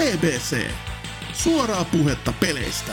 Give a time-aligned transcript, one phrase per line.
[0.00, 0.70] BBC.
[1.32, 2.92] Suoraa puhetta peleistä.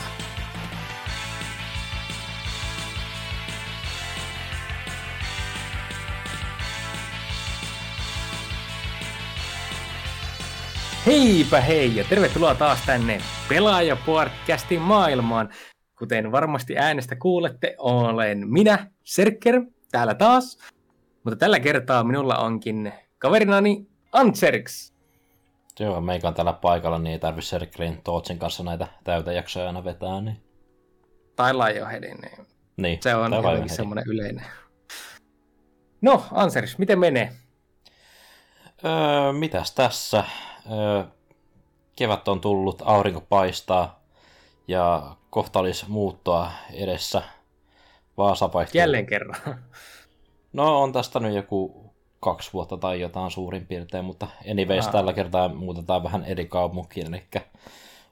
[11.06, 15.48] Heipä hei ja tervetuloa taas tänne Pelaaja-podcastin maailmaan.
[15.98, 19.62] Kuten varmasti äänestä kuulette, olen minä, Serker,
[19.92, 20.58] täällä taas.
[21.24, 24.97] Mutta tällä kertaa minulla onkin kaverinani Antserks.
[25.80, 30.20] Joo, meikä on täällä paikalla, niin ei tarvi Serkerin Tootsin kanssa näitä täytäjaksoja aina vetää.
[30.20, 30.42] Niin...
[31.36, 32.46] Tai Lionheadin, niin,
[32.76, 34.44] niin se on jotenkin semmoinen yleinen.
[36.00, 37.32] No, Ansers, miten menee?
[38.84, 40.24] Öö, mitäs tässä?
[40.72, 41.04] Öö,
[41.96, 44.04] kevät on tullut, aurinko paistaa
[44.68, 47.22] ja kohta olisi muuttoa edessä.
[48.16, 48.78] Vaasa vaihtuu.
[48.78, 49.36] Jälleen kerran.
[50.52, 51.87] No on tästä nyt joku
[52.20, 54.92] kaksi vuotta tai jotain suurin piirtein, mutta anyways Aa.
[54.92, 57.22] tällä kertaa muutetaan vähän eri kaupunkiin, eli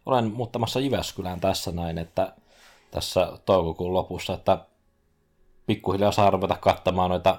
[0.06, 2.32] olen muuttamassa Jyväskylään tässä näin, että
[2.90, 4.58] tässä toukokuun lopussa, että
[5.66, 7.38] pikkuhiljaa saa ruveta kattamaan noita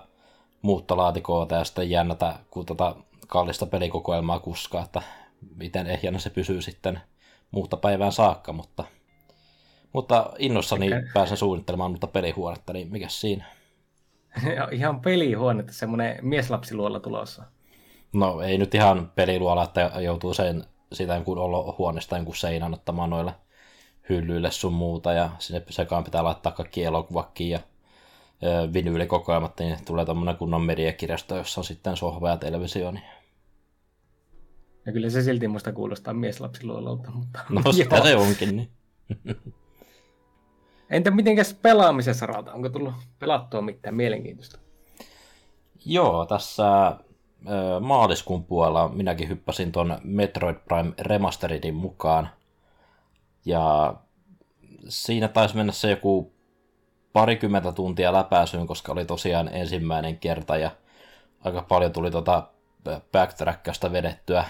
[0.61, 2.95] muuttolaatikoita ja sitten jännätä, kun tota
[3.27, 5.01] kallista pelikokoelmaa kuskaa, että
[5.55, 7.01] miten ehjänä se pysyy sitten
[7.51, 8.83] muuttopäivään saakka, mutta,
[9.93, 11.03] mutta innossani okay.
[11.13, 13.56] pääsen suunnittelemaan mutta pelihuonetta, niin mikä siinä?
[14.71, 17.43] ihan pelihuonetta, semmoinen mieslapsiluolla tulossa.
[18.13, 23.09] No ei nyt ihan peliluola, että joutuu sen sitä kun olla huoneesta jonkun seinän ottamaan
[23.09, 23.33] noille
[24.09, 27.59] hyllyille sun muuta ja sinne sekaan pitää laittaa kaikki elokuvakin ja
[28.73, 32.91] vinyylikokoelmat, niin tulee tämmöinen kunnon mediakirjasto, jossa on sitten sohva ja televisio.
[32.91, 33.03] Niin...
[34.85, 37.39] Ja kyllä se silti musta kuulostaa mieslapsiluololta, mutta...
[37.49, 38.69] No sitä se onkin, niin.
[40.89, 42.53] Entä mitenkäs pelaamisen saralta?
[42.53, 44.59] Onko tullut pelattua mitään mielenkiintoista?
[45.85, 46.97] Joo, tässä
[47.79, 52.29] maaliskuun puolella minäkin hyppäsin ton Metroid Prime Remasteredin mukaan.
[53.45, 53.93] Ja
[54.89, 56.31] siinä taisi mennä se joku
[57.13, 60.71] parikymmentä tuntia läpäisyyn, koska oli tosiaan ensimmäinen kerta ja
[61.43, 62.47] aika paljon tuli tota
[63.11, 64.45] backtrackasta vedettyä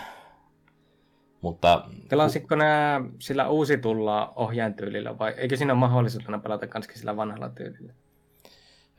[1.42, 1.84] mutta...
[2.10, 7.94] Pelasitko nämä sillä uusitulla ohjaintyylillä vai eikö siinä ole mahdollisuutena pelata myös sillä vanhalla tyylillä?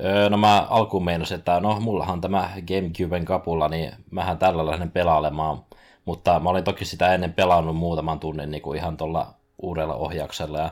[0.05, 4.91] Öö, no mä alkuun meinasin, että no mullahan tämä Gamecuben kapulla, niin mähän tällä lähden
[4.91, 5.65] pelailemaan.
[6.05, 10.59] Mutta mä olin toki sitä ennen pelannut muutaman tunnin niin kuin ihan tuolla uudella ohjauksella
[10.59, 10.71] ja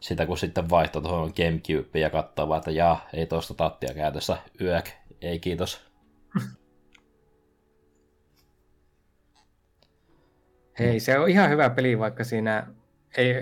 [0.00, 4.88] sitä kun sitten vaihtoi tuohon Gamecubeen ja katsoi että jaa, ei tuosta tattia käytössä, yök,
[5.22, 5.80] ei kiitos.
[10.78, 12.66] Hei, se on ihan hyvä peli, vaikka siinä
[13.16, 13.34] ei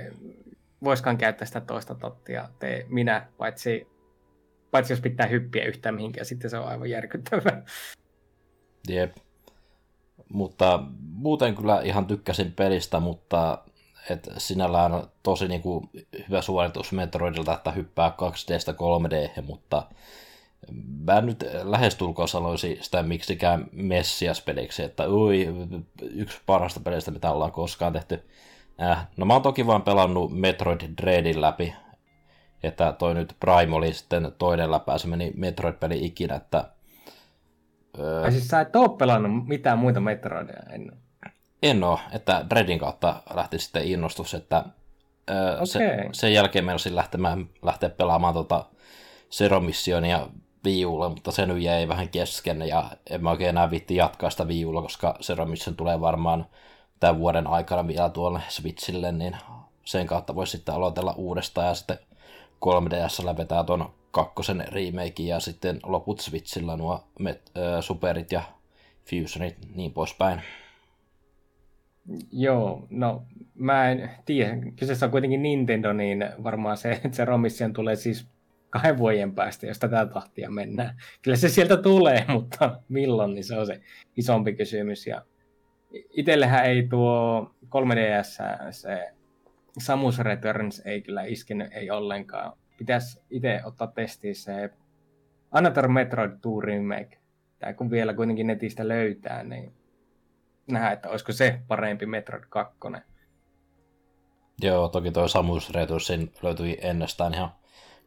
[0.85, 3.87] voiskaan käyttää sitä toista tottia tee minä, paitsi,
[4.71, 7.63] paitsi jos pitää hyppiä yhtään mihinkään, sitten se on aivan järkyttävää.
[8.89, 9.17] Jep.
[10.33, 13.59] Mutta muuten kyllä ihan tykkäsin pelistä, mutta
[14.11, 15.89] et sinällään on tosi niinku
[16.29, 19.83] hyvä suoritus Metroidilta, että hyppää 2Dstä 3D, mutta
[21.05, 25.55] mä nyt lähestulkoon sanoisin sitä miksikään Messias-peliksi, että ui,
[26.01, 28.25] yksi parhaista pelistä, mitä ollaan koskaan tehty.
[28.83, 31.75] Äh, no mä oon toki vaan pelannut Metroid Dreadin läpi,
[32.63, 36.71] että toi nyt Prime oli sitten toinen läpäisy, meni Metroid-peli ikinä, että...
[37.99, 40.97] Öö, Ai siis sä et oo pelannut mitään muita Metroidia ennen?
[41.63, 44.65] En oo, että Dreadin kautta lähti sitten innostus, että
[45.31, 45.67] öö, okay.
[45.67, 48.65] se, sen jälkeen meinasin lähtemään, lähteä pelaamaan tota
[49.31, 50.29] Zero Missionia
[50.67, 54.49] viulla, mutta se nyt jäi vähän kesken ja en mä oikein enää viitti jatkaa sitä
[54.49, 56.47] viulla, koska se Mission tulee varmaan
[57.01, 59.37] tämän vuoden aikana vielä tuolle Switchille, niin
[59.85, 61.99] sen kautta voisi sitten aloitella uudestaan ja sitten
[62.67, 68.43] 3DS vetää tuon kakkosen remake ja sitten loput Switchillä nuo met, äh, Superit ja
[69.11, 70.41] Fusionit niin poispäin.
[72.33, 73.23] Joo, no
[73.55, 74.57] mä en tiedä.
[74.77, 78.27] Kyseessä on kuitenkin Nintendo, niin varmaan se, että se Romission tulee siis
[78.77, 80.97] kahden vuoden päästä, jos tätä tahtia mennään.
[81.23, 83.81] Kyllä se sieltä tulee, mutta milloin, niin se on se
[84.17, 85.07] isompi kysymys.
[85.07, 85.23] Ja
[85.93, 89.13] itsellähän ei tuo 3DS, se
[89.79, 92.53] Samus Returns ei kyllä iskenyt, ei ollenkaan.
[92.79, 94.71] Pitäisi itse ottaa testiin se
[95.51, 97.19] Another Metroid 2 Remake.
[97.59, 99.73] Tai kun vielä kuitenkin netistä löytää, niin
[100.67, 102.79] nähdään, että olisiko se parempi Metroid 2.
[104.63, 106.13] Joo, toki tuo Samus Returns
[106.43, 107.51] löytyi ennestään ihan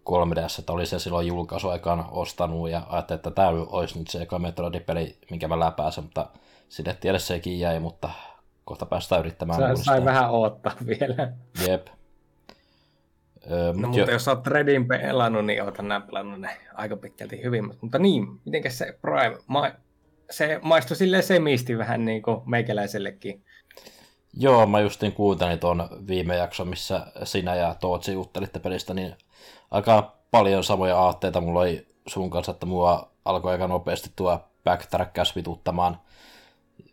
[0.10, 4.40] 3DS, että oli se silloin julkaisuaikaan ostanut ja ajattelin, että tämä olisi nyt se eka
[4.40, 6.28] Metroid-peli, minkä mä läpääsen, mutta
[6.70, 8.10] sinne tiedä sekin jäi, mutta
[8.66, 11.34] kohta päästään yrittämään Sä, Sai vähän odottaa vielä.
[11.68, 11.88] Jep.
[13.52, 14.12] Öö, no, mutta jo...
[14.12, 17.74] jos olet Redin pelannut, niin oot nämä pelannut ne aika pitkälti hyvin.
[17.82, 19.72] Mutta niin, miten se Prime, ma...
[20.32, 23.44] se maistui silleen semisti vähän niin kuin meikäläisellekin.
[24.34, 29.16] Joo, mä justin kuuntelin tuon viime jakson, missä sinä ja Tootsi juttelitte pelistä, niin
[29.72, 35.36] aika paljon samoja aatteita mulla oli sun kanssa, että mua alkoi aika nopeasti tuo backtrackkäs
[35.36, 36.02] vituttamaan.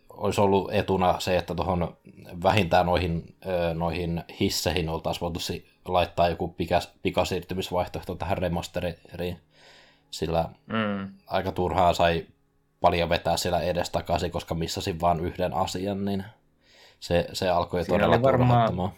[0.09, 1.97] Olisi ollut etuna se, että tuohon
[2.43, 3.35] vähintään noihin,
[3.73, 5.39] noihin hisseihin oltaisiin voitu
[5.85, 9.39] laittaa joku pikas, pikasiirtymisvaihtoehto tähän remasteriin,
[10.11, 11.09] sillä mm.
[11.27, 12.25] aika turhaa sai
[12.81, 16.23] paljon vetää siellä edestakaisin, koska missasin vain yhden asian, niin
[16.99, 18.91] se, se alkoi Siinä todella varmaan,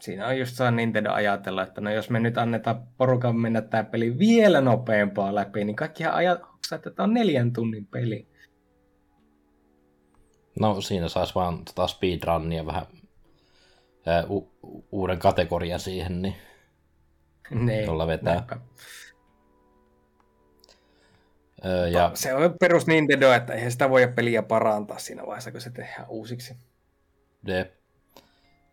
[0.00, 3.84] Siinä on just saa Nintendo ajatella, että no jos me nyt annetaan porukan mennä tämä
[3.84, 8.28] peli vielä nopeampaa läpi, niin kaikkihan ajattaa, että tämä on neljän tunnin peli.
[10.60, 12.86] No siinä saisi vaan tota speedrunnia vähän
[14.06, 14.52] ää, u-
[14.92, 16.34] uuden kategorian siihen, niin
[17.66, 18.34] ne, tuolla vetää.
[18.34, 18.56] Näpä.
[21.64, 22.10] Öö, ja...
[22.14, 26.08] Se on perus Nintendo, että eihän sitä voi peliä parantaa siinä vaiheessa, kun se tehdään
[26.08, 26.56] uusiksi.
[27.46, 27.79] Jep.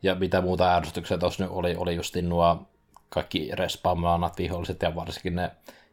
[0.04, 2.68] Ja mitä muuta ärsytyksiä tuossa nyt oli, oli just nuo
[3.10, 5.52] kaikki respawnaanat viholliset ja varsinkin ne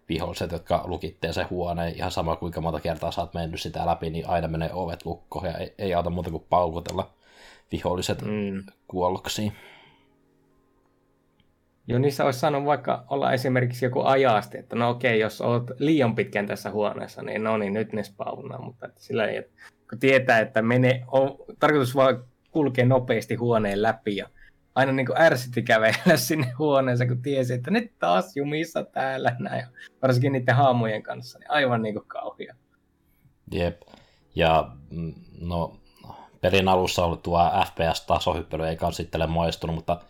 [0.09, 4.11] viholliset, jotka lukittee se huoneen ihan sama kuinka monta kertaa sä oot mennyt sitä läpi,
[4.11, 7.11] niin aina menee ovet lukkoon ja ei, ei auta muuta kuin paukutella
[7.73, 8.63] viholliset mm.
[8.89, 9.53] kuolloksiin.
[11.87, 16.15] Joo, niissä olisi saanut vaikka olla esimerkiksi joku ajasti, että no okei, jos olet liian
[16.15, 19.43] pitkän tässä huoneessa, niin no niin, nyt ne spawnaa, mutta että sillä ei,
[19.91, 22.25] kun tietää, että mene, on tarkoitus vaan
[22.55, 24.29] kulkea nopeasti huoneen läpi ja
[24.75, 29.67] aina niin kuin ärsytti kävellä sinne huoneeseen, kun tiesi, että nyt taas jumissa täällä näin,
[30.03, 32.55] varsinkin niiden haamujen kanssa, niin aivan niin kuin kauhia.
[33.53, 33.83] Jep,
[34.35, 35.77] ja mm, no
[36.41, 40.01] pelin alussa ollut tuo FPS-tasohyppely ei kanssa maistunut, mutta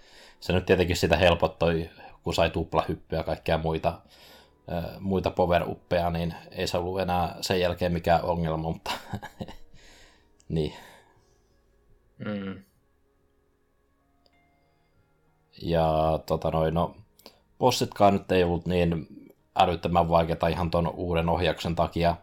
[0.41, 1.91] se nyt tietenkin sitä helpottoi,
[2.23, 4.01] kun sai tuplahyppyä ja kaikkea muita,
[5.01, 5.63] muita power
[6.13, 8.91] niin ei se ollut enää sen jälkeen mikään ongelma, mutta
[10.49, 10.75] niin.
[12.19, 12.63] Mm.
[15.63, 16.97] Ja tota noin, no,
[17.59, 19.07] bossitkaan nyt ei ollut niin
[19.57, 22.17] älyttömän vaikeita ihan ton uuden ohjauksen takia.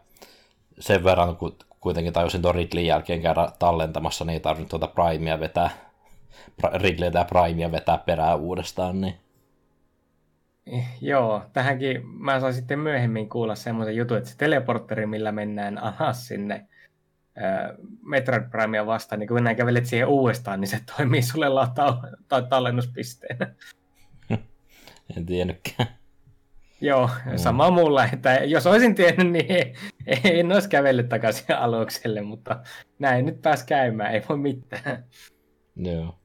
[0.78, 5.40] Sen verran, kun kuitenkin tajusin tuon Ridleyn jälkeen käydä tallentamassa, niin ei tarvinnut tuota Primea
[5.40, 5.70] vetää,
[6.74, 9.14] Ridleytä ja Primea vetää perään uudestaan, niin
[10.66, 15.78] eh, Joo, tähänkin mä saan sitten myöhemmin kuulla semmoisen jutun, että se teleportteri, millä mennään
[15.78, 16.66] alas sinne
[18.02, 23.54] Metroid Primea vastaan, niin kun kävelet siihen uudestaan, niin se toimii sulle lata- tai tallennuspisteenä.
[25.16, 25.88] En tiennytkään.
[26.80, 27.36] Joo, mm.
[27.36, 29.74] sama mulla, että jos olisin tiennyt, niin
[30.24, 32.60] en olisi kävellyt takaisin alukselle, mutta
[32.98, 35.04] näin nyt pääs käymään, ei voi mitään.
[35.76, 36.18] Joo.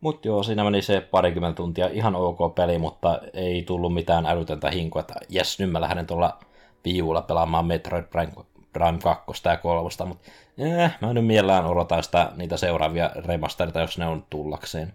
[0.00, 4.70] Mutta joo, siinä meni se parikymmentä tuntia, ihan ok peli, mutta ei tullut mitään älytöntä
[4.70, 6.38] hinkua, että jes, nyt mä lähden tuolla
[6.84, 8.32] viulla pelaamaan Metroid Prime
[8.72, 10.08] Prime 2 ja 3, mutta
[10.58, 14.92] eh, mä nyt mielellään odotan sitä, niitä seuraavia remasterita, jos ne on tullakseen.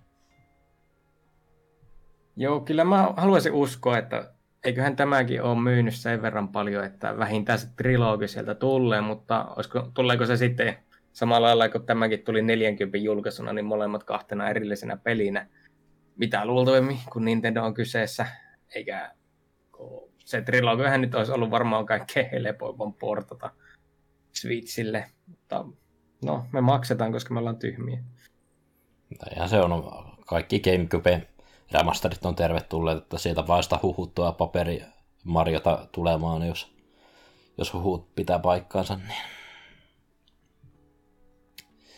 [2.35, 4.31] Joo, kyllä mä haluaisin uskoa, että
[4.63, 9.91] eiköhän tämäkin ole myynyt sen verran paljon, että vähintään se trilogi sieltä tulee, mutta olisiko,
[9.93, 10.77] tuleeko se sitten
[11.13, 15.47] samalla lailla kuin tämäkin tuli 40 julkaisuna, niin molemmat kahtena erillisenä pelinä,
[16.17, 18.27] mitä luultavimmin, kun Nintendo on kyseessä,
[18.75, 19.11] eikä
[20.25, 23.49] se trilogiahan nyt olisi ollut varmaan kaikkein helpoimman portata
[24.33, 25.65] Switchille, mutta
[26.25, 27.99] no, me maksetaan, koska me ollaan tyhmiä.
[29.35, 29.91] Ja se on,
[30.25, 31.27] kaikki GameCube
[31.71, 34.83] remasterit on tervetulleet, että sieltä vaan sitä huhuttua paperi
[35.23, 36.75] Mariota tulemaan, jos,
[37.57, 38.95] jos huhut pitää paikkaansa.
[38.95, 39.21] Niin.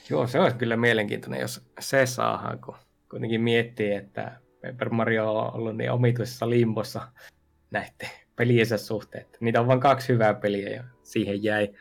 [0.09, 2.75] Joo, se olisi kyllä mielenkiintoinen, jos se saadaan, kun
[3.09, 7.07] kuitenkin miettii, että Paper Mario on ollut niin omituisessa limbossa
[7.71, 9.25] näiden peliensä suhteen.
[9.39, 11.73] Niitä on vain kaksi hyvää peliä ja siihen jäi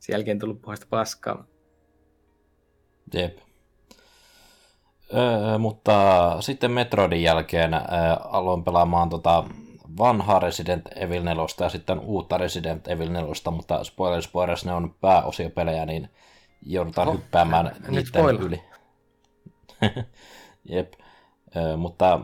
[0.00, 1.44] sen jälkeen tullut puhasta paskaa.
[3.14, 3.38] Jep.
[5.14, 7.80] Öö, mutta sitten Metroidin jälkeen öö,
[8.24, 9.44] aloin pelaamaan tota
[9.98, 14.94] vanhaa Resident Evil 4 ja sitten uutta Resident Evil 4, mutta spoiler spoilers, ne on
[15.00, 16.08] pääosiopelejä, niin
[16.62, 18.62] joudutaan oh, hyppäämään niiden yli.
[20.70, 20.92] Jep.
[21.56, 22.20] Öö, mutta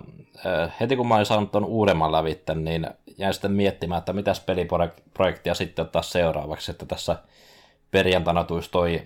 [0.47, 2.87] öö, heti kun mä olin saanut tuon uudemman lävitten, niin
[3.19, 7.17] jäin sitten miettimään, että mitäs peliprojektia sitten ottaa seuraavaksi, että tässä
[7.91, 9.03] perjantaina tulisi toi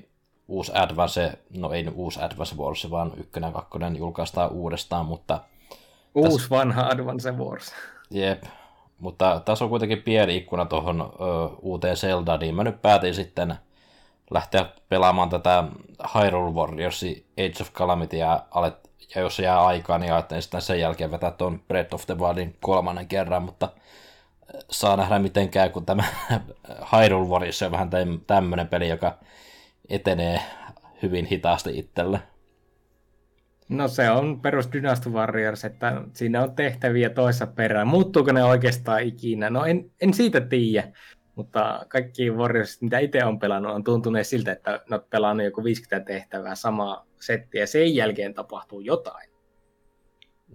[0.49, 5.41] uusi Advance, no ei uusi Advance Wars, vaan ykkönen ja kakkonen julkaistaan uudestaan, mutta...
[6.15, 6.51] Uusi tässä...
[6.51, 7.75] vanha Advance Wars.
[8.11, 8.43] Jep,
[8.99, 11.13] mutta tässä on kuitenkin pieni ikkuna tuohon
[11.63, 13.55] uuteen Zeldaan, niin mä nyt päätin sitten
[14.31, 15.65] lähteä pelaamaan tätä
[16.15, 20.81] Hyrule Warriors Age of Calamity ja, alet, ja jos jää aikaa, niin ajattelin sitten sen
[20.81, 23.69] jälkeen vetää tuon Breath of the Wildin kolmannen kerran, mutta
[24.71, 26.05] saa nähdä miten käy, kun tämä
[26.93, 27.91] Hyrule Warriors on vähän
[28.27, 29.19] tämmöinen peli, joka
[29.89, 30.41] etenee
[31.03, 32.21] hyvin hitaasti itselle.
[33.69, 37.89] No se on perus Dynasty Warriors, että siinä on tehtäviä toissa perään.
[37.89, 39.51] Muuttuuko ne oikeastaan ikinä?
[39.51, 40.93] No en, en siitä tiedä,
[41.35, 45.65] mutta kaikki Warriors, mitä itse on pelannut, on tuntunut siltä, että ne on pelannut joku
[45.65, 49.31] 50 tehtävää samaa settiä ja sen jälkeen tapahtuu jotain.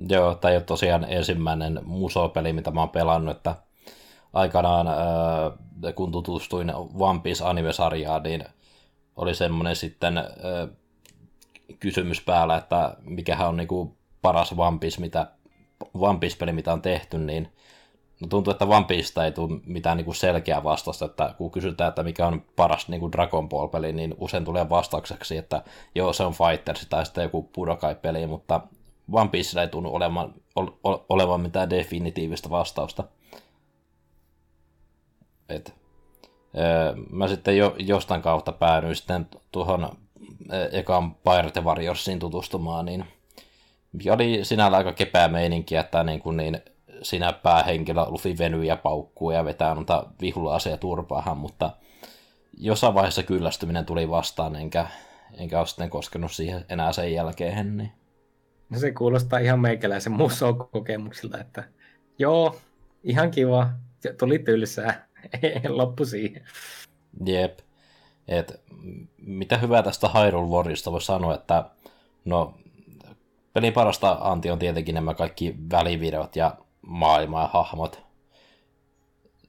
[0.09, 3.55] Joo, tämä ei ole tosiaan ensimmäinen musopeli, mitä mä oon pelannut, että
[4.35, 4.87] aikanaan
[5.95, 8.45] kun tutustuin One Piece anime-sarjaan, niin
[9.15, 10.23] oli semmoinen sitten
[11.79, 15.27] kysymys päällä, että mikähän on niinku paras One Piece, mitä,
[15.93, 17.47] One Piece-peli, mitä on tehty, niin
[18.21, 22.03] no tuntuu, että One Piecesta ei tule mitään niinku selkeää vastausta, että kun kysytään, että
[22.03, 25.63] mikä on paras niinku Dragon Ball-peli, niin usein tulee vastaukseksi, että
[25.95, 28.61] joo, se on Fighters tai sitten joku Budokai-peli, mutta
[29.11, 30.33] One Piecella ei tunnu olevan,
[31.09, 33.03] olevan mitään definitiivistä vastausta.
[35.49, 35.75] Et,
[36.57, 39.89] öö, mä sitten jo, jostain kautta päädyin sitten tuohon
[40.71, 43.05] ekan Pirate Warriorsiin tutustumaan, niin
[44.11, 46.61] oli sinällä aika kepää meininkiä, että niin kuin niin
[47.01, 51.71] sinä päähenkilö Luffy venyy ja paukkuu ja vetää noita vihula-aseja turpaahan, mutta
[52.57, 54.87] jossain vaiheessa kyllästyminen tuli vastaan, enkä,
[55.37, 57.77] enkä ole sitten koskenut siihen enää sen jälkeen.
[57.77, 57.91] Niin.
[58.69, 61.63] No se kuulostaa ihan meikäläisen muso-kokemuksilta, että
[62.19, 62.55] joo,
[63.03, 63.69] ihan kiva,
[64.19, 65.07] tuli tylsää,
[65.69, 66.45] loppu siihen.
[67.25, 67.59] Jep.
[68.27, 68.61] Et,
[69.17, 71.69] mitä hyvää tästä Hyrule Warriorista voi sanoa, että
[72.25, 72.53] no,
[73.53, 78.05] pelin parasta anti on tietenkin nämä kaikki välivideot ja maailma ja hahmot.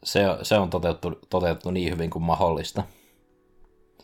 [0.05, 2.83] Se, se on toteutettu, toteutettu niin hyvin kuin mahdollista.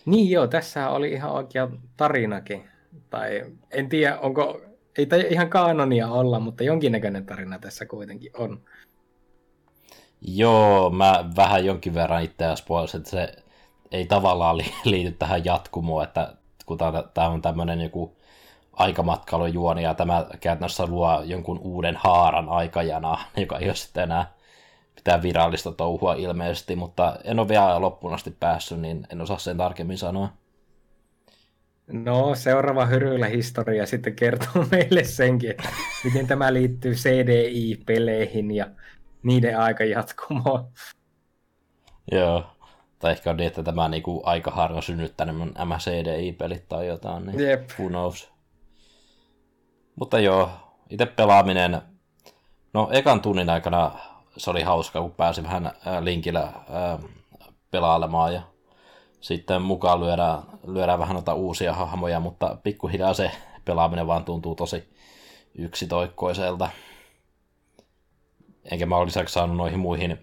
[0.06, 2.64] Niin joo, tässä oli ihan oikea tarinakin.
[3.10, 4.60] Tai en tiedä, onko,
[4.98, 8.60] ei tämä ihan kanonia olla, mutta jonkinnäköinen tarina tässä kuitenkin on.
[10.26, 13.34] Joo, mä vähän jonkin verran itse asiassa että se
[13.90, 16.34] ei tavallaan liity tähän jatkumoon, että
[16.66, 16.78] kun
[17.14, 18.16] tämä on tämmöinen joku
[18.72, 24.32] aikamatkailujuoni ja tämä käytännössä luo jonkun uuden haaran aikajana, joka ei ole sitten enää
[24.94, 29.56] pitää virallista touhua ilmeisesti, mutta en ole vielä loppuun asti päässyt, niin en osaa sen
[29.56, 30.28] tarkemmin sanoa.
[31.86, 35.68] No, seuraava hyryllä historia sitten kertoo meille senkin, että
[36.04, 38.66] miten tämä liittyy CDI-peleihin ja
[39.22, 40.68] niiden aika jatkumoon.
[42.12, 42.44] Joo,
[42.98, 47.40] tai ehkä on niin, että tämä niinku aikaharja on synnyttänyt mun MCDI-pelit tai jotain, niin
[47.40, 47.70] Jep.
[47.78, 48.32] who knows.
[49.96, 50.50] Mutta joo,
[50.90, 51.82] itse pelaaminen,
[52.74, 53.92] no ekan tunnin aikana
[54.36, 56.52] se oli hauska, kun pääsi vähän linkillä
[57.70, 58.42] pelailemaan ja
[59.20, 63.30] sitten mukaan lyödään, lyödään vähän noita uusia hahmoja, mutta pikkuhiljaa se
[63.64, 64.94] pelaaminen vaan tuntuu tosi
[65.54, 66.68] yksitoikkoiselta.
[68.70, 70.18] Enkä mä lisäksi saanut noihin muihin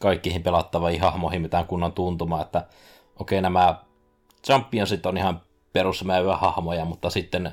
[0.00, 2.66] kaikkiin pelattaviin hahmoihin mitään kunnon tuntumaa, että
[3.18, 3.74] okei nämä
[4.46, 5.40] Championsit on ihan
[5.72, 7.52] perusmäyvä hahmoja, mutta sitten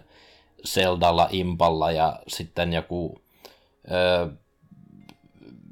[0.63, 3.21] Seldalla, Impalla ja sitten joku
[3.91, 4.27] öö,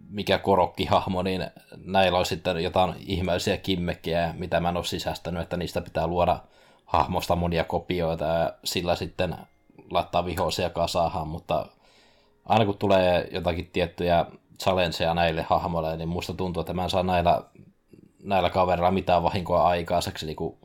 [0.09, 1.45] mikä korokkihahmo, niin
[1.85, 6.39] näillä on sitten jotain ihmeellisiä kimmekkiä, mitä mä en ole sisästänyt, että niistä pitää luoda
[6.85, 9.35] hahmosta monia kopioita ja sillä sitten
[9.91, 11.65] laittaa vihoisia kasaahan, mutta
[12.45, 14.25] aina kun tulee jotakin tiettyjä
[14.63, 17.43] challengeja näille hahmoille, niin musta tuntuu, että mä en saa näillä,
[18.24, 20.57] näillä kaverilla mitään vahinkoa aikaiseksi, niin kun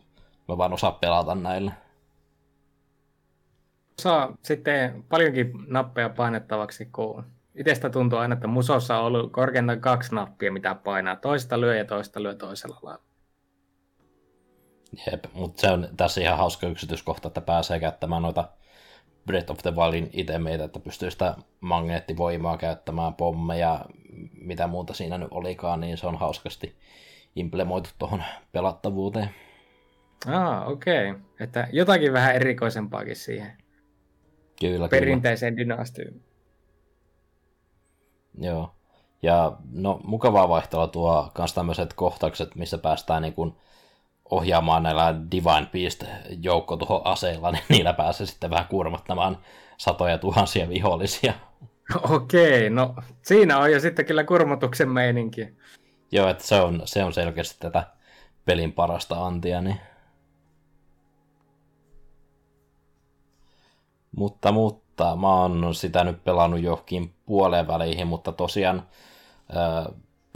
[0.49, 1.73] mä vaan osaa pelata näillä.
[3.99, 10.14] Saa sitten paljonkin nappeja painettavaksi, kun itsestä tuntuu aina, että musossa on ollut korkeintaan kaksi
[10.14, 11.16] nappia, mitä painaa.
[11.16, 13.02] Toista lyö ja toista lyö toisella lailla.
[15.11, 18.49] Jep, mutta se on tässä ihan hauska yksityiskohta, että pääsee käyttämään noita
[19.26, 23.85] Breath of the Wildin itemeitä, että pystyy sitä magneettivoimaa käyttämään, pommeja,
[24.33, 26.76] mitä muuta siinä nyt olikaan, niin se on hauskasti
[27.37, 29.30] implemoitu tuohon pelattavuuteen.
[30.26, 31.11] Ah, okei.
[31.11, 31.23] Okay.
[31.40, 33.52] Että jotakin vähän erikoisempaakin siihen.
[34.61, 35.75] Kyllä, Perinteiseen kyllä.
[35.75, 36.23] dynastyyn.
[38.38, 38.75] Joo.
[39.23, 43.52] Ja no, mukavaa vaihtelua tuo myös tämmöiset kohtaukset, missä päästään niin kuin
[44.30, 46.04] ohjaamaan näillä Divine Beast
[47.04, 49.38] aseilla, niin niillä pääsee sitten vähän kurmattamaan
[49.76, 51.33] satoja tuhansia vihollisia.
[52.11, 55.56] Okei, no siinä on jo sitten kyllä kurmotuksen meininki.
[56.12, 57.87] Joo, että se on, se on selkeästi tätä
[58.45, 59.61] pelin parasta antia.
[59.61, 59.80] Niin.
[64.16, 68.88] Mutta, mutta mä oon sitä nyt pelannut johonkin puoleen väliin, mutta tosiaan
[69.52, 69.87] ää,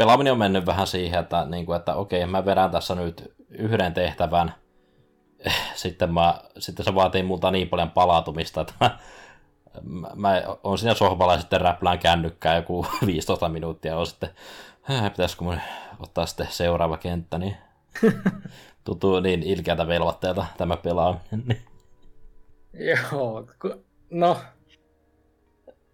[0.01, 3.95] pelaaminen on mennyt vähän siihen, että, niin kuin, että okei, mä vedän tässä nyt yhden
[3.95, 4.55] tehtävän,
[5.75, 8.99] sitten, mä, sitten se vaatii multa niin paljon palautumista, että mä,
[9.83, 14.31] mä, mä on siinä sohvalla ja sitten räplään kännykkää joku 15 minuuttia, on sitten,
[15.11, 15.61] pitäisikö mun
[15.99, 17.57] ottaa sitten seuraava kenttä, niin
[18.85, 21.63] tuntuu niin ilkeältä velvoitteelta tämä pelaaminen.
[22.73, 23.47] Joo,
[24.11, 24.37] no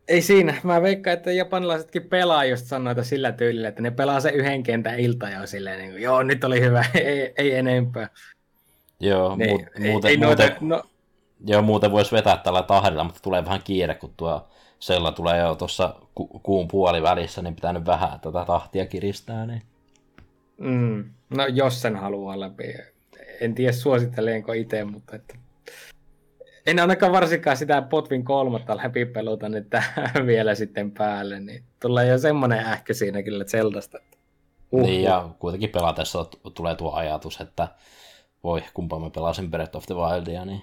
[0.08, 0.54] ei siinä.
[0.62, 5.00] Mä veikkaan, että japanilaisetkin pelaa just sanoita sillä tyylillä, että ne pelaa se yhden kentän
[5.00, 8.08] ilta ja silleen, niin kuin, joo, nyt oli hyvä, ei, ei enempää.
[9.00, 10.82] Joo, ne, mu- ei, muuten, ei muuten, noita, no...
[11.46, 14.48] joo, muuten voisi vetää tällä tahdilla, mutta tulee vähän kiire, kun tuo
[14.78, 19.46] sella tulee jo tuossa ku- kuun puolivälissä, niin pitää nyt vähän tätä tahtia kiristää.
[19.46, 19.62] Niin.
[20.58, 22.74] Mm, no jos sen haluaa läpi.
[23.40, 25.34] En tiedä suositteleenko itse, mutta että
[26.66, 28.78] en ainakaan varsinkaan sitä Potvin kolmatta
[29.12, 29.66] peluta nyt
[30.26, 33.98] vielä sitten päälle, niin tulee jo semmoinen ähkö siinä kyllä Zeldasta.
[34.72, 34.86] Uhuh.
[34.86, 37.68] Niin, ja kuitenkin pelatessa tulee tuo ajatus, että
[38.44, 40.62] voi, kumpa mä pelasin Breath of the Wildia, niin...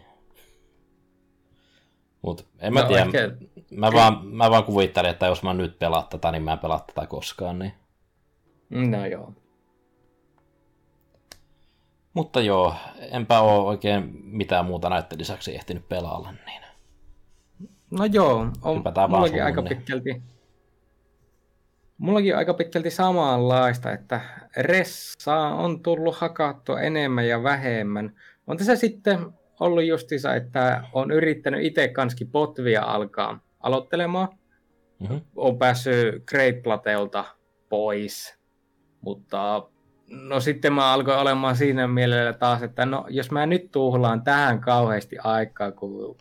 [2.21, 3.31] Mut en mä no, tiedä, ehkä...
[3.71, 6.79] mä, vaan, mä vaan kuvittelin, että jos mä nyt pelaan tätä, niin mä en pelaa
[6.79, 7.73] tätä koskaan, niin...
[8.69, 9.33] No joo.
[12.13, 12.75] Mutta joo,
[13.11, 16.33] enpä ole oikein mitään muuta näiden lisäksi ehtinyt pelailla.
[16.45, 16.61] Niin.
[17.91, 19.77] No joo, on mullakin aika niin.
[19.77, 20.21] pitkälti,
[21.97, 24.21] mullakin aika pitkälti samanlaista, että
[24.57, 28.15] ressaa on tullut hakattua enemmän ja vähemmän.
[28.47, 29.19] On tässä sitten
[29.59, 34.27] ollut justiinsa, että on yrittänyt itse kanskin potvia alkaa aloittelemaan.
[34.99, 35.21] Mm-hmm.
[35.35, 37.25] On päässyt Great Platelta
[37.69, 38.39] pois,
[39.01, 39.67] mutta
[40.07, 44.61] No sitten mä alkoin olemaan siinä mielellä taas, että no jos mä nyt tuhlaan tähän
[44.61, 46.17] kauheasti aikaa, kun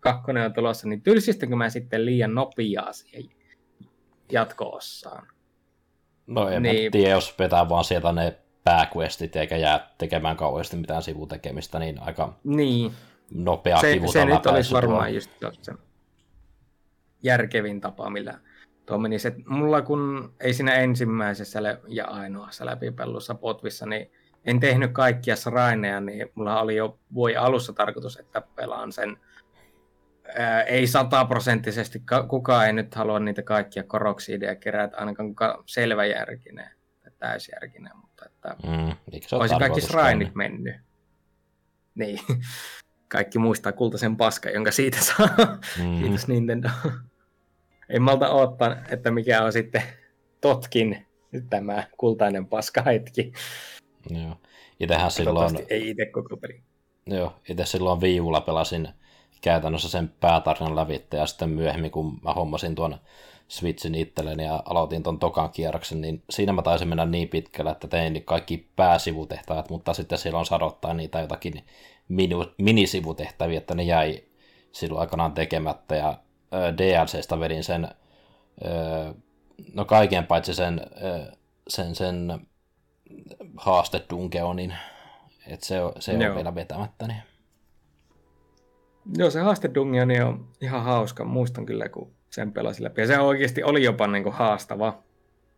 [0.00, 3.24] kakkonen on tulossa, niin tylsistikö mä sitten liian nopeaa siihen
[4.32, 5.26] jatko-ossaan?
[6.26, 6.92] No en niin.
[6.92, 12.38] tiedä, jos vetää vaan sieltä ne pääquestit eikä jää tekemään kauheasti mitään sivutekemistä, niin aika
[12.44, 12.92] niin.
[13.34, 15.30] nopea se, se nyt olisi varmaan just
[15.62, 15.72] se
[17.22, 18.38] järkevin tapa, millä
[18.86, 24.10] tuo meni se, mulla kun ei siinä ensimmäisessä ja ainoassa läpipellussa potvissa, niin
[24.44, 29.16] en tehnyt kaikkia sraineja, niin mulla oli jo voi alussa tarkoitus, että pelaan sen
[30.38, 36.70] ää, ei sataprosenttisesti, kukaan ei nyt halua niitä kaikkia koroksideja kerätä, ainakaan kukaan selväjärkinen
[37.02, 38.96] tai täysjärkinen, mutta että mm,
[39.32, 40.76] olisi kaikki srainit mennyt.
[41.94, 42.18] Niin,
[43.14, 45.58] kaikki muistaa kultaisen paska, jonka siitä saa.
[45.78, 46.00] Mm.
[46.00, 46.68] Kiitos Nintendo
[47.88, 49.82] en malta odottaa, että mikä on sitten
[50.40, 51.06] Totkin
[51.50, 53.32] tämä kultainen paskahetki.
[54.10, 54.36] Joo.
[54.80, 55.58] Itsehän silloin...
[55.70, 56.62] ei itse koko peli.
[57.06, 58.88] Joo, itse silloin viivulla pelasin
[59.40, 62.96] käytännössä sen päätarinan lävitte ja sitten myöhemmin, kun mä hommasin tuon
[63.48, 67.88] Switchin itselleni ja aloitin tuon tokan kierroksen, niin siinä mä taisin mennä niin pitkälle, että
[67.88, 71.64] tein kaikki pääsivutehtävät, mutta sitten silloin sadottaa niitä jotakin
[72.58, 74.24] minisivutehtäviä, että ne jäi
[74.72, 76.18] silloin aikanaan tekemättä ja
[76.78, 77.88] DLCstä vedin sen,
[79.74, 80.80] no kaiken paitsi sen,
[81.68, 82.46] sen, sen
[83.56, 84.74] haaste Dungeonin,
[85.46, 87.06] että se, se on vielä vetämättä.
[87.06, 87.22] Niin.
[89.16, 91.24] Joo, se haaste Dungeoni on ihan hauska.
[91.24, 93.00] Muistan kyllä, kun sen pelasin läpi.
[93.00, 95.02] Ja se oikeasti oli jopa niin kuin haastava.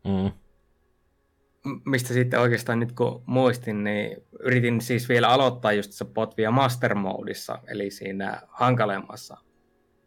[0.05, 0.31] Mm.
[1.85, 6.95] Mistä sitten oikeastaan nyt kun muistin, niin yritin siis vielä aloittaa just se potvia Master
[6.95, 9.37] Modeissa, eli siinä hankalemmassa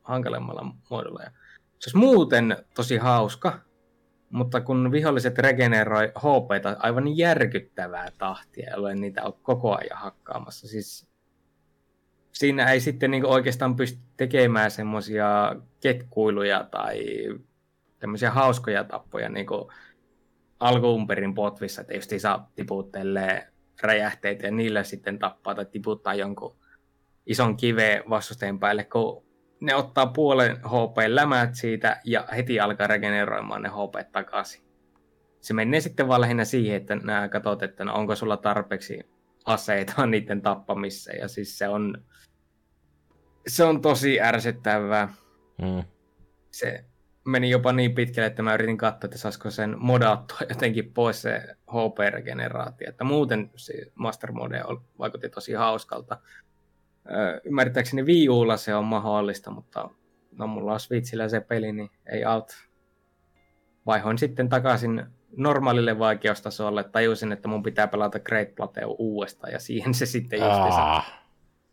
[0.10, 1.24] hankalemmalla muodolla.
[1.24, 1.32] Ja
[1.80, 3.60] se olisi muuten tosi hauska,
[4.30, 10.68] mutta kun viholliset regeneroi HP aivan järkyttävää tahtia, jolloin niitä on koko ajan hakkaamassa.
[10.68, 11.10] Siis
[12.32, 17.06] siinä ei sitten niin oikeastaan pysty tekemään semmoisia ketkuiluja tai
[18.00, 19.72] tämmöisiä hauskoja tappoja niin kuin
[20.60, 23.48] alkuun perin potvissa, että just saa tiputtelee
[23.82, 26.56] räjähteitä ja niillä sitten tappaa tai tiputtaa jonkun
[27.26, 29.29] ison kiveen vastustajan päälle, kun
[29.62, 34.62] ne ottaa puolen HP lämät siitä ja heti alkaa regeneroimaan ne HP takaisin.
[35.42, 39.00] Se menee sitten vaan lähinnä siihen, että nämä katsot, että no onko sulla tarpeeksi
[39.46, 41.12] aseita niiden tappamissa.
[41.12, 42.04] Ja siis se on,
[43.48, 45.14] se on tosi ärsyttävää.
[45.62, 45.84] Mm.
[46.52, 46.86] Se
[47.26, 51.56] meni jopa niin pitkälle, että mä yritin katsoa, että saisiko sen modattua jotenkin pois se
[51.68, 52.90] HP-regeneraatio.
[52.90, 54.64] Että muuten se Master Mode
[55.00, 56.18] vaikutti tosi hauskalta
[57.44, 59.90] ymmärtääkseni Wii Ulla se on mahdollista, mutta
[60.38, 62.56] no mulla on Switchillä se peli, niin ei auta.
[63.86, 65.06] Vaihoin sitten takaisin
[65.38, 70.96] normaalille vaikeustasolle, tajusin, että mun pitää pelata Great Plateau uudestaan, ja siihen se sitten justiinsa
[70.96, 71.24] ah.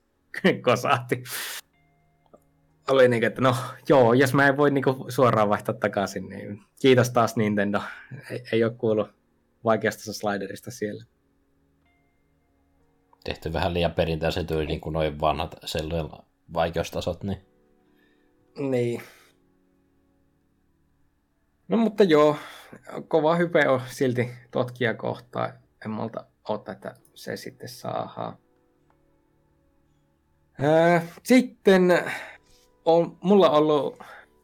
[0.62, 1.24] kosahti.
[2.90, 3.56] Oli niin, että no
[3.88, 7.80] joo, jos mä en voi niin suoraan vaihtaa takaisin, niin kiitos taas Nintendo.
[8.30, 9.08] Ei, ei ole kuullut
[9.64, 11.04] vaikeasta sliderista siellä
[13.26, 16.08] tehty vähän liian perinteisen tyyli, niin kuin noin vanhat sellujen
[16.54, 17.24] vaikeustasot.
[17.24, 17.38] Niin.
[18.58, 19.02] niin.
[21.68, 22.36] No mutta joo,
[23.08, 25.52] kova hype on silti totkia kohtaa.
[25.84, 28.38] En malta odottaa, että se sitten saadaan.
[30.62, 32.02] Öö, sitten
[32.84, 33.98] on mulla ollut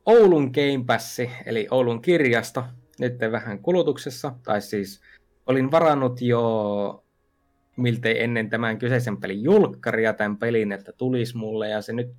[0.07, 2.64] Oulun Game Pass, eli Oulun kirjasto,
[2.99, 5.01] nyt vähän kulutuksessa, tai siis
[5.47, 7.05] olin varannut jo
[7.77, 12.15] miltei ennen tämän kyseisen pelin julkkaria tämän pelin, että tulisi mulle, ja se nyt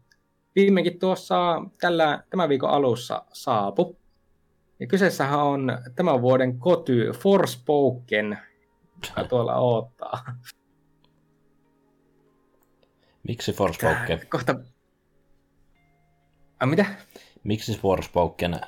[0.56, 3.98] viimeinkin tuossa tällä, tämän viikon alussa saapu.
[4.80, 8.38] Ja kyseessähän on tämän vuoden koty Forspoken,
[9.10, 10.20] joka tuolla odottaa.
[13.24, 14.22] Miksi Forspoken?
[14.30, 14.56] Kohta...
[16.60, 16.86] A, mitä?
[17.44, 18.62] Miksi Forspoken?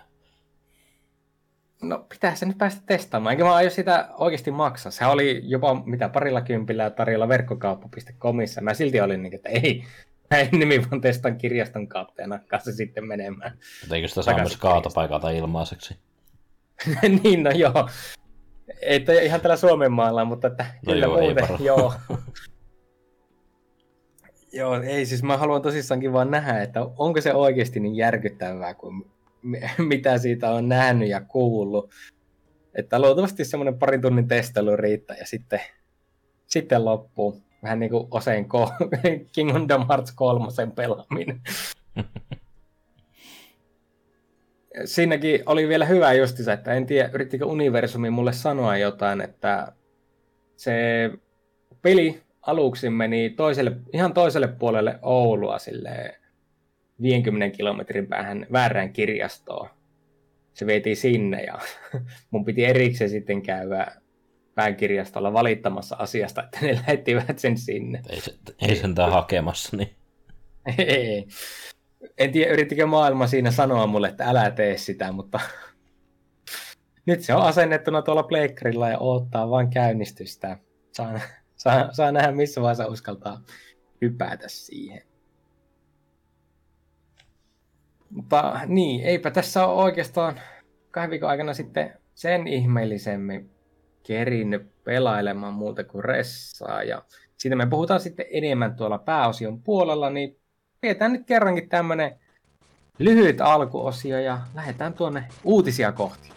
[1.87, 4.91] No pitää se nyt päästä testaamaan, enkä mä aio sitä oikeasti maksaa.
[4.91, 8.61] Se oli jopa mitä parilla kympillä tarjolla verkkokauppa.comissa.
[8.61, 9.83] Mä silti olin niin, että ei,
[10.29, 13.57] näin nimi vaan testan kirjaston kautta ja nakkaa se sitten menemään.
[13.81, 15.97] Mutta eikö sitä saa myös kaatopaikalta ilmaiseksi?
[17.23, 17.89] niin, no joo.
[18.81, 21.93] Ei ihan tällä Suomen maalla, mutta että no kyllä joo, muuten, joo.
[24.59, 29.05] joo, ei siis mä haluan tosissaankin vaan nähdä, että onko se oikeasti niin järkyttävää kuin
[29.89, 31.91] mitä siitä on nähnyt ja kuullut.
[32.73, 35.61] Että luultavasti semmoinen parin tunnin testailu riittää ja sitten,
[36.47, 37.41] sitten loppuu.
[37.63, 38.47] Vähän niin kuin Osein
[39.31, 41.41] Kingdom Hearts 3 pelaaminen.
[44.85, 49.73] Siinäkin oli vielä hyvä justiinsa, että en tiedä, yrittikö Universumi mulle sanoa jotain, että
[50.55, 50.73] se
[51.81, 56.24] peli aluksi meni toiselle, ihan toiselle puolelle Oulua silleen
[57.01, 59.69] 50 kilometrin päähän väärään kirjastoon.
[60.53, 61.59] Se vietiin sinne ja
[62.31, 63.87] mun piti erikseen sitten käydä
[64.55, 68.01] pääkirjastolla valittamassa asiasta, että ne lähettivät sen sinne.
[68.09, 69.95] Ei, se, ei sentään hakemassa, niin.
[70.77, 71.27] ei.
[72.17, 75.39] En tiedä, yrittikö maailma siinä sanoa mulle, että älä tee sitä, mutta
[77.05, 80.57] nyt se on asennettuna tuolla pleikkarilla ja odottaa vain käynnistystä.
[80.91, 81.19] Saa,
[81.55, 83.41] saa, saa nähdä, missä vaiheessa uskaltaa
[84.01, 85.01] hypätä siihen.
[88.15, 90.39] Mutta niin, eipä tässä ole oikeastaan
[90.91, 93.49] kahden viikon aikana sitten sen ihmeellisemmin
[94.07, 96.83] kerinnyt pelailemaan muuta kuin ressaa.
[96.83, 97.01] Ja
[97.37, 100.37] siitä me puhutaan sitten enemmän tuolla pääosion puolella, niin
[100.81, 102.19] pidetään nyt kerrankin tämmönen
[102.99, 106.34] lyhyt alkuosio ja lähdetään tuonne uutisia kohti.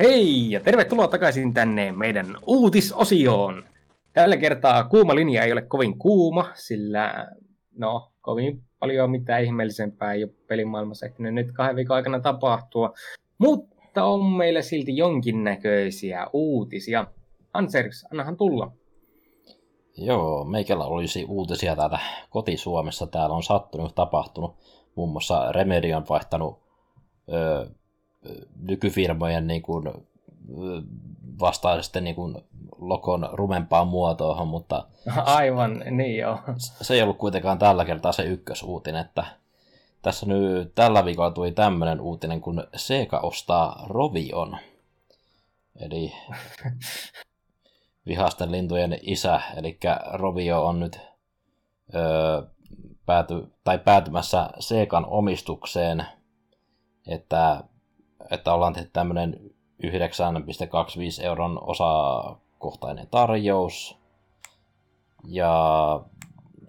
[0.00, 3.64] Hei ja tervetuloa takaisin tänne meidän uutisosioon.
[4.12, 7.28] Tällä kertaa kuuma linja ei ole kovin kuuma, sillä
[7.78, 12.92] no, kovin paljon mitään ihmeellisempää ei ole pelimaailmassa ehtinyt nyt kahden viikon aikana tapahtua.
[13.38, 17.06] Mutta on meillä silti jonkinnäköisiä uutisia.
[17.52, 18.72] Ansers, annahan tulla.
[19.96, 21.98] Joo, meikällä olisi uutisia täältä
[22.30, 23.06] koti-Suomessa.
[23.06, 24.56] Täällä on sattunut, tapahtunut.
[24.94, 26.58] Muun muassa Remedy on vaihtanut
[27.32, 27.66] öö,
[28.62, 29.84] nykyfirmojen niin kuin,
[31.40, 32.36] vastaisesti niin kuin
[32.78, 34.86] lokon rumempaan muotoon, mutta
[35.16, 36.38] Aivan, niin joo.
[36.56, 39.26] Se ei ollut kuitenkaan tällä kertaa se ykkösuutinen, että
[40.02, 44.56] tässä nyt tällä viikolla tuli tämmöinen uutinen, kun Sega ostaa Rovion.
[45.80, 46.12] Eli
[48.06, 49.78] vihasten lintujen isä, eli
[50.12, 51.00] Rovio on nyt
[51.94, 52.42] öö,
[53.06, 56.06] pääty, tai päätymässä Segan omistukseen,
[57.06, 57.64] että
[58.30, 59.40] että ollaan tehty tämmöinen
[59.82, 63.98] 9,25 euron osakohtainen tarjous.
[65.24, 66.00] Ja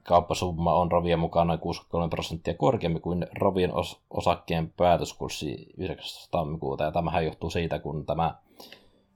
[0.04, 6.28] kauppasumma on Rovien mukaan noin 63 prosenttia korkeampi kuin Rovien os- osakkeen päätöskurssi 9.
[6.32, 6.84] tammikuuta.
[6.84, 8.36] Ja tämähän johtuu siitä, kun tämä,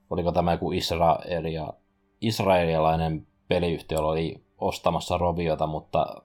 [0.09, 1.73] oliko tämä joku Israelia,
[2.21, 6.21] israelialainen peliyhtiö oli ostamassa Roviota, mutta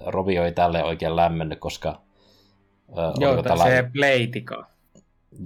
[0.00, 2.00] Rovio ei tälle oikein lämmennyt, koska
[3.20, 3.64] Joo, tällä...
[3.64, 4.73] se Playtika.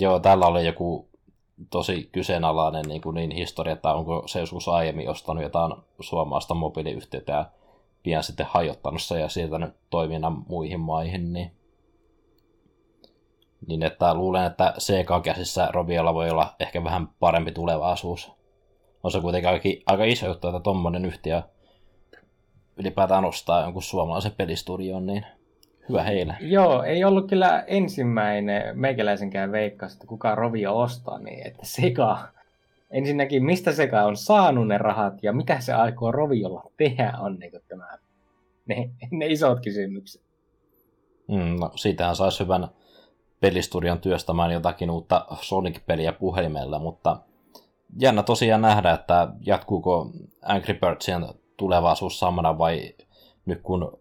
[0.00, 1.08] Joo, täällä oli joku
[1.70, 7.32] tosi kyseenalainen niin, kuin niin historia, että onko se joskus aiemmin ostanut jotain suomalaista mobiiliyhtiötä
[7.32, 7.50] ja
[8.02, 11.52] pian sitten hajottanut se ja siirtänyt toiminnan muihin maihin, niin,
[13.66, 18.32] niin että luulen, että CK-käsissä Roviolla voi olla ehkä vähän parempi tulevaisuus.
[19.02, 21.42] On se kuitenkin aika, aika iso juttu, että tuommoinen yhtiö
[22.76, 25.26] ylipäätään ostaa jonkun suomalaisen pelistudion, niin
[25.88, 26.36] hyvä heille.
[26.40, 32.18] Joo, ei ollut kyllä ensimmäinen meikäläisenkään veikkaus, että kuka Rovio ostaa, niin että Sega,
[32.90, 37.52] ensinnäkin mistä Sega on saanut ne rahat ja mitä se aikoo Roviolla tehdä on niin
[37.68, 37.98] tämä,
[38.66, 40.22] ne, ne isot kysymykset.
[41.28, 42.68] Mm, no, siitähän saisi hyvän
[43.40, 47.16] pelistudion työstämään jotakin uutta Sonic-peliä puhelimella, mutta
[48.00, 50.10] jännä tosiaan nähdä, että jatkuuko
[50.42, 52.94] Angry Birdsien tulevaisuus samana vai
[53.46, 53.98] nyt kun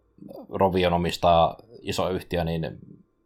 [0.49, 2.79] Rovion omistaa iso yhtiö, niin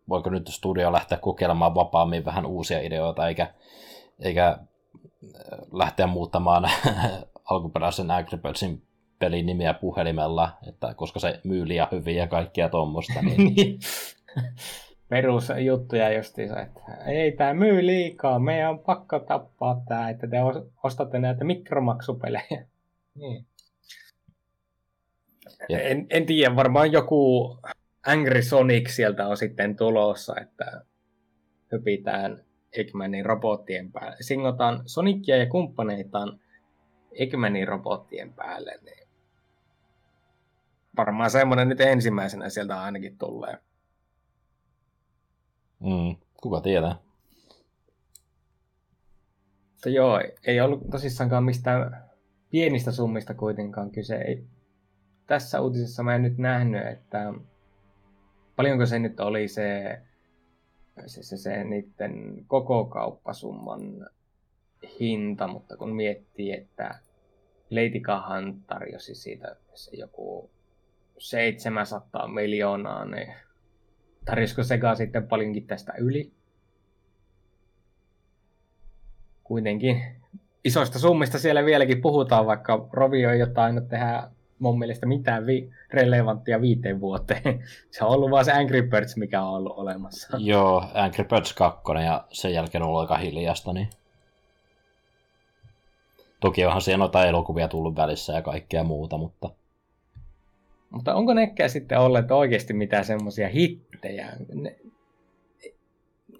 [0.09, 3.53] voiko nyt studio lähteä kokeilemaan vapaammin vähän uusia ideoita, eikä,
[4.19, 4.59] eikä äh,
[5.71, 6.69] lähteä muuttamaan
[7.51, 8.81] alkuperäisen Angry Birdsin
[9.19, 13.21] pelin nimiä puhelimella, että koska se myy liian hyvin ja kaikkia tuommoista.
[13.21, 13.37] Niin...
[13.55, 13.79] niin.
[15.09, 20.37] Perusjuttuja justiinsa, että ei tämä myy liikaa, meidän on pakko tappaa tämä, että te
[20.83, 22.65] ostatte näitä mikromaksupelejä.
[23.15, 23.45] Niin.
[25.69, 27.49] En, en tiedä, varmaan joku
[28.05, 30.85] Angry Sonic sieltä on sitten tulossa, että
[31.71, 34.17] hypitään Eggmanin robottien päälle.
[34.21, 36.39] Singotaan Sonicia ja kumppaneitaan
[37.11, 39.07] Eggmanin robottien päälle, niin
[40.97, 43.57] varmaan semmoinen nyt ensimmäisenä sieltä ainakin tulee.
[45.79, 46.95] Mm, kuka tietää.
[49.71, 52.03] Mutta joo, ei ollut tosissaankaan mistään
[52.49, 54.15] pienistä summista kuitenkaan kyse.
[54.15, 54.47] Ei,
[55.27, 57.33] tässä uutisessa mä en nyt nähnyt, että
[58.55, 59.99] paljonko se nyt oli se,
[61.05, 64.09] se, se, se niiden koko kauppasumman
[64.99, 66.99] hinta, mutta kun miettii, että
[67.69, 70.49] Leitikahan tarjosi siitä se joku
[71.17, 73.33] 700 miljoonaa, niin
[74.25, 76.31] tarjosiko Sega sitten paljonkin tästä yli?
[79.43, 80.03] Kuitenkin
[80.63, 84.29] isoista summista siellä vieläkin puhutaan, vaikka Rovio jotain tehdä
[84.61, 87.63] mun mielestä mitään vi- relevanttia viiteen vuoteen.
[87.91, 90.37] Se on ollut vaan se Angry Birds, mikä on ollut olemassa.
[90.51, 93.73] Joo, Angry Birds 2 ja sen jälkeen on ollut aika hiljasta.
[93.73, 93.89] Niin...
[96.39, 99.49] Toki onhan siellä noita elokuvia tullut välissä ja kaikkea muuta, mutta...
[100.89, 104.33] Mutta onko nekään sitten olleet oikeasti mitään semmoisia hittejä?
[104.53, 104.75] Ne,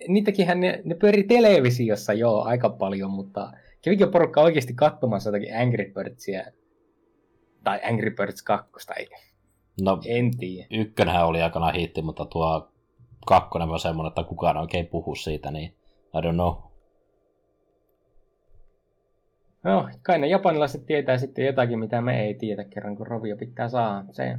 [0.08, 5.92] niitäkinhän ne, ne pyöri televisiossa jo aika paljon, mutta kävikö porukka oikeasti katsomassa jotakin Angry
[5.96, 6.44] Birdsia
[7.64, 9.08] tai Angry Birds 2, ei.
[9.82, 10.68] No, en tiedä.
[10.72, 12.72] Ykkönhän oli aikana hitti, mutta tuo
[13.26, 15.76] kakkonen on semmoinen, että kukaan oikein puhu siitä, niin
[16.18, 16.54] I don't know.
[19.64, 23.70] No, kai ne japanilaiset tietää sitten jotakin, mitä me ei tiedä kerran, kun Rovio pitää
[23.70, 24.06] saada.
[24.12, 24.38] Se,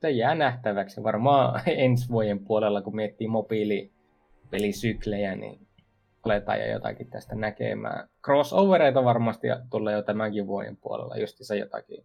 [0.00, 1.02] se jää nähtäväksi.
[1.02, 5.66] Varmaan ensi vuoden puolella, kun miettii mobiilipelisyklejä, niin
[6.24, 8.08] aletaan jo jotakin tästä näkemään.
[8.24, 12.04] Crossovereita varmasti tulee jo tämänkin vuoden puolella, se jotakin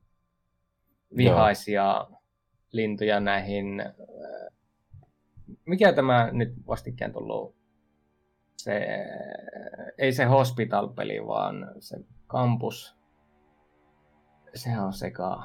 [1.17, 2.21] vihaisia Joo.
[2.71, 3.79] lintuja näihin.
[3.79, 4.53] Äh,
[5.65, 7.55] mikä tämä nyt vastikään tullut?
[8.57, 8.87] Se,
[9.97, 12.95] ei se hospital-peli, vaan se campus.
[14.55, 15.43] Se on seka.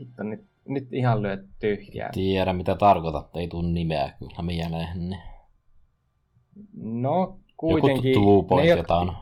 [0.00, 2.10] Hitto, nyt, nyt ihan lyö tyhjää.
[2.12, 4.98] Tiedä mitä tarkoitat, ei tule nimeä kyllä mieleen.
[4.98, 5.20] Niin.
[6.82, 8.12] No, kuitenkin.
[8.12, 9.12] Joku Two Point ne, jotain.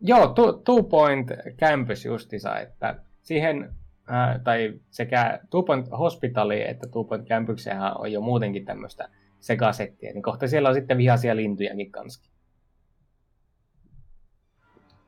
[0.00, 3.74] Joo, two, two Point Campus justissa, että siihen
[4.06, 9.08] ää, tai sekä Two Point Hospitali että Two Point Campuksehan on jo muutenkin tämmöistä
[9.40, 12.30] sekasettiä, niin kohta siellä on sitten vihaisia lintujakin kanssa.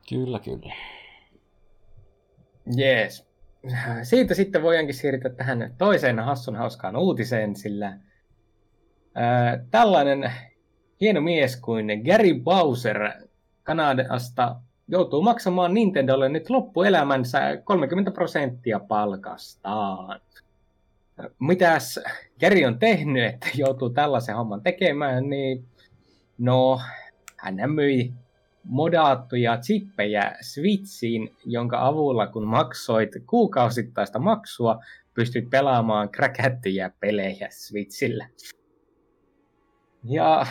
[0.08, 0.74] Kyllä, kyllä.
[2.76, 3.28] Jees.
[4.02, 7.98] Siitä sitten voidaankin siirtyä tähän toiseen hassun hauskaan uutiseen, sillä
[9.14, 10.32] ää, tällainen
[11.00, 13.10] hieno mies kuin Gary Bowser
[13.62, 14.56] Kanadasta
[14.88, 20.20] joutuu maksamaan Nintendolle nyt loppuelämänsä 30 prosenttia palkastaan.
[21.38, 22.00] Mitäs
[22.40, 25.64] Gary on tehnyt, että joutuu tällaisen homman tekemään, niin
[26.38, 26.80] no,
[27.36, 28.12] hän myi
[28.64, 34.80] modaattuja chippejä Switchiin, jonka avulla kun maksoit kuukausittaista maksua,
[35.14, 38.28] pystyt pelaamaan kräkättyjä pelejä Switchillä.
[40.04, 40.46] Ja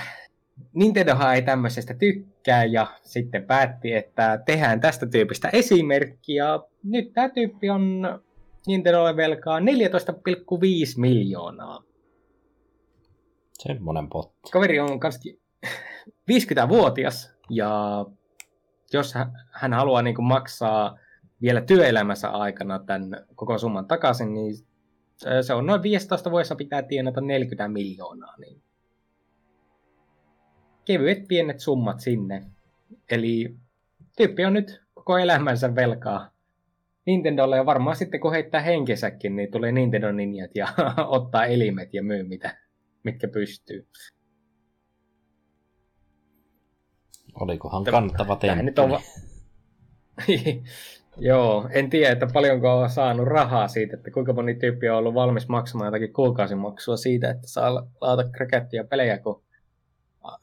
[0.73, 7.29] Nintendohan ei tämmöisestä tykkää ja sitten päätti, että tehdään tästä tyypistä esimerkki ja nyt tämä
[7.29, 8.01] tyyppi on
[8.67, 9.65] Nintendolle velkaa 14,5
[10.97, 11.83] miljoonaa.
[13.53, 14.51] Semmonen potti.
[14.51, 15.41] Kaveri on kanski
[16.31, 18.05] 50-vuotias ja
[18.93, 19.13] jos
[19.51, 20.97] hän haluaa niin kuin maksaa
[21.41, 24.55] vielä työelämässä aikana tämän koko summan takaisin, niin
[25.41, 28.37] se on noin 15 vuodessa pitää tienata 40 miljoonaa.
[28.37, 28.61] Niin
[30.85, 32.45] kevyet pienet summat sinne.
[33.11, 33.55] Eli
[34.17, 36.33] tyyppi on nyt koko elämänsä velkaa
[37.05, 40.67] Nintendolle ja varmaan sitten kun heittää henkesäkin, niin tulee Nintendo ninjat ja
[41.07, 42.57] ottaa elimet ja myy mitä,
[43.03, 43.87] mitkä pystyy.
[47.39, 48.65] Olikohan kannattava temppu?
[48.65, 49.01] Nyt on va-
[51.17, 55.13] Joo, en tiedä, että paljonko on saanut rahaa siitä, että kuinka moni tyyppi on ollut
[55.13, 59.42] valmis maksamaan jotakin kuukausimaksua siitä, että saa laata krikettiä pelejä, kun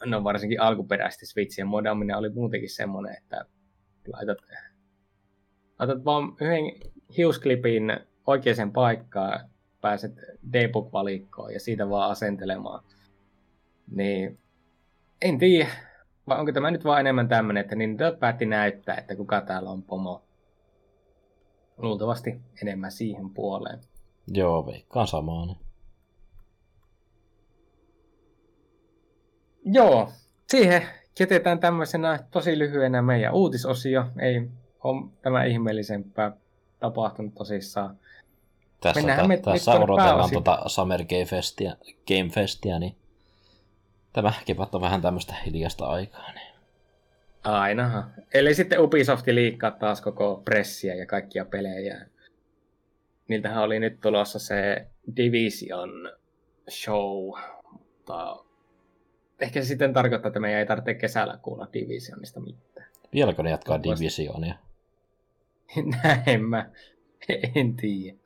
[0.05, 3.45] no varsinkin alkuperäisesti Switchien modaminen oli muutenkin semmoinen, että
[4.12, 4.38] laitat,
[5.79, 10.12] laitat vaan yhden hiusklipin oikeaan paikkaan, pääset
[10.53, 12.85] debug-valikkoon ja siitä vaan asentelemaan.
[13.90, 14.38] Niin
[15.23, 15.71] en tiedä,
[16.29, 19.83] vai onko tämä nyt vaan enemmän tämmöinen, että niin päätti näyttää, että kuka täällä on
[19.83, 20.23] pomo.
[21.77, 23.79] Luultavasti enemmän siihen puoleen.
[24.29, 25.57] Joo, veikkaan samaa.
[29.64, 30.12] Joo,
[30.49, 30.83] siihen
[31.20, 34.05] jätetään tämmöisenä tosi lyhyenä meidän uutisosio.
[34.18, 34.49] Ei
[34.85, 36.33] ole tämä ihmeellisempää
[36.81, 37.99] tapahtunut tosissaan.
[38.81, 41.77] Tässä, tä, me, tässä odotellaan tuota Summer Game Festia,
[42.09, 42.96] Game Festia, niin
[44.12, 46.33] tämä kepat on vähän tämmöistä hiljasta aikaa.
[46.33, 46.55] Niin.
[47.44, 48.14] Ainahan.
[48.35, 52.07] Eli sitten Ubisoft liikkaa taas koko pressiä ja kaikkia pelejä.
[53.29, 56.12] Niiltähän oli nyt tulossa se Division
[56.70, 57.31] show,
[57.73, 58.44] mutta
[59.40, 62.87] ehkä se sitten tarkoittaa, että meidän ei tarvitse kesällä kuulla Divisionista mitään.
[63.14, 64.55] Vieläkö ne jatkaa Divisionia?
[66.03, 66.70] Näin mä
[67.57, 68.18] en tiedä.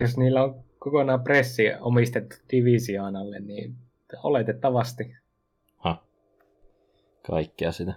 [0.00, 3.76] Jos niillä on kokonaan pressi omistettu Divisionalle, niin
[4.22, 5.16] oletettavasti.
[5.76, 6.04] Ha.
[7.26, 7.94] Kaikkea sitä.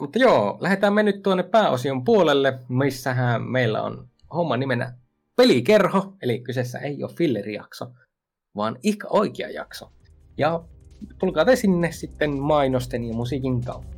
[0.00, 4.94] Mutta joo, lähdetään me nyt tuonne pääosion puolelle, missähän meillä on homma nimenä
[5.36, 7.86] Pelikerho, eli kyseessä ei ole fillerijakso,
[8.56, 9.92] vaan ihan oikea jakso.
[10.38, 10.62] Ja
[11.18, 13.97] tulkaa te sinne sitten mainosten ja musiikin kautta.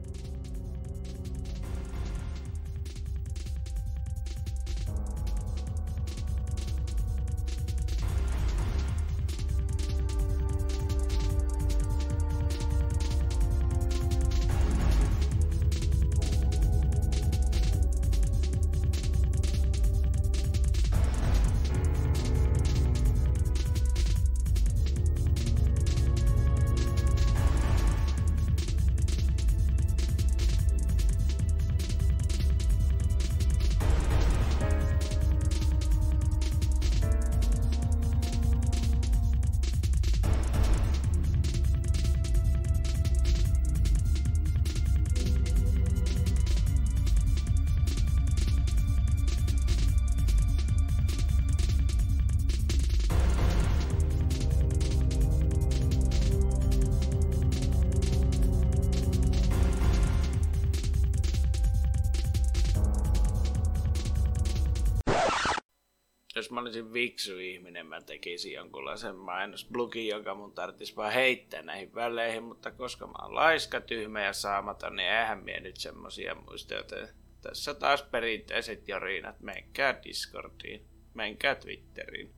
[69.41, 74.23] Jonkunlaisen mainosblogin, joka mun tarvitsisi vaan heittää näihin väleihin, mutta koska mä oon laiska, tyhmä
[74.23, 77.09] ja saamaton, niin eihän mie nyt semmosia muista, joten
[77.41, 82.35] tässä taas perinteiset jorinat, menkää Discordiin, menkää Twitteriin.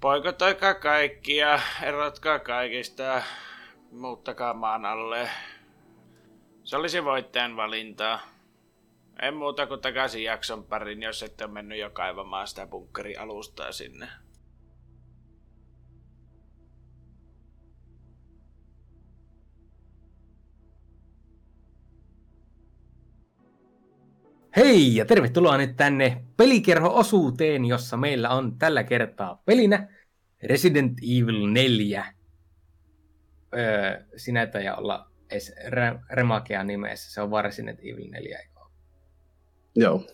[0.00, 3.22] Poikotoikaa kaikkia, erotkaa kaikista,
[3.90, 5.30] muuttakaa maan alle.
[6.64, 8.20] Se olisi voittajan valintaa.
[9.22, 14.08] En muuta kuin takaisin jakson parin, jos ette ole mennyt jo kaivamaan sitä bunkkerialustaa sinne.
[24.58, 29.88] Hei ja tervetuloa nyt tänne pelikerho-osuuteen, jossa meillä on tällä kertaa pelinä
[30.42, 32.14] Resident Evil 4.
[33.56, 35.54] Öö, sinä ei olla edes
[36.10, 38.60] Remakea nimessä, se on vaan Resident Evil 4, eikö
[39.76, 40.06] Joo.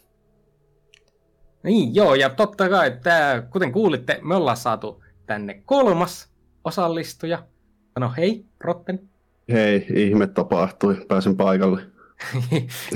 [1.62, 6.32] Niin, joo, ja totta kai, tämä, kuten kuulitte, me ollaan saatu tänne kolmas
[6.64, 7.46] osallistuja.
[7.94, 9.08] Sano hei, Rotten.
[9.52, 11.93] Hei, ihme tapahtui, pääsen paikalle.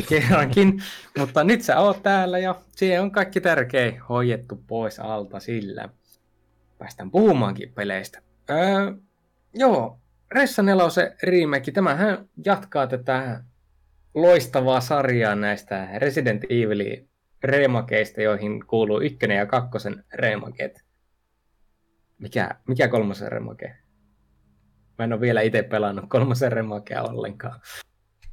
[0.09, 0.83] Kerrankin,
[1.19, 5.89] mutta nyt sä oot täällä ja siihen on kaikki tärkein hoidettu pois alta sillä.
[6.79, 8.23] Päästään puhumaankin peleistä.
[8.51, 8.93] Öö,
[9.55, 10.01] joo,
[10.31, 10.85] Ressa 4
[11.23, 13.45] remake, tämähän jatkaa tätä
[14.15, 17.07] loistavaa sarjaa näistä Resident Evil
[17.43, 20.85] remakeista, joihin kuuluu ykkönen ja kakkosen remaket.
[22.19, 23.77] Mikä, mikä kolmosen remake?
[24.99, 27.61] Mä en ole vielä itse pelannut kolmosen remakea ollenkaan.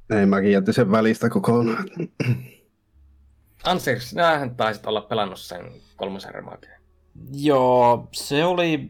[0.09, 1.85] Ei mäkin jätti sen välistä kokonaan.
[3.63, 6.81] Ansers, näähän taisit olla pelannut sen kolmosen remakeen.
[7.31, 8.89] Joo, se oli...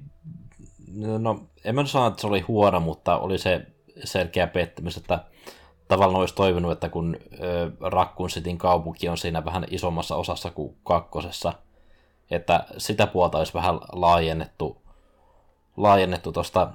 [1.19, 3.65] No, en mä sano, että se oli huono, mutta oli se
[4.03, 5.25] selkeä pettymys, että
[5.87, 7.17] tavallaan olisi toivonut, että kun
[7.81, 11.53] Raccoon Cityn kaupunki on siinä vähän isommassa osassa kuin kakkosessa,
[12.31, 14.81] että sitä puolta olisi vähän laajennettu
[15.77, 16.71] laajennettu tuosta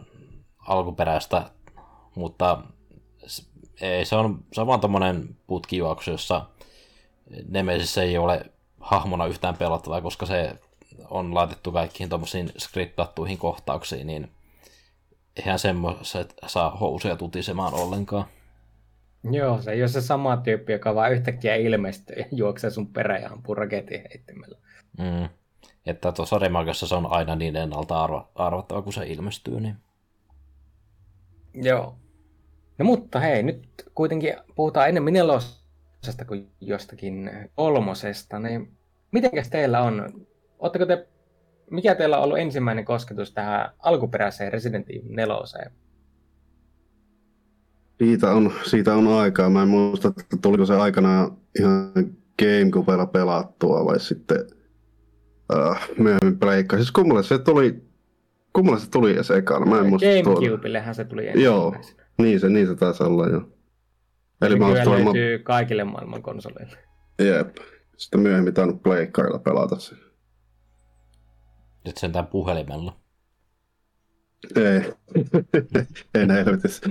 [0.58, 1.50] alkuperäistä,
[2.14, 2.62] mutta
[3.80, 6.46] ei, se on, se on vaan tommonen putkijuoksu, jossa
[7.48, 8.44] Nemesis ei ole
[8.80, 10.54] hahmona yhtään pelottavaa, koska se
[11.10, 14.30] on laitettu kaikkiin tuommoisiin skriptattuihin kohtauksiin, niin
[15.36, 18.24] eihän semmoiset saa housuja tutisemaan ollenkaan.
[19.30, 23.18] Joo, se ei ole se sama tyyppi, joka vaan yhtäkkiä ilmestyy ja juoksee sun perä
[23.18, 24.58] ja ampuu raketin heittimellä.
[24.98, 25.28] Mm.
[25.86, 28.04] Että tuossa Remagassa se on aina niin ennalta
[28.34, 29.60] arvattava, kun se ilmestyy.
[29.60, 29.76] Niin...
[31.54, 31.99] Joo.
[32.80, 38.72] No mutta hei, nyt kuitenkin puhutaan enemmän nelosesta kuin jostakin kolmosesta, niin
[39.12, 40.26] mitenkäs teillä on?
[40.58, 41.08] Oletteko te,
[41.70, 45.70] mikä teillä on ollut ensimmäinen kosketus tähän alkuperäiseen Resident Evil 4?
[47.98, 49.50] Siitä on, siitä on aikaa.
[49.50, 51.92] Mä en muista, että tuliko se aikana ihan
[52.38, 54.46] Gamecubella pelattua vai sitten
[55.52, 56.76] uh, myöhemmin pleikka.
[56.76, 57.82] Siis kummalle se tuli,
[58.52, 59.66] kummalle se tuli edes ekana?
[59.66, 61.54] Mä en muista Gamecubellehän se tuli ensimmäisenä.
[61.54, 63.48] Joo, niin se, niin se taisi olla jo.
[64.42, 65.16] Eli mä löytyy tulemaan...
[65.42, 66.78] kaikille maailman konsoleille.
[67.18, 67.56] Jep.
[67.96, 69.94] Sitten myöhemmin tainnut pleikkarilla pelata se.
[71.84, 72.96] Nyt sentään puhelimella.
[74.56, 74.92] Ei.
[76.22, 76.90] en helvetissä.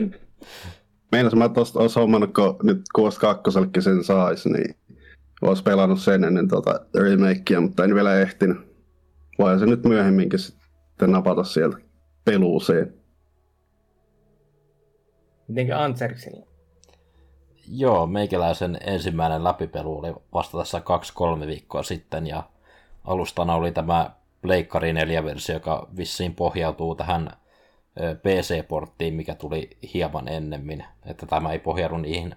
[1.12, 3.44] Meinas mä tosta olisi hommannut, kun nyt Ghost 2
[3.80, 4.76] sen saisi, niin
[5.42, 8.58] olisi pelannut sen ennen tota remakea, mutta en vielä ehtinyt.
[9.40, 11.78] Vai se nyt myöhemminkin sitten napata sieltä
[12.26, 12.99] peluuseen.
[15.50, 16.46] Mitenkä Anserksilla?
[17.72, 22.44] Joo, meikäläisen ensimmäinen läpipelu oli vasta tässä kaksi-kolme viikkoa sitten ja
[23.04, 27.32] alustana oli tämä Pleikkari 4-versio, joka vissiin pohjautuu tähän
[28.00, 32.36] PC-porttiin, mikä tuli hieman ennemmin, että tämä ei pohjaudu niihin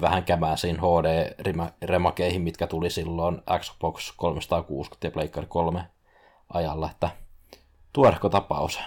[0.00, 5.84] vähän kämäisiin HD-remakeihin, mitkä tuli silloin Xbox 360 ja Pleikkari 3
[6.52, 7.10] ajalla, että
[7.92, 8.80] tuorehko tapaus.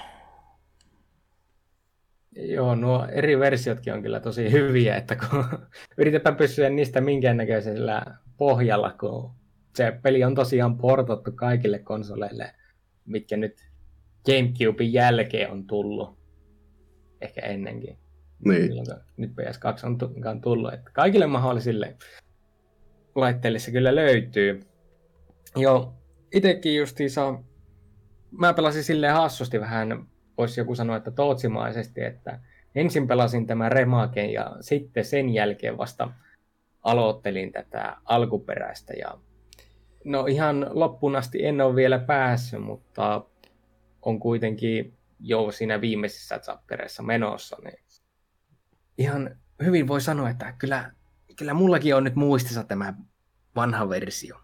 [2.36, 5.46] Joo, nuo eri versiotkin on kyllä tosi hyviä, että kun
[5.98, 8.06] yritetään pysyä niistä minkäännäköisellä
[8.38, 9.32] pohjalla, kun
[9.76, 12.54] se peli on tosiaan portattu kaikille konsoleille,
[13.06, 13.74] mitkä nyt
[14.26, 16.20] Gamecubein jälkeen on tullut.
[17.22, 17.98] Ehkä ennenkin.
[18.46, 18.62] Niin.
[18.62, 19.88] Silloin, nyt PS2
[20.30, 20.74] on tullut.
[20.74, 21.98] Että kaikille mahdollisille
[23.16, 24.62] laitteille se kyllä löytyy.
[25.56, 25.94] Joo,
[26.34, 27.40] itekin justiinsa,
[28.32, 30.08] mä pelasin silleen hassusti vähän,
[30.38, 32.40] voisi joku sanoa, että tootsimaisesti, että
[32.76, 36.10] ensin pelasin tämän remaken ja sitten sen jälkeen vasta
[36.84, 39.18] aloittelin tätä alkuperäistä ja
[40.06, 43.26] no ihan loppuun asti en ole vielä päässyt, mutta
[44.02, 47.84] on kuitenkin jo siinä viimeisissä chaptereissa menossa, niin
[48.98, 50.92] ihan hyvin voi sanoa, että kyllä,
[51.36, 52.94] kyllä mullakin on nyt muistissa tämä
[53.56, 54.38] vanha versio.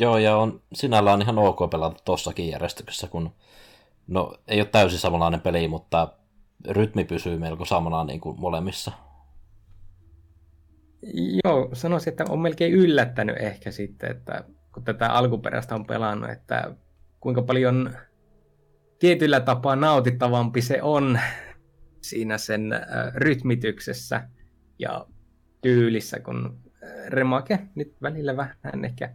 [0.00, 3.34] Joo, ja on sinällään ihan ok pelata tossakin järjestyksessä, kun
[4.08, 6.12] no ei ole täysin samanlainen peli, mutta
[6.68, 8.92] rytmi pysyy melko samana niin kuin molemmissa.
[11.44, 14.44] Joo, sanoisin, että on melkein yllättänyt ehkä sitten, että
[14.74, 16.74] kun tätä alkuperäistä on pelannut, että
[17.20, 17.90] kuinka paljon
[18.98, 21.18] tietyllä tapaa nautittavampi se on
[22.00, 22.70] siinä sen
[23.14, 24.28] rytmityksessä
[24.78, 25.06] ja
[25.60, 26.58] tyylissä, kun
[27.08, 29.14] Remake nyt välillä vähän ehkä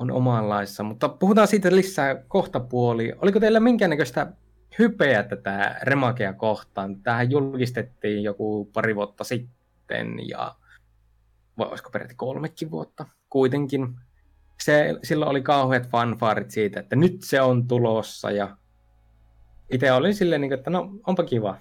[0.00, 0.82] on omanlaissa.
[0.82, 3.12] Mutta puhutaan siitä lisää kohta puoli.
[3.22, 4.32] Oliko teillä minkäännäköistä
[4.78, 7.02] hypeä tätä Remakea kohtaan?
[7.02, 10.54] Tähän julkistettiin joku pari vuotta sitten ja
[11.58, 13.96] vai olisiko peräti kolmekin vuotta kuitenkin
[14.60, 18.56] se, silloin oli kauheat fanfaarit siitä, että nyt se on tulossa ja
[19.72, 21.58] itse olin silleen, niin että no onpa kiva.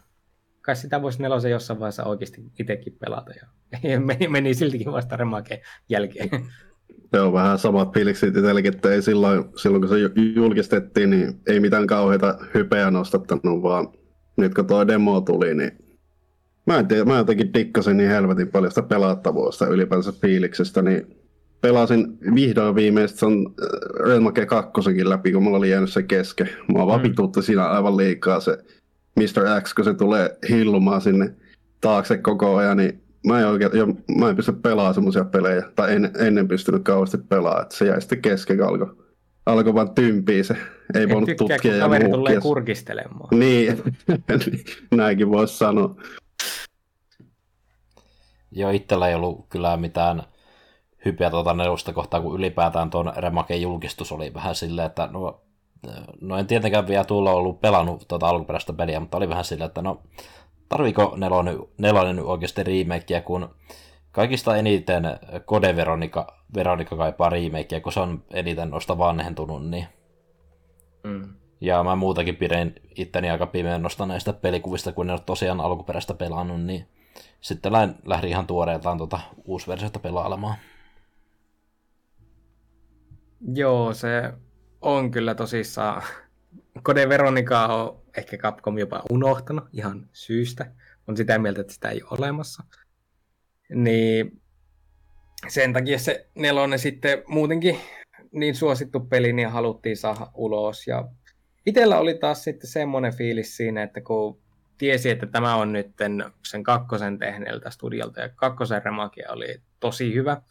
[0.61, 5.61] Kai sitä voisi nelosen jossain vaiheessa oikeasti itsekin pelata ja meni, meni siltikin vasta remakeen
[5.89, 6.29] jälkeen.
[7.13, 9.95] Se on vähän samat fiilikset itselläkin, että ei silloin, silloin kun se
[10.35, 13.87] julkistettiin, niin ei mitään kauheita hypeä nostattanut, vaan
[14.37, 15.71] nyt kun tuo demo tuli, niin
[16.67, 21.17] mä en tiedä, mä jotenkin dikkasin niin helvetin paljon sitä pelattavuudesta ylipäänsä fiiliksestä, niin
[21.61, 24.71] pelasin vihdoin viimeistä äh, Redmake 2
[25.03, 26.49] läpi, kun mulla oli jäänyt se kesken.
[26.67, 27.03] Mua vaan mm.
[27.03, 28.57] vitutti siinä aivan liikaa se
[29.15, 29.61] Mr.
[29.61, 31.35] X, kun se tulee hillumaan sinne
[31.81, 35.95] taakse koko ajan, niin mä en, oikein, jo, mä en pysty pelaamaan semmoisia pelejä, tai
[35.95, 39.07] en, ennen pystynyt kauheasti pelaamaan, että se jäi sitten kesken, alkoi
[39.45, 40.53] alkoi vaan tympiä se.
[40.93, 43.39] Ei en voinut tykkää, tutkia kun kaveri tulee kurkistelemaan.
[43.39, 43.83] Niin,
[44.95, 45.95] näinkin voisi sanoa.
[48.51, 50.23] Joo, itsellä ei ollut kyllä mitään
[51.05, 55.41] hypeä tuota nelosta kohtaa, kun ylipäätään tuon Remaken julkistus oli vähän silleen, että no,
[56.21, 59.81] no en tietenkään vielä tuolla ollut pelannut tuota alkuperäistä peliä, mutta oli vähän silleen, että
[59.81, 60.01] no
[60.69, 63.55] tarviko nelonen, nelonen oikeasti remakeä, kun
[64.11, 65.03] kaikista eniten
[65.45, 69.87] Code Veronica, Veronica kaipaa remakeä, kun se on eniten noista vanhentunut, niin
[71.03, 71.33] Mm.
[71.61, 76.13] ja mä muutakin pidän itteni aika pimeän nosta näistä pelikuvista, kun en ole tosiaan alkuperäistä
[76.13, 76.87] pelannut, niin
[77.41, 77.71] sitten
[78.05, 80.55] lähdin ihan tuoreeltaan tuota uusversiota pelailemaan.
[83.55, 84.33] Joo, se
[84.81, 86.01] on kyllä tosissaan.
[86.83, 90.71] Code Veronica on ehkä Capcom jopa unohtanut ihan syystä.
[91.07, 92.63] On sitä mieltä, että sitä ei ole olemassa.
[93.75, 94.41] Niin
[95.47, 97.79] sen takia se nelonen sitten muutenkin
[98.31, 100.87] niin suosittu peli, niin haluttiin saada ulos.
[100.87, 101.07] Ja
[101.65, 104.41] itellä oli taas sitten semmoinen fiilis siinä, että kun
[104.77, 105.91] tiesi, että tämä on nyt
[106.45, 110.41] sen kakkosen tehneeltä studiolta, ja kakkosen remakia oli tosi hyvä.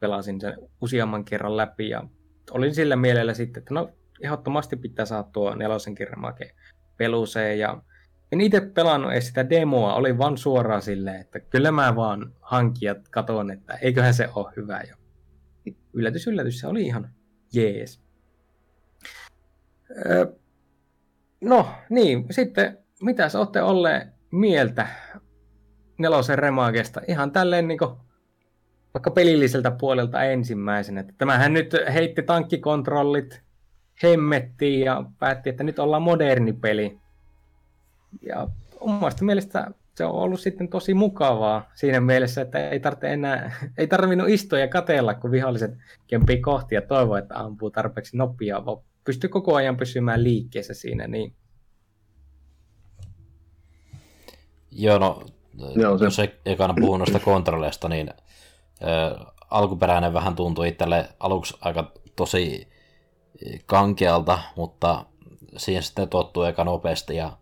[0.00, 2.04] Pelasin sen useamman kerran läpi, ja
[2.50, 3.90] olin sillä mielellä sitten, että no
[4.20, 6.54] ehdottomasti pitää saada tuo nelosenkin remake
[6.96, 7.82] peluseen, ja
[8.32, 13.08] en itse pelannut edes sitä demoa, oli vaan suoraan silleen, että kyllä mä vaan hankijat
[13.10, 14.80] katon, että eiköhän se ole hyvä.
[14.88, 14.96] Ja
[15.92, 17.10] yllätys, yllätys, se oli ihan
[17.52, 18.00] jees.
[21.40, 24.86] No niin, sitten mitä sä olette olleet mieltä
[25.98, 27.00] nelosen remakesta?
[27.08, 27.78] Ihan tälleen niin
[28.94, 31.04] vaikka pelilliseltä puolelta ensimmäisenä.
[31.18, 33.42] Tämähän nyt heitti tankkikontrollit
[34.02, 36.98] hemmettiin ja päätti, että nyt ollaan moderni peli.
[38.22, 38.48] Ja
[38.80, 43.86] omasta mielestä se on ollut sitten tosi mukavaa siinä mielessä, että ei tarvitse enää, ei
[43.86, 45.70] tarvinnut istua ja katella, kun viholliset
[46.06, 51.06] kempii kohti ja toivoa, että ampuu tarpeeksi nopeaa, vaan pystyy koko ajan pysymään liikkeessä siinä,
[51.06, 51.34] niin
[54.70, 55.22] Joo, no
[55.74, 56.04] Joo, se...
[56.04, 58.10] jos ekana puhun noista kontrolleista, niin
[58.82, 62.68] äh, alkuperäinen vähän tuntui itselle aluksi aika tosi
[63.66, 65.06] kankealta, mutta
[65.56, 67.32] siihen sitten tottuu aika nopeasti ja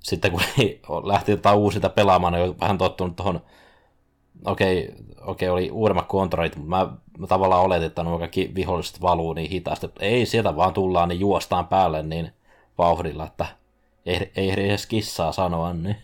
[0.00, 0.40] sitten kun
[1.08, 3.40] lähti tätä uusita pelaamaan, niin oli vähän tottunut tuohon,
[4.44, 6.88] okei, okay, okei, okay, oli uudemmat kontrollit, mutta mä,
[7.18, 11.08] mä tavallaan oletin, että nuo kaikki viholliset valuu niin hitaasti, että ei sieltä vaan tullaan,
[11.08, 12.32] niin juostaan päälle niin
[12.78, 13.46] vauhdilla, että
[14.06, 15.96] ei, ei edes kissaa sanoa, niin.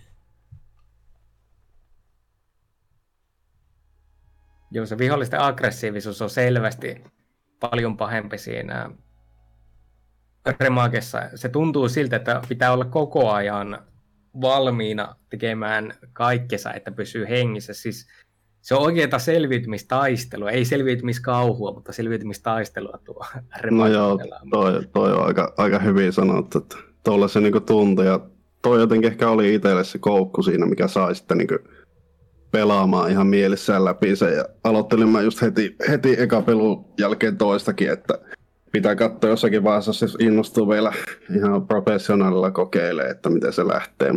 [4.71, 7.05] Joo, se vihollisten aggressiivisuus on selvästi
[7.61, 8.91] paljon pahempi siinä
[10.61, 11.23] remakessa.
[11.35, 13.79] Se tuntuu siltä, että pitää olla koko ajan
[14.41, 17.75] valmiina tekemään kaikkensa, että pysyy hengissä.
[17.75, 18.07] Siis
[18.61, 23.27] se on oikeaa selviytymistaistelua, ei selviytymiskauhua, mutta selviytymistaistelua tuo
[23.71, 24.19] No joo,
[24.51, 28.21] toi, toi on aika, aika hyvin sanottu, että tuolla se niinku tuntui ja
[28.63, 31.59] toi jotenkin ehkä oli itselle se koukku siinä, mikä sai sitten niinku
[32.51, 37.91] pelaamaan ihan mielessään läpi se ja aloittelin mä just heti, heti eka pelun jälkeen toistakin,
[37.91, 38.19] että
[38.73, 40.93] pitää katsoa jossakin vaiheessa, jos innostuu vielä
[41.37, 44.13] ihan professionaalilla kokeilemaan, että miten se lähtee.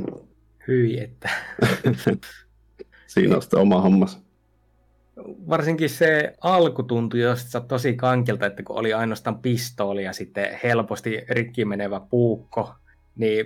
[0.67, 1.29] Hyi, että.
[3.07, 4.23] Siinä on sitten oma hommas.
[5.49, 11.21] Varsinkin se alku tuntui josta tosi kankilta, että kun oli ainoastaan pistooli ja sitten helposti
[11.29, 12.75] rikki menevä puukko,
[13.15, 13.45] niin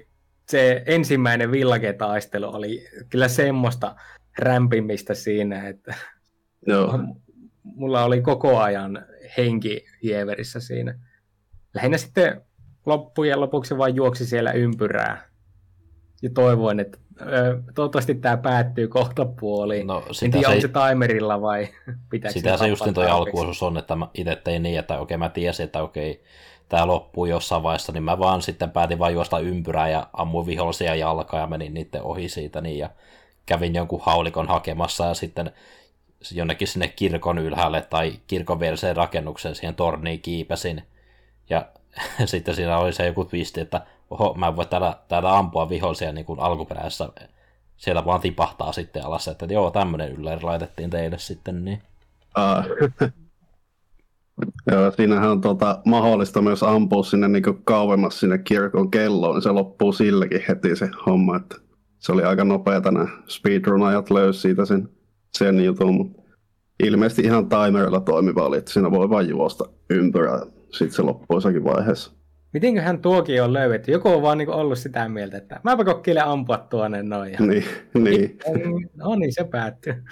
[0.49, 3.95] se ensimmäinen village-taistelu oli kyllä semmoista
[4.39, 5.95] rämpimistä siinä, että
[6.67, 6.99] Joo.
[7.63, 9.05] mulla oli koko ajan
[9.38, 10.99] henki hieverissä siinä.
[11.73, 12.41] Lähinnä sitten
[12.86, 15.30] loppujen lopuksi vain juoksi siellä ympyrää.
[16.21, 19.88] Ja toivoin, että ö, toivottavasti tämä päättyy kohta puoliin.
[19.88, 20.53] No, sitä en tiedä, se...
[20.53, 21.67] onko se timerilla vai
[22.09, 25.30] pitääkö Sitä se justin toi alkuosuus on, että mä itse tein niin, että okei mä
[25.30, 26.23] tiesin, että okei
[26.69, 30.95] tämä loppuu jossain vaiheessa, niin mä vaan sitten päätin vain juosta ympyrää ja ammuin vihollisia
[30.95, 32.89] jalkaa ja menin niiden ohi siitä niin, ja
[33.45, 35.51] kävin jonkun haulikon hakemassa ja sitten
[36.32, 40.84] jonnekin sinne kirkon ylhäälle tai kirkon viereseen rakennukseen siihen torniin kiipesin.
[41.49, 41.65] Ja
[42.26, 46.11] sitten siinä oli se joku twisti, että oho, mä en voi täällä, täällä ampua vihollisia
[46.11, 47.09] niin kuin alkuperäisessä.
[47.78, 51.65] Siellä vaan tipahtaa sitten alas, että joo, tämmöinen ylläri laitettiin teille sitten.
[51.65, 51.82] Niin.
[52.36, 52.65] Ah.
[54.72, 59.51] Joo, siinähän on tuota, mahdollista myös ampua sinne niin kauemmas sinne kirkon kelloon, niin se
[59.51, 61.36] loppuu silläkin heti se homma.
[61.36, 61.55] Että
[61.99, 64.89] se oli aika nopeata nämä speedrun-ajat löysi siitä sen
[65.32, 66.15] sen jutun,
[66.84, 70.39] ilmeisesti ihan timerilla toimiva oli, että siinä voi vain juosta ympyrää,
[70.71, 72.11] sitten se loppuu jossakin vaiheessa.
[72.53, 73.91] Mitenköhän tuokin on löydetty?
[73.91, 77.32] Joku on vaan niin ollut sitä mieltä, että mäpä kokkeilen ampua tuonne noin.
[77.32, 77.39] Ja...
[77.39, 77.63] Niin,
[77.93, 78.39] niin.
[78.95, 80.03] No niin, se päättyy.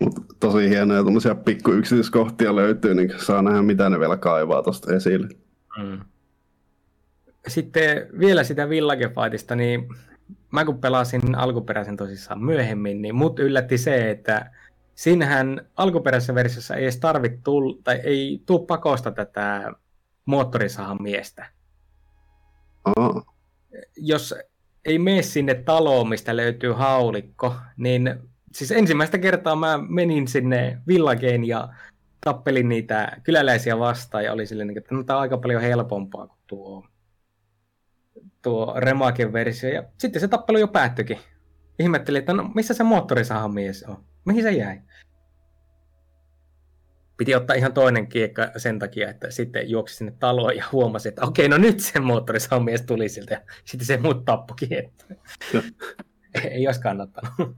[0.00, 4.94] Mut tosi hienoja tuommoisia pikku yksityiskohtia löytyy, niin saa nähdä mitä ne vielä kaivaa tuosta
[4.94, 5.28] esille.
[5.78, 6.00] Mm.
[7.48, 9.88] Sitten vielä sitä Village Fightista, niin
[10.50, 14.50] mä kun pelasin alkuperäisen tosissaan myöhemmin, niin mut yllätti se, että
[14.94, 19.72] siinähän alkuperäisessä versiossa ei edes tarvittu, tai ei tuu pakosta tätä
[20.26, 21.46] moottorisahan miestä.
[22.84, 23.22] Aa,
[23.96, 24.34] Jos
[24.84, 28.14] ei mene sinne taloon, mistä löytyy haulikko, niin
[28.52, 31.68] siis ensimmäistä kertaa mä menin sinne villageen ja
[32.24, 36.38] tappelin niitä kyläläisiä vastaan ja oli silleen, että no, tämä on aika paljon helpompaa kuin
[36.46, 36.84] tuo,
[38.42, 39.70] tuo Remaken versio.
[39.70, 41.18] Ja sitten se tappelu jo päättyikin.
[41.78, 44.04] Ihmettelin, että no missä se moottorisahan mies on?
[44.24, 44.80] Mihin se jäi?
[47.16, 51.26] Piti ottaa ihan toinen kiekka sen takia, että sitten juoksi sinne taloon ja huomasi, että
[51.26, 53.34] okei, no nyt se moottorisahan mies tuli siltä.
[53.34, 55.04] Ja sitten se muut tappokin, että
[56.50, 57.56] ei olisi kannattanut.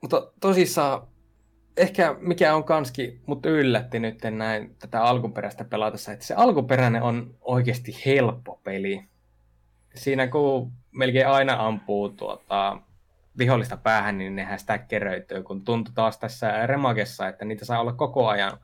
[0.00, 1.09] Mutta tosissaan,
[1.80, 7.34] ehkä mikä on kanski mut yllätti nyt näin tätä alkuperäistä pelatessa, että se alkuperäinen on
[7.40, 9.04] oikeasti helppo peli.
[9.94, 12.78] Siinä kun melkein aina ampuu tuota,
[13.38, 17.92] vihollista päähän, niin nehän sitä keröytyy, kun tuntui taas tässä Remakessa, että niitä saa olla
[17.92, 18.58] koko ajan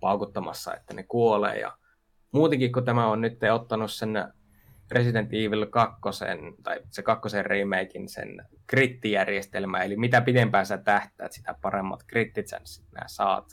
[0.00, 1.60] paukuttamassa, että ne kuolee.
[1.60, 1.72] Ja
[2.32, 4.32] muutenkin, kun tämä on nyt ottanut sen
[4.90, 6.00] Resident Evil 2,
[6.62, 12.60] tai se kakkosen remakein sen krittijärjestelmä, eli mitä pidempään sä tähtäät, sitä paremmat krittit sä
[12.92, 13.44] nää saat.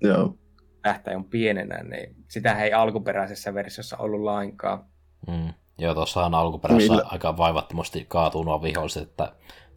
[0.00, 0.38] joo.
[0.82, 4.84] Tähtäin on pienenä, niin sitä ei alkuperäisessä versiossa ollut lainkaan.
[5.28, 5.52] Mm.
[5.78, 9.32] Joo, tuossahan alkuperäisessä Millä- aika vaivattomasti kaatuu nuo viholliset, että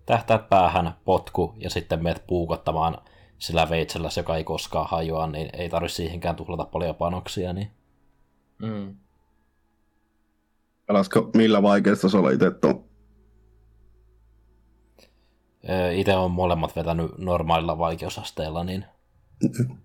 [0.05, 2.97] tähtäät päähän, potku ja sitten meet puukottamaan
[3.37, 7.53] sillä veitsellä, joka ei koskaan hajoa, niin ei tarvitse siihenkään tuhlata paljon panoksia.
[7.53, 7.71] Niin...
[8.61, 8.95] Mm.
[10.89, 12.83] Pelasko millä oli itse tuon?
[15.93, 18.85] Itse on molemmat vetänyt normaalilla vaikeusasteella, niin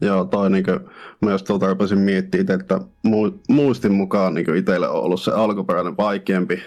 [0.00, 0.80] Joo, toi niinkö,
[1.22, 5.96] mä just tuolta rupesin miettimään että mu- muistin mukaan niinkö itselle on ollut se alkuperäinen
[5.96, 6.62] vaikeampi.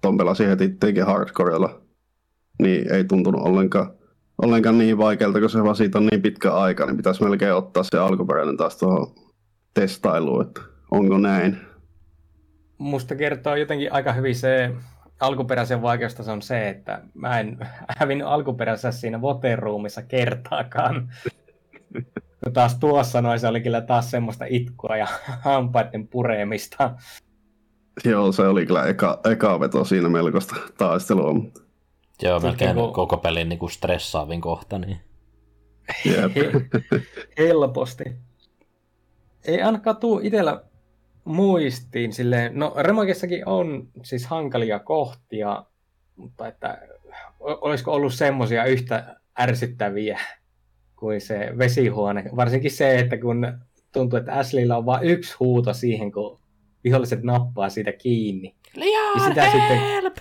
[0.00, 1.80] Ton pelasin heti itsekin hardcorella.
[2.62, 3.92] Niin ei tuntunut ollenkaan,
[4.42, 7.82] ollenkaan niin vaikealta, kun se vaan siitä on niin pitkä aika, niin pitäisi melkein ottaa
[7.82, 9.14] se alkuperäinen taas tuohon
[9.74, 10.60] testailuun, että
[10.90, 11.71] onko näin.
[12.82, 14.70] Musta kertoo jotenkin aika hyvin se
[15.20, 17.58] alkuperäisen vaikeustaso on se, että mä en
[17.98, 21.12] hävinnyt alkuperäisessä siinä Waterroomissa kertaakaan.
[22.44, 25.06] Ja taas tuossa noin se oli kyllä taas semmoista itkua ja
[25.40, 26.94] hampaiden puremista.
[28.04, 31.60] Joo, se oli kyllä eka, eka veto siinä melkoista taistelua, mutta
[32.22, 34.78] joo, melkein kun- koko pelin niin kuin stressaavin kohta.
[34.78, 34.98] Niin...
[36.04, 36.32] jep.
[37.38, 38.04] Helposti.
[39.44, 40.62] Ei ainakaan tuu itsellä
[41.24, 45.64] muistiin silleen, no Remakessakin on siis hankalia kohtia,
[46.16, 46.78] mutta että
[47.38, 50.20] olisiko ollut semmoisia yhtä ärsyttäviä
[50.96, 52.24] kuin se vesihuone.
[52.36, 53.58] Varsinkin se, että kun
[53.92, 56.40] tuntuu, että Ashleylla on vain yksi huuto siihen, kun
[56.84, 58.54] viholliset nappaa siitä kiinni.
[58.74, 60.16] Liian Ja sitä sitten- help!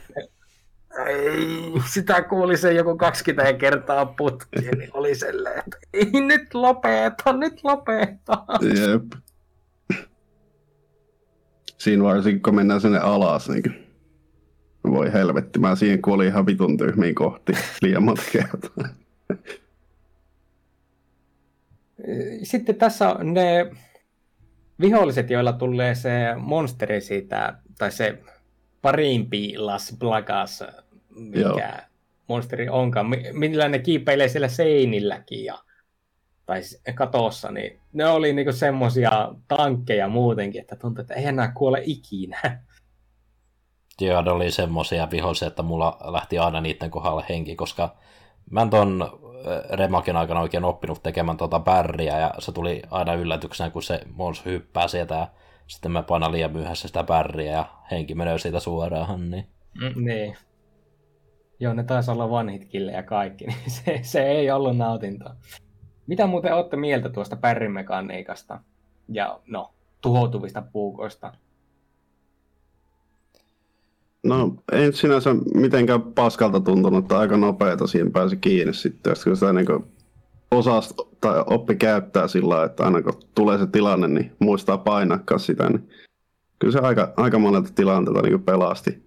[1.08, 7.34] Ei, sitä kuuli se joku 20 kertaa putkeen, niin oli silleen, että ei nyt lopeta,
[7.34, 8.38] nyt lopeta.
[8.62, 9.22] Jep.
[11.82, 13.88] Siinä varsinkin, kun mennään sinne alas, niin kuin,
[14.94, 17.52] voi helvetti, mä siihen kuolin ihan vitun tyhmiin kohti
[17.82, 18.88] liian monta kertaa.
[22.44, 23.72] Sitten tässä on ne
[24.82, 28.18] viholliset, joilla tulee se monsteri siitä, tai se
[28.82, 30.64] parimpi Las Plagas,
[31.16, 31.60] mikä Joo.
[32.28, 35.60] monsteri onkaan, mi- millä ne kiipeilee siellä seinilläkin ja
[36.52, 41.82] tai katossa, niin ne oli niinku semmosia tankkeja muutenkin, että tuntuu, että ei enää kuole
[41.86, 42.62] ikinä.
[44.02, 47.96] Joo, ne oli semmosia vihollisia, että mulla lähti aina niiden kohdalla henki, koska
[48.50, 49.20] mä en ton
[49.74, 54.46] Remakin aikana oikein oppinut tekemään tuota bärriä, ja se tuli aina yllätyksenä, kun se mons
[54.46, 55.28] hyppää sieltä, ja
[55.68, 60.38] sitten mä painan liian myöhässä sitä bärriä, ja henki menee siitä suoraan, niin Mm, niin.
[61.60, 65.36] Joo, ne taisi olla one hit ja kaikki, niin se, se ei ollut nautintoa.
[66.12, 68.60] Mitä muuten olette mieltä tuosta pärrimekaniikasta
[69.10, 71.34] ja no, tuhoutuvista puukoista?
[74.24, 79.54] No, ei sinänsä mitenkään paskalta tuntunut, että aika nopeeta siihen pääsi kiinni sitten, kun sitä
[79.54, 79.68] niin
[80.52, 80.82] osaa
[81.22, 85.90] tai oppi käyttää sillä että aina kun tulee se tilanne, niin muistaa painaa sitä, niin
[86.60, 89.04] kyllä se aika, aika monelta tilanteelta niin pelasti.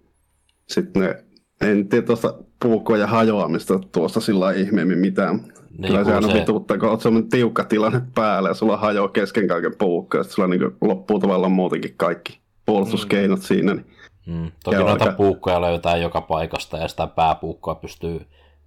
[0.68, 1.24] Sitten ne,
[1.60, 5.53] en tiedä tuosta puukkojen hajoamista tuosta sillä ihmeemmin mitään.
[5.78, 8.76] Niin, Kyllä se kun aina se- vituttaa, kun oot semmoinen tiukka tilanne päällä ja sulla
[8.76, 13.42] hajoaa kesken kaiken puukko, ja sulla niin loppuu tavallaan muutenkin kaikki puolustuskeinot mm.
[13.42, 13.74] siinä.
[13.74, 13.86] Niin
[14.26, 14.52] Mm.
[14.64, 18.20] Toki noita aika- puukkoja löytää joka paikasta ja sitä pääpuukkoa pystyy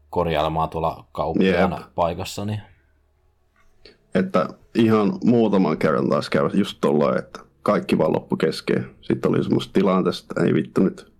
[0.09, 1.81] korjailemaan tuolla kauppiaan Jep.
[1.95, 2.45] paikassa.
[2.45, 2.61] Niin...
[4.15, 8.89] Että ihan muutaman kerran taas käy just tuolla, että kaikki vaan loppu kesken.
[9.01, 11.13] Sitten oli semmoista tilanteesta, että ei vittu nyt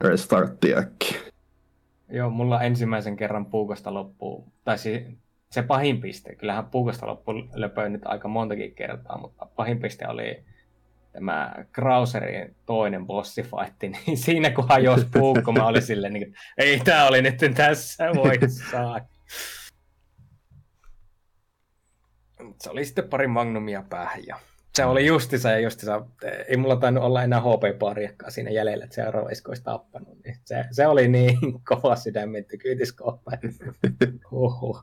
[0.00, 1.20] restartti äkkiä.
[2.10, 5.02] Joo, mulla ensimmäisen kerran puukosta loppuu, tai siis
[5.50, 10.44] se pahin piste, kyllähän puukosta loppu löpöi nyt aika montakin kertaa, mutta pahin piste oli
[11.12, 13.74] tämä Krauserin toinen bossifight,
[14.06, 18.38] niin siinä kun hajosi puukko, mä olin silleen, niin, ei tää oli nyt tässä, voi
[18.70, 19.00] saa.
[22.60, 24.36] Se oli sitten pari magnumia päähän ja
[24.80, 26.02] se oli justissa ja justissa,
[26.48, 30.24] ei mulla tainnut olla enää HP-pariakkaa siinä jäljellä, että seuraava olisi tappanut.
[30.24, 33.30] Niin se, se, oli niin kova sydämen tykyytiskohta.
[34.32, 34.82] Oho.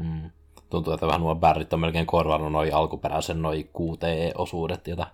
[0.00, 0.30] Mm.
[0.70, 5.06] Tuntuu, että vähän nuo bärrit on melkein korvannut noin alkuperäisen noin QTE-osuudet, joita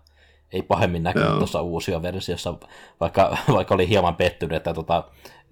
[0.53, 2.55] ei pahemmin näkynyt tuossa uusia versiossa,
[3.01, 5.05] vaikka, vaikka oli hieman pettynyt, että tota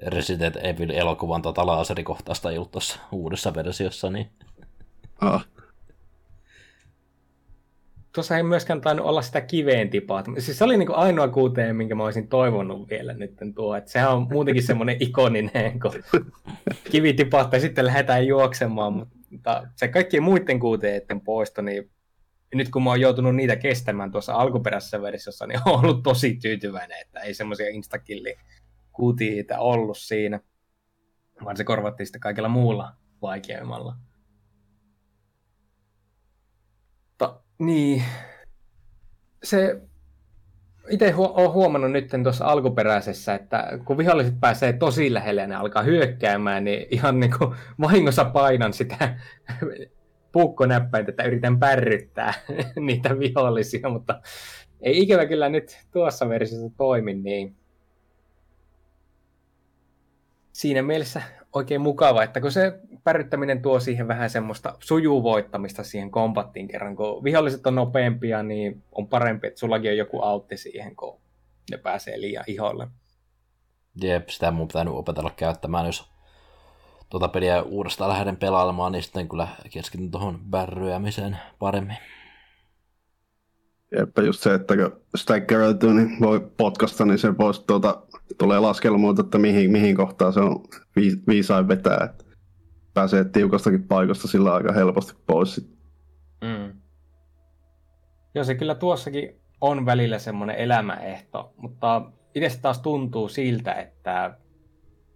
[0.06, 4.10] Resident Evil-elokuvan tota laaserikohtaista ei ollut tuossa uudessa versiossa.
[4.10, 4.30] Niin...
[5.20, 5.46] Ah
[8.14, 10.24] tuossa ei myöskään tainnut olla sitä kiveen tipaa.
[10.38, 13.76] Siis se oli niin ainoa kuuteen, minkä mä olisin toivonut vielä nyt tuo.
[13.76, 15.92] Että sehän on muutenkin semmoinen ikoninen, kun
[16.90, 18.92] kivi tipahtaa ja sitten lähdetään juoksemaan.
[18.92, 21.90] Mutta se kaikkien muiden kuuteiden poisto, niin
[22.54, 27.00] nyt kun mä oon joutunut niitä kestämään tuossa alkuperäisessä versiossa, niin on ollut tosi tyytyväinen,
[27.00, 28.34] että ei semmoisia instakilli
[28.92, 30.40] kuutiita ollut siinä,
[31.44, 32.92] vaan se korvattiin sitten kaikilla muulla
[33.22, 33.96] vaikeammalla.
[37.60, 38.02] Niin.
[39.42, 39.80] Se
[40.90, 45.54] itse hu- olen huomannut nyt tuossa alkuperäisessä, että kun viholliset pääsee tosi lähelle ja ne
[45.54, 49.18] alkaa hyökkäämään, niin ihan niin kuin vahingossa painan sitä
[50.32, 52.34] puukkonäppäintä, että yritän pärryttää
[52.86, 54.20] niitä vihollisia, mutta
[54.80, 57.56] ei ikävä kyllä nyt tuossa versiossa toimi niin.
[60.52, 61.22] Siinä mielessä
[61.52, 67.24] oikein mukava, että kun se pärryttäminen tuo siihen vähän semmoista sujuvoittamista siihen kombattiin kerran, kun
[67.24, 71.20] viholliset on nopeampia, niin on parempi, että sullakin on joku autti siihen, kun
[71.70, 72.88] ne pääsee liian iholle.
[74.02, 76.10] Jep, sitä mun pitänyt opetella käyttämään, jos
[77.08, 81.96] tuota peliä uudestaan lähden pelailemaan, niin sitten kyllä keskityn tuohon bärryämiseen paremmin.
[83.98, 88.02] Jep, just se, että kun sitä keräytyy, niin voi potkasta, niin se voisi tuota,
[88.38, 90.62] tulee laskelmoita, että mihin, mihin kohtaan se on
[91.26, 91.98] viisain vetää.
[92.04, 92.24] Että
[92.94, 95.70] pääsee tiukastakin paikasta sillä aika helposti pois.
[96.40, 96.80] Mm.
[98.34, 102.02] Joo, se kyllä tuossakin on välillä semmoinen elämäehto, mutta
[102.34, 104.38] itse taas tuntuu siltä, että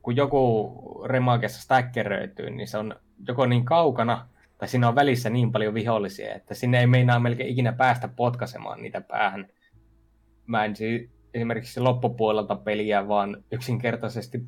[0.02, 0.72] kun joku
[1.06, 2.96] remakessa stäkkeröityy, niin se on
[3.28, 7.50] joko niin kaukana, tai siinä on välissä niin paljon vihollisia, että sinne ei meinaa melkein
[7.50, 9.48] ikinä päästä potkaisemaan niitä päähän.
[10.46, 10.76] Mä en
[11.34, 14.42] esimerkiksi loppupuolelta peliä vaan yksinkertaisesti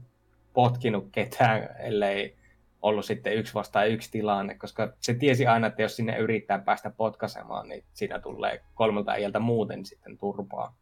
[0.53, 2.37] potkinut ketään, ellei
[2.83, 6.91] ollut sitten yksi vastaan yksi tilanne, koska se tiesi aina, että jos sinne yrittää päästä
[6.91, 10.77] potkaisemaan, niin siinä tulee kolmelta äijältä muuten sitten turpaa.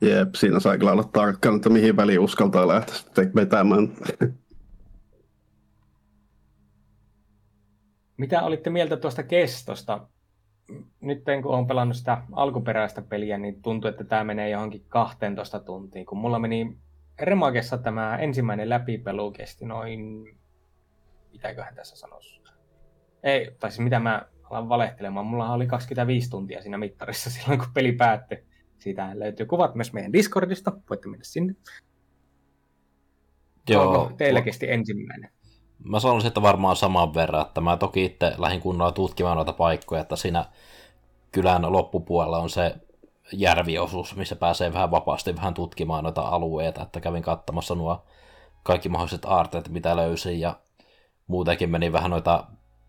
[0.00, 3.88] Jep, siinä sai kyllä olla tarkkaan, että mihin väliin uskaltaa lähteä sitten vetämään.
[8.16, 10.06] Mitä olitte mieltä tuosta kestosta?
[11.00, 16.06] Nyt kun olen pelannut sitä alkuperäistä peliä, niin tuntuu, että tämä menee johonkin 12 tuntiin.
[16.06, 16.76] Kun mulla meni
[17.20, 20.24] Remakessa tämä ensimmäinen läpipelu kesti noin
[21.32, 22.40] mitäköhän tässä sanoisi.
[23.22, 27.68] Ei, tai siis mitä mä alan valehtelemaan, mulla oli 25 tuntia siinä mittarissa silloin, kun
[27.74, 28.44] peli päättyi.
[28.78, 31.54] Siitä löytyy kuvat myös meidän Discordista, voitte mennä sinne.
[33.68, 34.02] Joo.
[34.02, 35.30] Onko teillä kesti ensimmäinen?
[35.84, 40.00] Mä sanoisin, että varmaan saman verran, että mä toki itse lähdin kunnolla tutkimaan noita paikkoja,
[40.00, 40.44] että siinä
[41.32, 42.74] kylän loppupuolella on se
[43.32, 48.04] järviosuus, missä pääsee vähän vapaasti vähän tutkimaan noita alueita, että kävin katsomassa nuo
[48.62, 50.56] kaikki mahdolliset aarteet, mitä löysin, ja
[51.26, 52.44] muutenkin meni vähän noita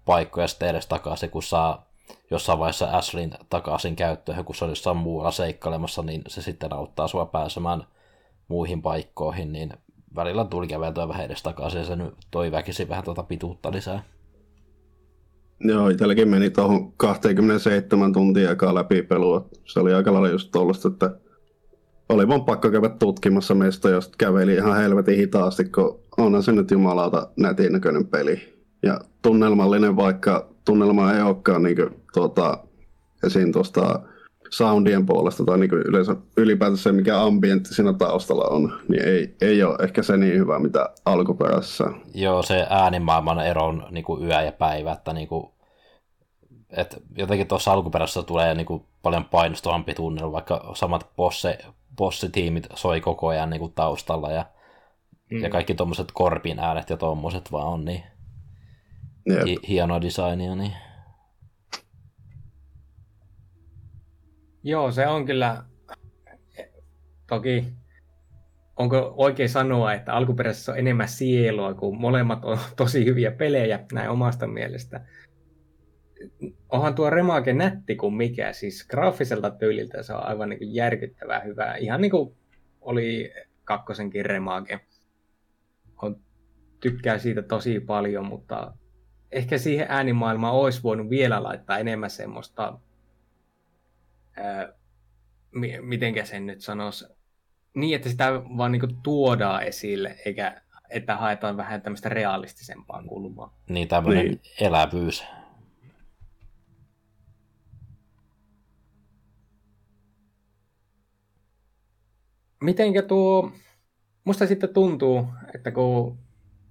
[0.06, 1.86] paikkoja sitten edes takaisin, kun saa
[2.32, 7.08] jossain vaiheessa Ashlin takaisin käyttöön, kun se on jossain muualla seikkailemassa, niin se sitten auttaa
[7.08, 7.88] sua pääsemään
[8.48, 9.74] muihin paikkoihin, niin
[10.16, 14.04] välillä tuli käveltyä vähän edes takaisin, ja se nyt toi väkisin vähän tuota pituutta lisää.
[15.60, 19.50] Joo, itselläkin meni tuohon 27 tuntia aikaa läpi pelua.
[19.66, 21.16] Se oli aika lailla just tuollaista, että
[22.10, 26.72] oli vaan pakko käydä tutkimassa meistä, jos käveli ihan helvetin hitaasti, kun onhan se nyt
[26.72, 28.64] jumalauta nätin näköinen peli.
[28.84, 32.58] Ja tunnelmallinen, vaikka tunnelma ei olekaan niin kuin, tuota,
[33.24, 34.00] esiin tuosta
[34.54, 39.64] soundien puolesta tai niin yleensä ylipäätänsä se, mikä ambientti siinä taustalla on, niin ei, ei
[39.64, 41.84] ole ehkä se niin hyvä, mitä alkuperäisessä.
[42.14, 45.52] Joo, se äänimaailman ero on niin kuin yö ja päivä, että niin kuin,
[46.70, 51.58] että jotenkin tuossa alkuperäisessä tulee niin kuin paljon painostavampi tunnelma, vaikka samat bosse,
[51.98, 54.46] bossitiimit soi koko ajan niin kuin taustalla ja,
[55.32, 55.44] mm.
[55.44, 58.04] ja kaikki tuommoiset korpin äänet ja tuommoiset vaan on niin
[59.46, 60.56] hi- hienoa designia.
[60.56, 60.74] Niin.
[64.64, 65.64] Joo, se on kyllä,
[67.28, 67.74] toki
[68.82, 74.10] onko oikein sanoa, että alkuperäisessä on enemmän sielua, kun molemmat on tosi hyviä pelejä näin
[74.10, 75.06] omasta mielestä.
[76.70, 81.76] Onhan tuo Remake nätti kuin mikä, siis graafiselta tyyliltä se on aivan niin järkyttävää hyvää.
[81.76, 82.36] Ihan niin kuin
[82.82, 83.34] oli
[83.64, 84.80] kakkosenkin Remake.
[86.02, 86.20] On,
[86.80, 88.74] tykkää siitä tosi paljon, mutta
[89.32, 92.80] ehkä siihen äänimaailmaan olisi voinut vielä laittaa enemmän semmoista,
[94.42, 94.74] ää,
[95.82, 97.06] mitenkä sen nyt sanoisi,
[97.74, 100.62] niin, että sitä vaan niin tuodaan esille, eikä
[100.92, 103.58] että haetaan vähän tämmöistä realistisempaa kulmaa.
[103.70, 104.42] Niin, tämmöinen niin.
[104.60, 105.24] elävyys.
[112.62, 113.52] Mitenkä tuo,
[114.24, 116.18] musta sitten tuntuu, että kun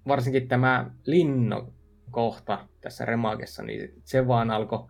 [0.08, 1.72] varsinkin tämä linno
[2.10, 4.88] kohta tässä remakessa, niin se vaan alkoi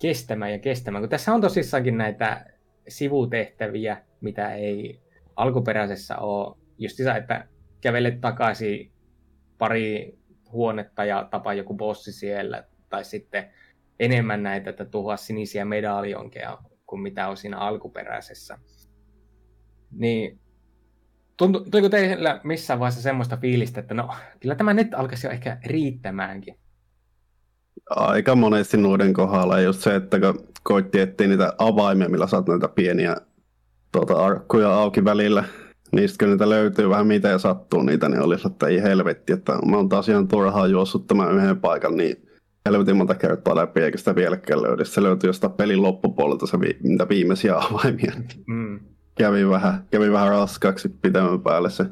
[0.00, 1.02] kestämään ja kestämään.
[1.02, 2.46] Kun tässä on tosissaankin näitä
[2.88, 5.00] sivutehtäviä, mitä ei
[5.36, 6.56] alkuperäisessä ole.
[6.78, 7.48] Just sitä, että
[7.80, 8.92] kävelet takaisin
[9.58, 10.18] pari
[10.52, 13.50] huonetta ja tapaa joku bossi siellä, tai sitten
[13.98, 18.58] enemmän näitä, että tuhoa sinisiä medaljonkeja kuin mitä on siinä alkuperäisessä.
[19.90, 20.40] Niin
[21.36, 26.58] tuntuiko teillä missään vaiheessa semmoista fiilistä, että no kyllä tämä nyt alkaisi jo ehkä riittämäänkin?
[27.90, 32.68] Aika monesti noiden kohdalla just se, että kun koitti etsiä niitä avaimia, millä saat näitä
[32.68, 33.16] pieniä
[33.92, 35.44] tuota, arkkuja auki välillä,
[35.92, 39.52] niistä kun niitä löytyy vähän mitä ja sattuu niitä, niin olisi, että ei helvetti, että
[39.66, 42.28] mä oon taas ihan turhaan juossut tämän yhden paikan, niin
[42.66, 44.84] helvetin monta kertaa läpi, eikä sitä vieläkään löydy.
[44.84, 48.12] Se löytyy jostain pelin loppupuolelta se vi- mitä viimeisiä avaimia.
[48.46, 48.80] Mm.
[49.18, 51.86] Kävi, vähän, kävi vähän raskaaksi pitemmän päälle se.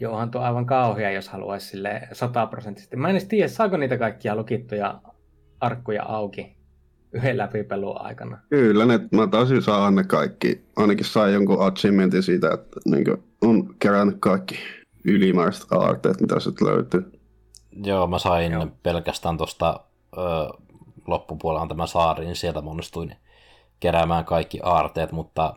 [0.00, 2.96] Joo, tuo aivan kauhea, jos haluaisi sille sataprosenttisesti.
[2.96, 5.00] Mä en edes tiedä, saako niitä kaikkia lukittuja
[5.60, 6.56] arkkuja auki
[7.12, 8.38] yhden läpipelun aikana.
[8.50, 10.64] Kyllä, ne, mä taisin saada ne kaikki.
[10.76, 13.04] Ainakin sai jonkun achievementin siitä, että niin
[13.40, 14.58] on kerännyt kaikki
[15.04, 17.12] ylimääräiset aarteet, mitä sitten löytyy.
[17.84, 18.66] Joo, mä sain Joo.
[18.82, 19.80] pelkästään tuosta
[21.06, 23.16] loppupuolella tämä saari, niin sieltä mä onnistuin
[23.80, 25.56] keräämään kaikki aarteet, mutta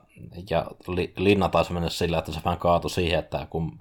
[0.49, 3.71] ja li, Linna taisi mennä sillä, että se vähän kaatui siihen, että kun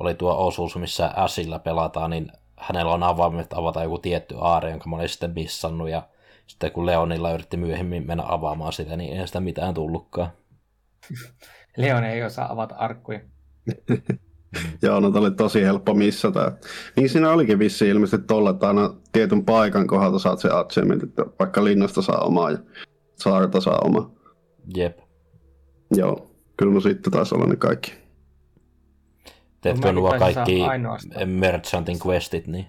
[0.00, 4.88] oli tuo osuus, missä Äsillä pelataan, niin hänellä on avaimet avata joku tietty aare, jonka
[4.88, 6.02] mä olin sitten missannut, ja
[6.46, 10.30] sitten kun Leonilla yritti myöhemmin mennä avaamaan sitä, niin ei sitä mitään tullutkaan.
[11.76, 13.20] Leon ei osaa avata arkkuja.
[14.82, 16.52] Joo, no oli tosi helppo missata.
[16.96, 21.24] Niin siinä olikin vissi ilmeisesti tolla, että aina tietyn paikan kohdalta saat se achievement, että
[21.38, 22.58] vaikka linnasta saa omaa ja
[23.14, 24.10] saarta saa oma.
[24.76, 24.98] Jep.
[25.96, 27.92] Joo, kyllä no sitten taas olla ne kaikki.
[29.60, 30.62] Teetkö no, nuo kaikki
[31.26, 32.66] Merchantin questit, niin?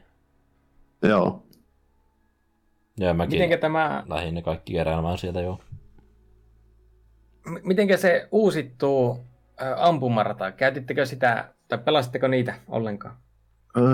[1.01, 1.43] Joo.
[2.97, 4.03] Joo, mäkin Mitenkä tämä...
[4.07, 5.59] lähinnä kaikki keräämään sieltä jo.
[7.63, 9.25] Mitenkä se uusittuu
[9.77, 10.51] ampumarata?
[10.51, 13.15] Käytittekö sitä, tai pelasitteko niitä ollenkaan?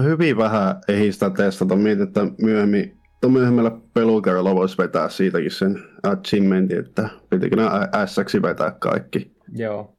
[0.04, 1.76] Hyvin vähän ei sitä testata.
[1.76, 7.64] Mietin, että myöhemmin, myöhemmällä pelukerralla voisi vetää siitäkin sen achievementin, että pitikö ne
[8.06, 9.36] S vetää kaikki.
[9.56, 9.97] Joo.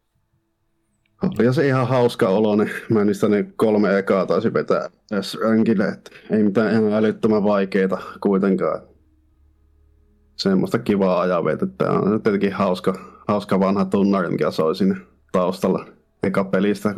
[1.23, 4.91] Oli se ihan hauska olo, niin mä niistä ne kolme ekaa taisi vetää
[5.21, 5.99] S-rankille,
[6.31, 8.81] ei mitään ihan älyttömän vaikeita kuitenkaan
[10.37, 11.91] semmoista kivaa ajanvetettä.
[11.91, 12.95] On tietenkin hauska,
[13.29, 14.97] hauska vanha tunnari, mikä soi sinne
[15.33, 15.85] taustalla.
[16.23, 16.95] Eka pelistä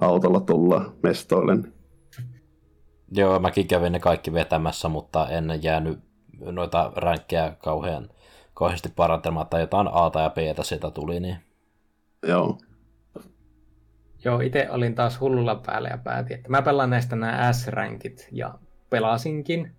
[0.00, 1.58] autolla tulla mestoille.
[3.10, 5.98] Joo, mäkin kävin ne kaikki vetämässä, mutta en jäänyt
[6.40, 8.08] noita ränkkejä kauhean
[8.54, 9.60] kauheasti parantelematta.
[9.60, 11.36] Jotain A ja B sieltä tuli, niin...
[12.28, 12.58] Joo.
[14.24, 18.54] Joo, itse olin taas hullulla päällä ja päätin, että mä pelaan näistä nämä S-rankit ja
[18.90, 19.72] pelasinkin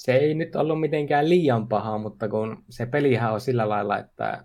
[0.00, 4.44] se ei nyt ollut mitenkään liian paha, mutta kun se pelihän on sillä lailla, että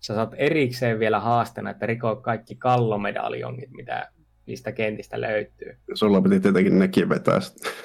[0.00, 4.10] sä saat erikseen vielä haasteena, että rikoo kaikki kallomedaljongit, mitä
[4.46, 5.76] niistä kentistä löytyy.
[5.94, 7.38] Sulla piti tietenkin nekin vetää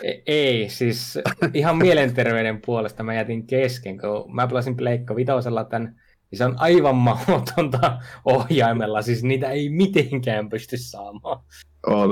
[0.04, 1.20] Ei, ei, siis
[1.54, 5.96] ihan mielenterveyden puolesta mä jätin kesken, kun mä pelasin Pleikka vitosella tämän,
[6.32, 11.40] niin se on aivan mahdotonta ohjaimella, siis niitä ei mitenkään pysty saamaan.
[11.88, 12.10] Oh,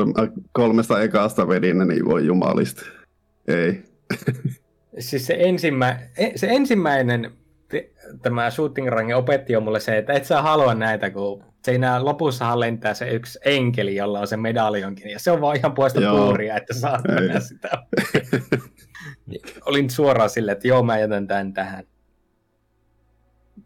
[0.51, 2.81] kolmesta ekasta vedin, niin voi jumalista.
[3.47, 3.83] Ei.
[4.99, 7.31] siis se, ensimmä, e, se ensimmäinen
[8.21, 12.59] tämä shooting range opetti jo mulle se, että et sä halua näitä, kun siinä lopussahan
[12.59, 16.57] lentää se yksi enkeli, jolla on se medaljonkin, ja se on vaan ihan puolesta puuria,
[16.57, 17.69] että saa mennä sitä.
[19.65, 21.83] Olin suoraan silleen, että joo, mä jätän tämän tähän.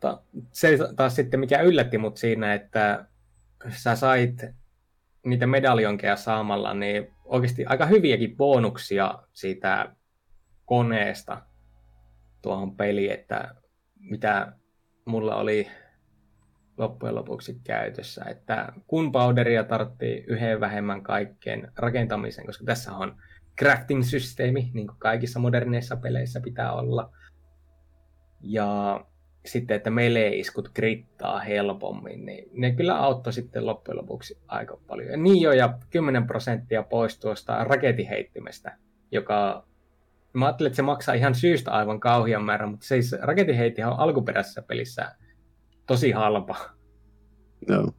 [0.02, 3.06] Mutta se taas sitten, mikä yllätti mut siinä, että
[3.70, 4.46] sä sait
[5.26, 9.96] niitä medaljonkeja saamalla, niin oikeasti aika hyviäkin bonuksia siitä
[10.66, 11.42] koneesta
[12.42, 13.56] tuohon peliin, että
[14.00, 14.54] mitä
[15.06, 15.68] mulla oli
[16.78, 23.22] loppujen lopuksi käytössä, että kun powderia tarvittiin yhden vähemmän kaikkeen rakentamisen, koska tässä on
[23.62, 27.12] crafting-systeemi, niin kuin kaikissa moderneissa peleissä pitää olla.
[28.42, 29.06] Ja
[29.46, 35.12] sitten, että melee-iskut krittaa helpommin, niin ne kyllä auttoi sitten loppujen lopuksi aika paljon.
[35.12, 38.78] Ja niin jo, ja 10 prosenttia pois tuosta raketiheittimestä,
[39.12, 39.66] joka
[40.34, 44.62] mä ajattelin, että se maksaa ihan syystä aivan kauhian määrän, mutta siis raketiheittihan on alkuperäisessä
[44.62, 45.16] pelissä
[45.88, 46.56] tosi halpa.
[47.68, 47.92] Joo.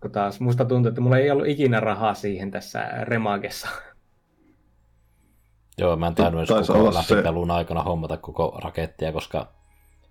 [0.00, 3.68] Kun taas musta tuntuu, että mulla ei ollut ikinä rahaa siihen tässä remagessa.
[5.78, 7.52] Joo, mä en tainnut edes koko läpipelun se...
[7.52, 9.52] aikana hommata koko rakettia, koska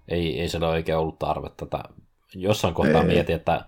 [0.07, 1.65] ei, ei sillä oikein ollut tarvetta.
[1.65, 1.83] Tätä.
[2.35, 3.07] Jossain kohtaa ei.
[3.07, 3.65] mietin, että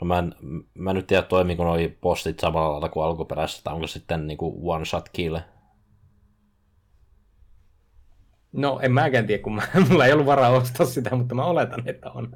[0.00, 0.34] no mä, en,
[0.74, 4.70] mä en nyt tiedä toimiko noi postit samalla lailla kuin alkuperäisessä, tai onko sitten niinku
[4.72, 5.36] one shot kill.
[8.52, 11.82] No en mäkään tiedä, kun mä, mulla ei ollut varaa ostaa sitä, mutta mä oletan,
[11.86, 12.28] että on.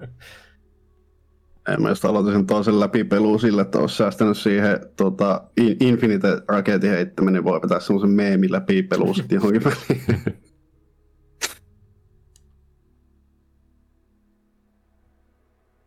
[1.69, 7.35] En mä just aloitin sen toisen läpipeluun sillä, että olisi säästänyt siihen tota, Infinite-raketin heittäminen,
[7.35, 10.52] niin voi vetää semmoisen meemin läpipeluun sitten johonkin väliin.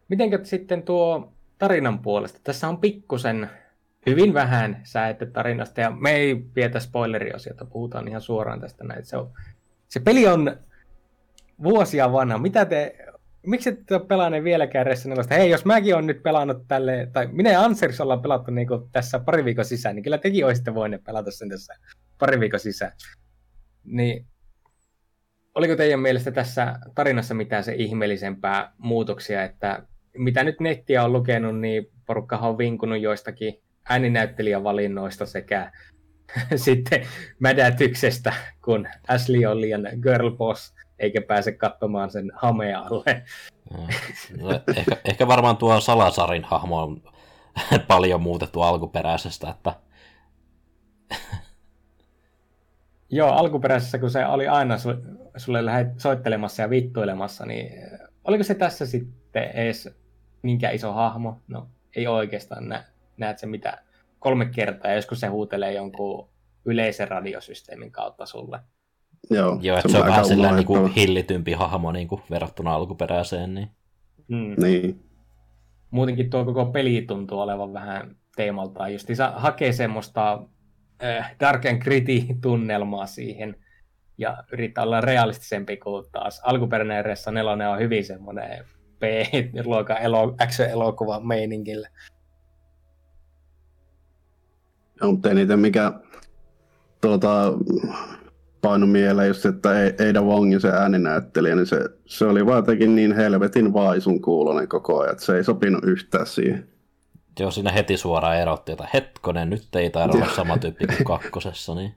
[0.10, 2.40] Mitenkä sitten tuo tarinan puolesta?
[2.44, 3.50] Tässä on pikkusen
[4.06, 9.06] hyvin vähän säätte tarinasta, ja me ei vietä spoileriosiota, puhutaan ihan suoraan tästä näin.
[9.06, 9.32] Se, on,
[9.88, 10.58] se peli on
[11.64, 12.38] vuosia vanha.
[12.38, 12.98] Mitä te,
[13.46, 17.52] miksi ette ole pelannut vieläkään Resident Hei, jos mäkin olen nyt pelannut tälle, tai minä
[17.52, 21.32] ja Ansers ollaan pelattu niin tässä pari viikon sisään, niin kyllä tekin olisitte voineet pelata
[21.32, 21.76] sen tässä
[22.18, 22.92] pari viikon sisään.
[23.84, 24.26] Niin
[25.56, 29.84] oliko teidän mielestä tässä tarinassa mitään se ihmeellisempää muutoksia, että
[30.18, 35.72] mitä nyt nettiä on lukenut, niin porukka on vinkunut joistakin ääninäyttelijävalinnoista sekä
[36.56, 37.06] sitten
[37.40, 38.34] mädätyksestä,
[38.66, 43.24] kun Ashley on liian girl boss, eikä pääse katsomaan sen hamea alle.
[44.42, 47.02] No, ehkä, ehkä varmaan tuo Salasarin hahmo on
[47.88, 49.74] paljon muutettu alkuperäisestä, että
[53.10, 54.76] Joo, alkuperäisessä, kun se oli aina
[55.38, 57.72] sulle lähdet soittelemassa ja vittuilemassa, niin
[58.24, 59.90] oliko se tässä sitten edes
[60.46, 61.42] minkä iso hahmo?
[61.48, 62.84] No, ei oikeastaan nä,
[63.18, 63.78] näet se mitä
[64.20, 66.30] kolme kertaa, ja joskus se huutelee jonkun
[66.66, 68.60] yleisen radiosysteemin kautta sulle.
[69.30, 72.74] Joo, Joo että se, se on vähän sillä niin kuin hillitympi hahmo niin kuin verrattuna
[72.74, 73.54] alkuperäiseen.
[73.54, 73.70] Niin.
[74.28, 74.56] Mm.
[74.64, 75.04] niin.
[75.92, 78.94] Muutenkin tuo koko peli tuntuu olevan vähän teemaltaan.
[78.94, 80.44] Just se hakee semmoista
[81.04, 83.56] äh, dark and gritty tunnelmaa siihen
[84.18, 88.66] ja yrittää olla realistisempi kuin taas alkuperäinen Ressa 4 on hyvin semmoinen
[89.00, 91.90] B-luokan elo, action-elokuva meiningillä.
[95.02, 95.94] Joo, mutta niitä mikä
[97.02, 97.54] tuota,
[98.62, 99.70] painu mieleen just, että
[100.00, 105.00] Eida Wongin se ääninäyttelijä, niin se, se oli vaan jotenkin niin helvetin vaisun kuulonen koko
[105.00, 106.68] ajan, että se ei sopinut yhtään siihen.
[107.40, 111.76] Joo, siinä heti suoraan erotti, että hetkonen, nyt ei taida olla sama tyyppi kuin kakkosessa.
[111.76, 111.92] Niin.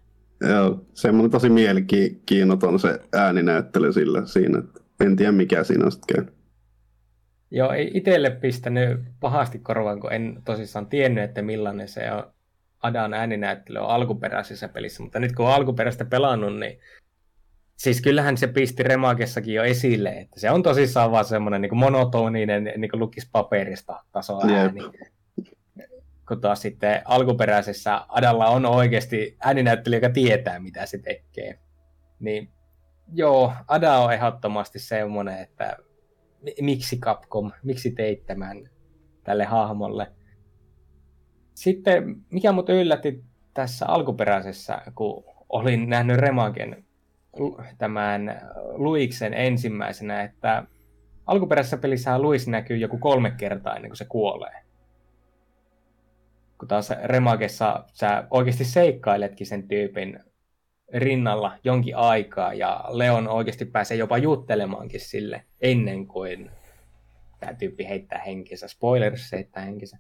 [0.49, 6.33] Joo, semmoinen tosi mielenkiinnoton se ääninäyttely sillä siinä, että en tiedä mikä siinä on sitten
[7.51, 12.33] Joo, ei itselle pistänyt pahasti korvaan, kun en tosissaan tiennyt, että millainen se on
[12.83, 16.81] Adan ääninäyttely on alkuperäisessä pelissä, mutta nyt kun on alkuperäistä pelannut, niin
[17.77, 22.65] siis kyllähän se pisti Remakessakin jo esille, että se on tosissaan vaan semmoinen niin monotoninen,
[22.77, 24.83] niin kuin lukisi paperista taso ääni.
[24.83, 24.95] Yep.
[26.29, 31.59] Kun taas sitten alkuperäisessä Adalla on oikeasti ääninäyttely, joka tietää, mitä se tekee.
[32.21, 32.51] Niin
[33.13, 35.77] joo, Ada on ehdottomasti semmoinen, että
[36.61, 38.71] miksi Capcom, miksi teit tämän
[39.25, 40.13] tälle hahmolle.
[41.55, 43.25] Sitten, mikä mut yllätti
[43.55, 46.85] tässä alkuperäisessä, kun olin nähnyt Remagen
[47.79, 48.41] tämän
[48.73, 50.67] Luiksen ensimmäisenä, että
[51.27, 54.63] alkuperäisessä pelissä Luis näkyy joku kolme kertaa ennen kuin se kuolee.
[56.59, 60.21] Kun taas Remagessa sä oikeasti seikkailetkin sen tyypin
[60.95, 66.51] rinnalla jonkin aikaa ja Leon oikeasti pääsee jopa juttelemaankin sille ennen kuin
[67.41, 68.69] tämä tyyppi heittää henkensä.
[68.69, 69.99] Spoilers, se heittää henkensä.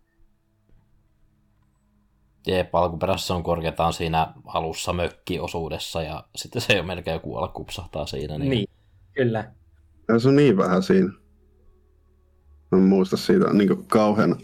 [2.46, 8.38] Jep, alkuperäisessä on korkeintaan siinä alussa mökkiosuudessa ja sitten se jo melkein kuolla kupsahtaa siinä.
[8.38, 8.68] Niin, niin
[9.12, 9.52] kyllä.
[10.08, 11.12] Ja se on niin vähän siinä.
[12.70, 14.36] Mä en muista siitä niin kauheana.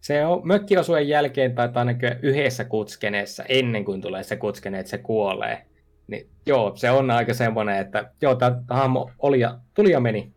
[0.00, 4.98] Se on mökkiosuuden jälkeen tai näkyä yhdessä kutskeneessa ennen kuin tulee se kutskene, että se
[4.98, 5.66] kuolee.
[6.06, 10.32] Niin joo, se on aika semmoinen, että joo, tämä hahmo oli ja, tuli ja meni.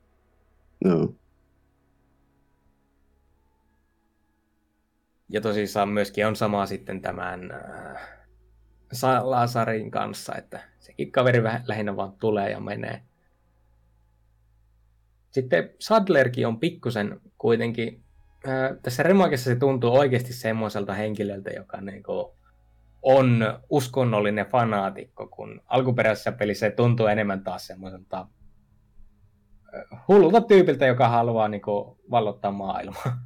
[0.86, 1.16] Joo.
[5.30, 8.14] Ja tosissaan myöskin on sama sitten tämän äh,
[9.22, 13.02] Lasarin kanssa, että sekin kaveri vähän lähinnä vaan tulee ja menee.
[15.32, 18.03] Sitten Sadlerkin on pikkusen kuitenkin,
[18.82, 22.36] tässä Remakessa se tuntuu oikeasti semmoiselta henkilöltä, joka niinku
[23.02, 28.28] on uskonnollinen fanaatikko, kun alkuperäisessä pelissä se tuntuu enemmän taas semmoiselta
[30.08, 33.18] hullulta tyypiltä, joka haluaa niinku vallottaa maailmaa.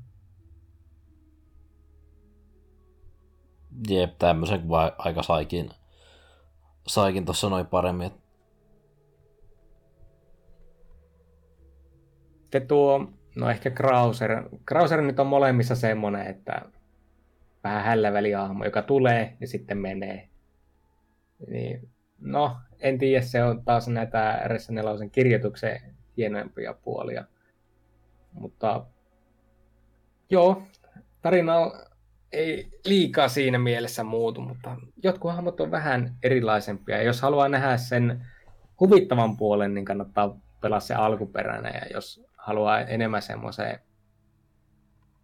[3.89, 5.69] Jep, tämmöisen kuva aika saikin,
[6.87, 8.11] saikin tuossa noin paremmin.
[12.41, 14.43] Sitten tuo, no ehkä Krauser.
[14.65, 16.61] Krauser nyt on molemmissa semmoinen, että
[17.63, 20.29] vähän hälläväliahmo, joka tulee ja sitten menee.
[21.47, 25.79] Niin, no, en tiedä, se on taas näitä RS4 kirjoituksen
[26.17, 27.25] hienoimpia puolia.
[28.33, 28.85] Mutta
[30.29, 30.63] joo,
[31.21, 31.71] tarina
[32.31, 36.97] ei liikaa siinä mielessä muutu, mutta jotkut hahmot on vähän erilaisempia.
[36.97, 38.25] Ja jos haluaa nähdä sen
[38.79, 41.73] huvittavan puolen, niin kannattaa pelaa se alkuperäinen.
[41.73, 43.79] Ja jos haluaa enemmän semmoiseen,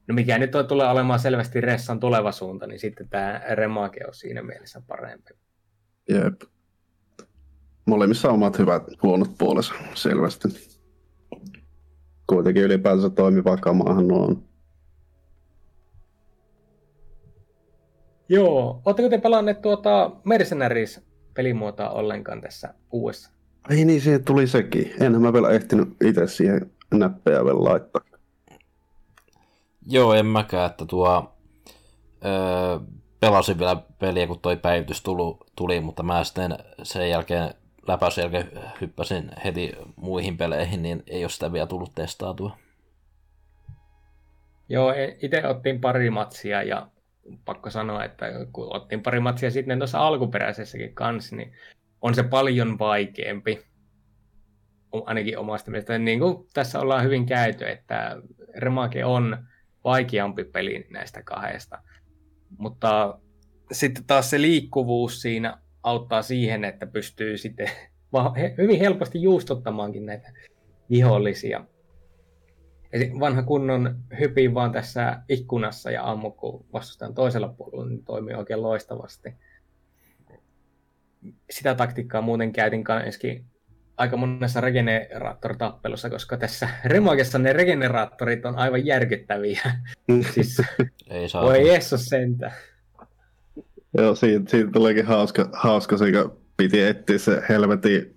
[0.07, 4.13] no mikä nyt on, tulee olemaan selvästi Ressan tuleva suunta, niin sitten tämä Remake on
[4.13, 5.33] siinä mielessä parempi.
[6.09, 6.41] Jep.
[7.85, 10.47] Molemmissa on omat hyvät huonot puolensa selvästi.
[12.27, 14.43] Kuitenkin ylipäänsä toimiva kamaahan on.
[18.29, 23.31] Joo, oletteko te pelanneet tuota Mercenaries-pelimuotoa ollenkaan tässä uudessa?
[23.69, 24.93] Ei niin, siihen tuli sekin.
[24.99, 28.01] Enhän mä vielä ehtinyt itse siihen näppejä vielä laittaa.
[29.87, 31.33] Joo, en mäkään, että tuo...
[32.25, 32.79] Öö,
[33.19, 37.53] pelasin vielä peliä, kun toi päivitys tuli, tuli, mutta mä sitten sen jälkeen
[37.87, 42.57] läpäisyn jälkeen hyppäsin heti muihin peleihin, niin ei ole sitä vielä tullut testaatua.
[44.69, 46.87] Joo, e- itse ottiin pari matsia ja
[47.45, 51.53] pakko sanoa, että kun ottiin pari matsia sitten tuossa alkuperäisessäkin kanssa, niin
[52.01, 53.65] on se paljon vaikeampi,
[55.05, 55.97] ainakin omasta mielestä.
[55.97, 58.21] Niin kuin tässä ollaan hyvin käyty, että
[58.55, 59.37] Remake on
[59.83, 61.81] vaikeampi peli näistä kahdesta.
[62.57, 63.19] Mutta
[63.71, 67.69] sitten taas se liikkuvuus siinä auttaa siihen, että pystyy sitten
[68.57, 70.33] hyvin helposti juustottamaankin näitä
[70.89, 71.65] vihollisia.
[72.93, 78.33] Ja vanha kunnon hypi vaan tässä ikkunassa ja ammu, kun vastustajan toisella puolella, niin toimii
[78.33, 79.33] oikein loistavasti.
[81.49, 83.45] Sitä taktiikkaa muuten käytin myöskin
[83.97, 89.61] aika monessa regeneraattoritappelussa, koska tässä Remagessa ne regeneraattorit on aivan järkyttäviä.
[90.33, 90.61] siis,
[91.09, 91.43] Ei saa.
[91.43, 92.51] voi Jeesus sentä.
[93.97, 98.15] Joo, siitä, siitä tuleekin hauska, hauska se, kun piti etsiä se helvetin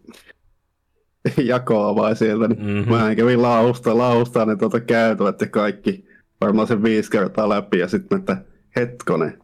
[1.37, 2.93] jakoa vai sieltä, niin mm-hmm.
[2.93, 6.09] mä kävin lausta, lausta ne tuota käytävät ja kaikki
[6.41, 8.37] varmaan se viisi kertaa läpi ja sitten että
[8.77, 9.39] hetkonen.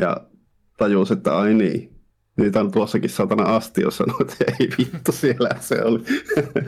[0.00, 0.16] Ja
[0.76, 1.93] tajus, että ai niin,
[2.36, 6.04] niitä on tuossakin satana asti, jos sanoo, että ei vittu, siellä se oli.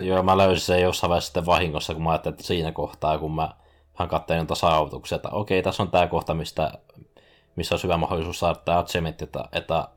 [0.08, 3.34] Joo, mä löysin sen jossain vaiheessa sitten vahingossa, kun mä ajattelin, että siinä kohtaa, kun
[3.34, 3.54] mä
[3.94, 6.72] hän katsoin noita saavutuksia, että okei, tässä on tämä kohta, mistä,
[7.56, 9.88] missä on hyvä mahdollisuus saada tämä achievement, että, että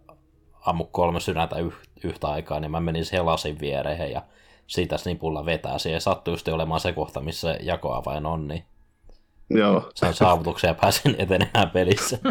[0.66, 1.56] ammu kolme sydäntä
[2.04, 4.22] yhtä aikaa, niin mä menin siihen lasin viereen ja
[4.68, 5.96] siitä snipulla vetää siihen.
[5.96, 8.64] Ja sattui just olemaan se kohta, missä jakoavain on, niin
[9.50, 9.92] Joo.
[9.96, 12.20] sain saavutuksia ja pääsin etenemään pelissä.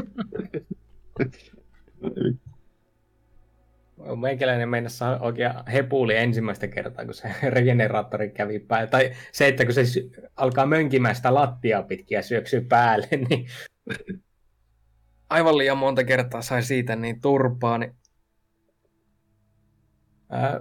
[4.16, 8.86] Meikäläinen meinassa oikein hepuuli ensimmäistä kertaa, kun se regeneraattori kävi päälle.
[8.86, 9.82] Tai se, että kun se
[10.36, 13.46] alkaa mönkimään sitä lattiaa pitkin ja syöksyy päälle, niin
[15.30, 17.78] aivan liian monta kertaa sai siitä niin turpaa.
[17.78, 17.94] Niin...
[20.30, 20.60] Ää,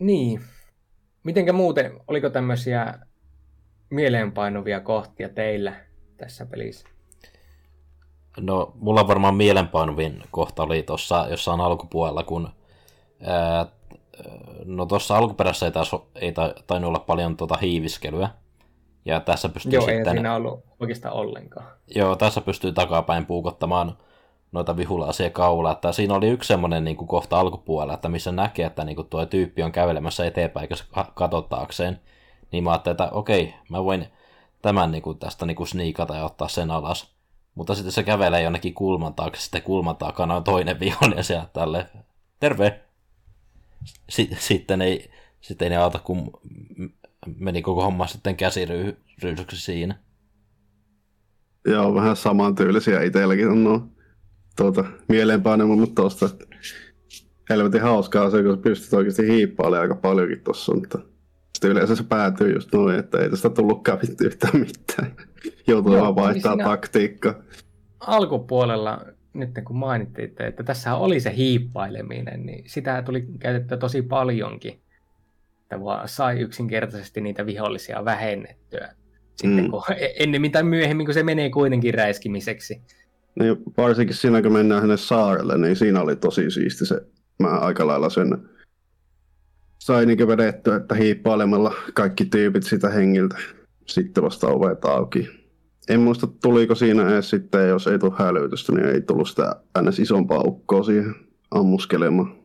[0.00, 0.40] niin.
[1.24, 2.94] Mitenkä muuten, oliko tämmöisiä
[3.90, 5.74] mieleenpainuvia kohtia teillä
[6.16, 6.88] tässä pelissä?
[8.40, 12.48] No, mulla varmaan mielenpainuvin kohta oli tuossa jossain alkupuolella, kun
[13.26, 13.66] ää,
[14.64, 16.32] no tuossa alkuperässä ei, taas, ei
[16.66, 18.28] tainnut olla paljon tuota hiiviskelyä.
[19.04, 20.08] Ja tässä pystyy Joo, sitten...
[20.08, 21.66] ei siinä ollut oikeastaan ollenkaan.
[21.94, 23.96] Joo, tässä pystyy takapäin puukottamaan
[24.52, 25.72] noita vihulaisia kaulaa.
[25.72, 29.26] Että siinä oli yksi semmoinen niin kohta alkupuolella, että missä näkee, että niin kuin tuo
[29.26, 32.00] tyyppi on kävelemässä eteenpäin eikä katsottaakseen.
[32.52, 34.06] Niin mä ajattelin, että okei, mä voin
[34.62, 37.14] tämän niin kuin, tästä niin kuin sniikata ja ottaa sen alas.
[37.54, 41.86] Mutta sitten se kävelee jonnekin kulman taakse, sitten kulman takana on toinen vihollinen siellä tälle.
[42.40, 42.80] Terve!
[44.38, 45.10] sitten ei,
[45.40, 46.32] sitten ei auta, kun
[47.36, 49.98] meni koko homma sitten käsiryysyksi siinä.
[51.66, 53.88] Joo, vähän samantyylisiä itselläkin on nuo
[54.56, 54.84] tuota,
[55.66, 56.28] mutta tuosta
[57.50, 60.98] helvetin hauskaa se, kun pystyt oikeasti hiippailemaan aika paljonkin tuossa, mutta
[61.54, 65.16] sitten yleensä se päätyy just noin, että ei tästä tullutkaan yhtään mitään.
[65.66, 67.34] Joutuu vaan vaihtaa taktiikkaa.
[68.00, 69.00] Alkupuolella,
[69.34, 74.80] nyt kun mainittiin, että tässä oli se hiippaileminen, niin sitä tuli käytettyä tosi paljonkin.
[75.62, 78.94] että vaan sai yksinkertaisesti niitä vihollisia vähennettyä.
[79.36, 79.70] Sitten Mm.
[79.70, 82.80] kun, e- ennemmin tai myöhemmin, kun se menee kuitenkin räiskimiseksi.
[83.40, 87.00] Niin varsinkin siinä, kun mennään sinne saarelle, niin siinä oli tosi siisti se.
[87.38, 88.48] Mä aika lailla sen
[89.80, 93.36] sai niin vedettyä, että hiippailemalla kaikki tyypit sitä hengiltä.
[93.86, 95.28] Sitten vasta ovet auki.
[95.88, 99.98] En muista, tuliko siinä edes sitten, jos ei tule hälytystä, niin ei tullut sitä ns.
[99.98, 101.14] isompaa ukkoa siihen
[101.50, 102.40] ammuskelemaan.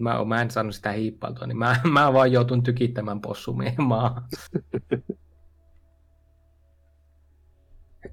[0.00, 4.22] Mä, oon- mä en saanut sitä hiippailtua, niin mä, mä vaan joutun tykittämään possumiehen maahan.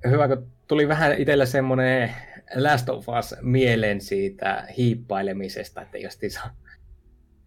[0.09, 2.11] Hyvä, kun tuli vähän itsellä semmoinen
[2.55, 6.41] Last of Us mieleen siitä hiippailemisesta, että justiinsa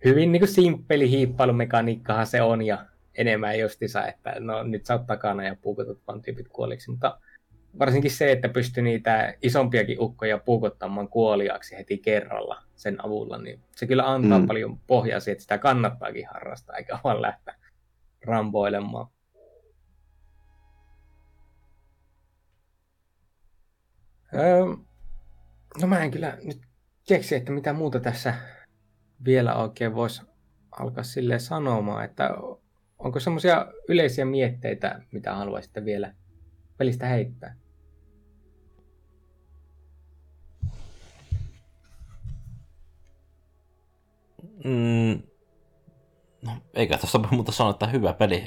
[0.05, 5.07] hyvin niin kuin simppeli hiippailumekaniikkahan se on ja enemmän justiinsa, että no nyt sä oot
[5.07, 7.19] takana ja puukotat vaan tyypit kuoliksi, mutta
[7.79, 13.87] varsinkin se, että pystyy niitä isompiakin ukkoja puukottamaan kuoliaksi heti kerralla sen avulla, niin se
[13.87, 14.43] kyllä antaa Mm.
[14.45, 14.47] mm.
[14.47, 17.55] paljon pohjaa siihen, että sitä kannattaakin harrastaa, eikä vaan lähteä
[18.25, 19.07] ramboilemaan.
[24.35, 24.65] Öö,
[25.81, 26.61] no mä en kyllä nyt
[27.09, 28.35] keksi, että mitä muuta tässä
[29.25, 30.23] vielä oikein voisi
[30.71, 32.31] alkaa sille sanomaan, että
[32.99, 36.15] onko semmoisia yleisiä mietteitä, mitä haluaisitte vielä
[36.77, 37.57] pelistä heittää?
[44.65, 45.23] Mm,
[46.43, 48.47] no, eikä tästä voi muuta sanoa, että hyvä peli.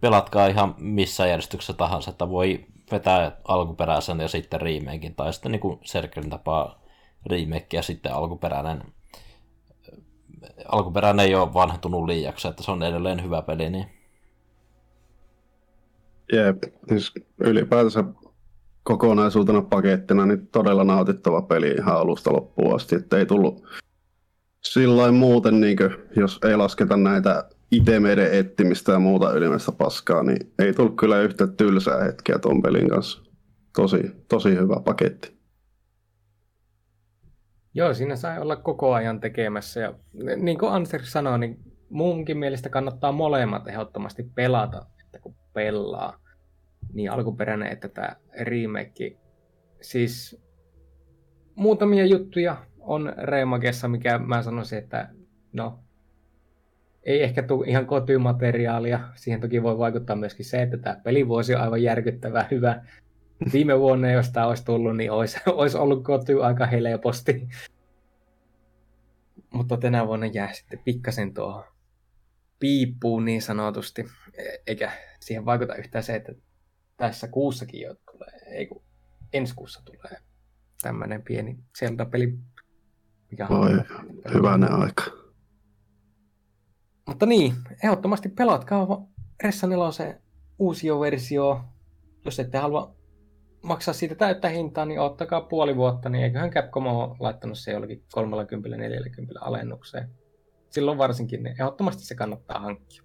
[0.00, 5.60] Pelatkaa ihan missä järjestyksessä tahansa, että voi vetää alkuperäisen ja sitten remakein, tai sitten niin
[5.60, 5.80] kuin
[6.30, 6.82] tapaa
[7.26, 8.82] remake ja sitten alkuperäinen.
[10.68, 13.86] Alkuperäinen ei ole vanhentunut liiaksi, että se on edelleen hyvä peli, niin
[16.32, 18.04] Jep, siis ylipäätänsä
[18.82, 23.64] kokonaisuutena pakettina niin todella nautittava peli ihan alusta loppuun asti, että ei tullut
[24.64, 30.52] sillä muuten, niin kuin, jos ei lasketa näitä itemeiden etsimistä ja muuta ylimmäistä paskaa, niin
[30.58, 33.22] ei tullut kyllä yhtä tylsää hetkeä tuon pelin kanssa.
[33.76, 35.39] Tosi, tosi hyvä paketti.
[37.74, 39.80] Joo, siinä sai olla koko ajan tekemässä.
[39.80, 39.94] Ja
[40.36, 41.58] niin kuin Anser sanoi, niin
[41.90, 46.20] munkin mielestä kannattaa molemmat ehdottomasti pelata, että kun pelaa.
[46.92, 49.16] Niin alkuperäinen että tämä remake.
[49.80, 50.42] Siis
[51.54, 55.08] muutamia juttuja on Remakessa, mikä mä sanoisin, että
[55.52, 55.78] no,
[57.02, 59.00] ei ehkä tule ihan kotimateriaalia.
[59.14, 62.82] Siihen toki voi vaikuttaa myöskin se, että tämä pelivuosi on aivan järkyttävän hyvä.
[63.52, 67.48] Viime vuonna, jos tämä olisi tullut, niin olisi, olisi ollut koti aika helposti.
[69.52, 71.64] Mutta tänä vuonna jää sitten pikkasen tuohon
[72.58, 74.04] piippuun niin sanotusti.
[74.34, 76.32] E- Eikä siihen vaikuta yhtään se, että
[76.96, 78.82] tässä kuussakin jo tulee, ei kun
[79.32, 80.20] ensi kuussa tulee
[80.82, 82.38] tämmöinen pieni Zelda-peli.
[83.30, 83.70] Mikä on Voi,
[84.34, 85.04] Hyvänen aika.
[87.06, 87.54] Mutta niin,
[87.84, 88.86] ehdottomasti pelatkaa
[89.42, 90.20] Ressa 4
[90.58, 91.64] uusio versio.
[92.24, 92.99] Jos ette halua
[93.62, 98.04] maksaa siitä täyttä hintaa, niin ottakaa puoli vuotta, niin eiköhän Capcom ole laittanut se jollakin
[98.16, 98.22] 30-40
[99.40, 100.10] alennukseen.
[100.70, 103.02] Silloin varsinkin, niin ehdottomasti se kannattaa hankkia.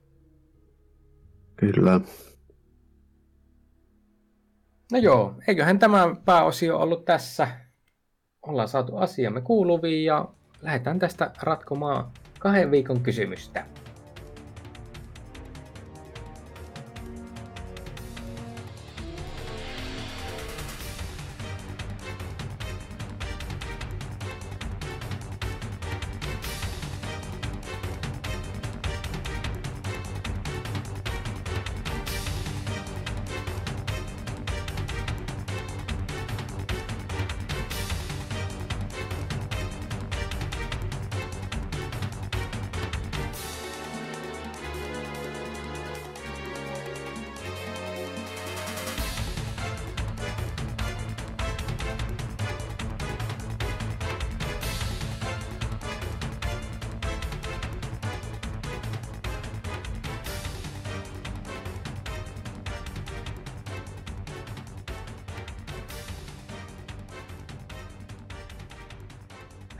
[1.55, 2.01] Kyllä.
[4.91, 7.47] No joo, eiköhän tämä pääosio ollut tässä.
[8.41, 10.27] Ollaan saatu asiamme kuuluviin ja
[10.61, 13.65] lähdetään tästä ratkomaan kahden viikon kysymystä.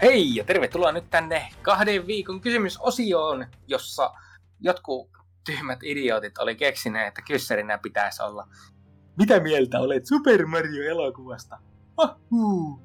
[0.06, 4.14] Hei ja tervetuloa nyt tänne kahden viikon kysymysosioon, jossa
[4.60, 5.10] jotkut
[5.46, 8.48] tyhmät idiotit oli keksineet, että kyssärinä pitäisi olla
[9.18, 11.58] Mitä mieltä olet Super Mario-elokuvasta?
[11.98, 12.80] Ahuu.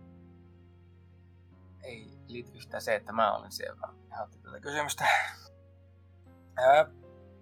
[1.83, 5.05] Ei liity yhtään se, että mä olen se, joka ehdotti tätä kysymystä.
[6.57, 6.87] Ää,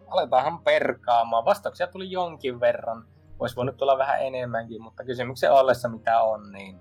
[0.07, 1.45] aletaanhan perkaamaan.
[1.45, 3.09] Vastauksia tuli jonkin verran.
[3.39, 6.81] Olisi voinut tulla vähän enemmänkin, mutta kysymyksen ollessa mitä on, niin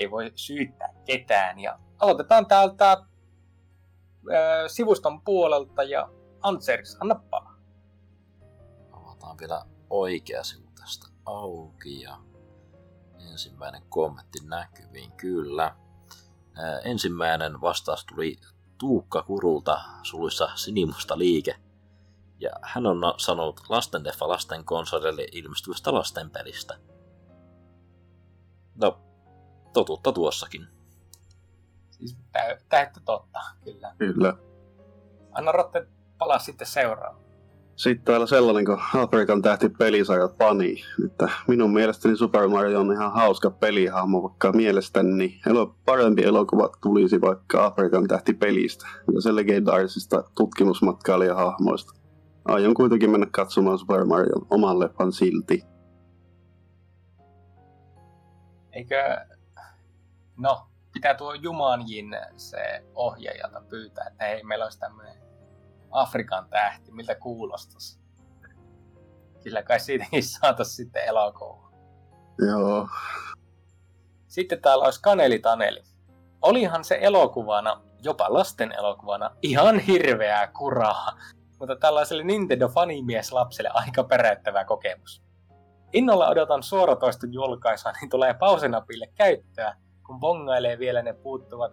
[0.00, 1.60] ei voi syyttää ketään.
[1.60, 2.98] Ja aloitetaan täältä äh,
[4.66, 6.08] sivuston puolelta ja
[6.42, 7.54] Ansers, anna palaa.
[8.92, 12.16] Avataan vielä oikea sivu tästä auki ja
[13.30, 15.76] ensimmäinen kommentti näkyviin, kyllä.
[16.56, 18.36] Ää, ensimmäinen vastaus tuli
[18.78, 21.56] Tuukka Kurulta suluissa Sinimusta liike.
[22.40, 26.78] Ja hän on sanonut lastendeffa lasten konsolille ilmestyvästä lastenpelistä.
[28.74, 29.00] No,
[29.72, 30.73] totuutta tuossakin.
[32.04, 33.94] Siis tä- täyttä totta, kyllä.
[33.98, 34.34] Kyllä.
[35.32, 35.86] Anna Rotte
[36.18, 37.24] palaa sitten seuraavaan.
[37.76, 40.76] Sitten täällä sellainen kuin Afrikan tähti pelisarja Pani.
[41.04, 47.20] Että minun mielestäni Super Mario on ihan hauska pelihahmo, vaikka mielestäni elo, parempi elokuva tulisi
[47.20, 51.92] vaikka Afrikan tähti pelistä ja se legendaarisista tutkimusmatkailijahahmoista.
[52.44, 55.64] Aion kuitenkin mennä katsomaan Super Marion oman leffan silti.
[58.72, 58.96] Eikö...
[60.36, 65.22] No, pitää tuo Jumanjin se ohjaajalta pyytää, että hei, meillä olisi tämmöinen
[65.90, 68.00] Afrikan tähti, miltä kuulostaisi.
[69.40, 71.70] Sillä kai siitäkin saataisiin sitten elokuva.
[72.48, 72.88] Joo.
[74.28, 75.82] Sitten täällä olisi Kaneli Taneli.
[76.42, 81.18] Olihan se elokuvana, jopa lasten elokuvana, ihan hirveää kuraa.
[81.58, 85.22] Mutta tällaiselle Nintendo-fanimies lapselle aika peräyttävä kokemus.
[85.92, 91.72] Innolla odotan suoratoiston julkaisua, niin tulee pausenapille käyttöä, kun bongailee vielä ne puuttuvat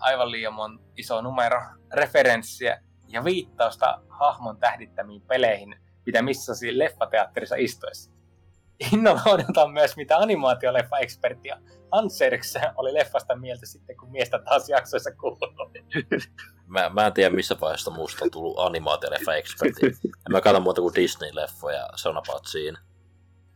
[0.00, 1.60] aivan liian mon iso numero
[1.92, 5.76] referenssiä ja viittausta hahmon tähdittämiin peleihin,
[6.06, 8.12] mitä missasi leffateatterissa istuessa.
[8.92, 11.60] Innolla odotan myös, mitä animaatioleffa-ekspertia
[11.90, 15.72] Anserks oli leffasta mieltä sitten, kun miestä taas jaksoissa kuuluu.
[16.66, 20.10] Mä, mä en tiedä missä vaiheessa muusta on tullut animaatioleffa-eksperti.
[20.30, 22.78] Mä katso muuta kuin Disney-leffoja, se on about siinä.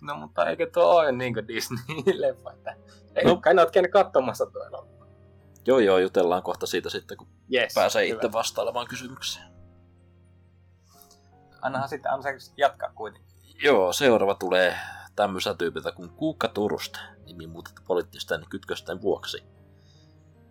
[0.03, 2.77] No mutta eikö tuo ole niin kuin Disney-leffa, että
[3.15, 3.37] ei, no.
[3.37, 5.07] kai ne katsomassa tuo elokuva.
[5.67, 8.15] Joo joo, jutellaan kohta siitä sitten, kun Yes, pääsee hyvä.
[8.17, 9.53] itse vastailemaan kysymykseen.
[11.63, 13.33] Annahan sitten Anserks jatkaa kuitenkin.
[13.63, 14.77] Joo, seuraava tulee
[15.17, 19.45] tämmöiseltä tyypiltä kuin Kuukka Turusta, nimi muutettu poliittisten kytkösten vuoksi.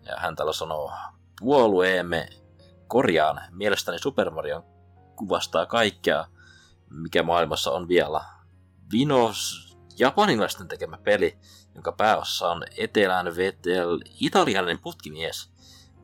[0.05, 0.91] Ja hän täällä sanoo,
[1.39, 2.27] puolueemme
[2.87, 4.65] korjaan, mielestäni Super Mario
[5.15, 6.25] kuvastaa kaikkea,
[6.89, 8.21] mikä maailmassa on vielä.
[8.91, 11.37] Vinos, japanilaisten tekemä peli,
[11.75, 15.51] jonka pääossa on etelän vetel italialainen putkimies.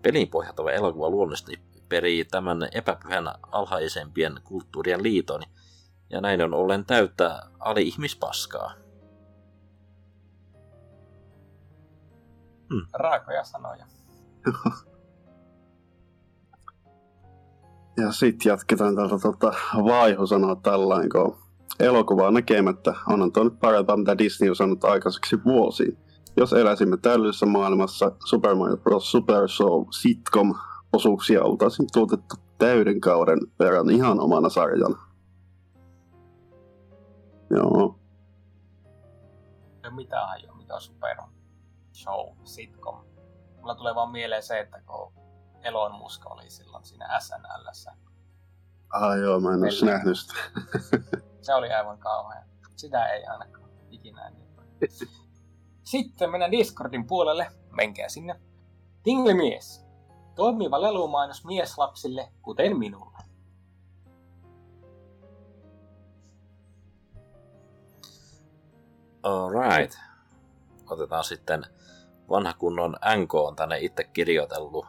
[0.02, 5.42] Pelin pohjautuva elokuva luonnollisesti perii tämän epäpyhän alhaisempien kulttuurien liiton,
[6.10, 8.74] ja näin on ollen täyttä ali-ihmispaskaa.
[12.94, 13.86] Raakoja sanoja.
[18.00, 19.54] Ja sitten jatketaan täältä tota,
[19.86, 21.47] Vaiho sanoo tällainen, kun
[21.80, 25.98] elokuvaa näkemättä onhan tuo nyt parempaa, mitä Disney on saanut aikaiseksi vuosiin.
[26.38, 29.12] Jos eläisimme täydellisessä maailmassa Super Mario Bros.
[29.12, 30.56] Super Show sitcom
[30.94, 34.98] osuuksia oltaisiin tuotettu täyden kauden verran ihan omana sarjana.
[37.50, 38.00] Joo,
[39.84, 41.18] Ei mitään hajua, mikä super
[41.94, 43.06] show, sitcom.
[43.60, 45.14] Mulla tulee vaan mieleen se, että kun
[45.64, 47.94] Elon Musk oli silloin siinä SNLssä.
[48.90, 49.92] Ah, joo mä en olisi Kyllä.
[49.92, 50.34] nähnyt sitä.
[51.42, 52.44] Se oli aivan kauhea.
[52.76, 54.48] Sitä ei ainakaan ikinä niin.
[55.84, 57.52] Sitten mennään Discordin puolelle.
[57.72, 58.42] Menkää sinne.
[59.04, 59.86] Tinglimies.
[60.36, 63.18] Toimiva lelumainos mieslapsille, kuten minulle.
[69.24, 69.98] Alright.
[70.90, 71.66] Otetaan sitten
[72.30, 74.86] vanha kunnon NK on tänne itse kirjoitellut.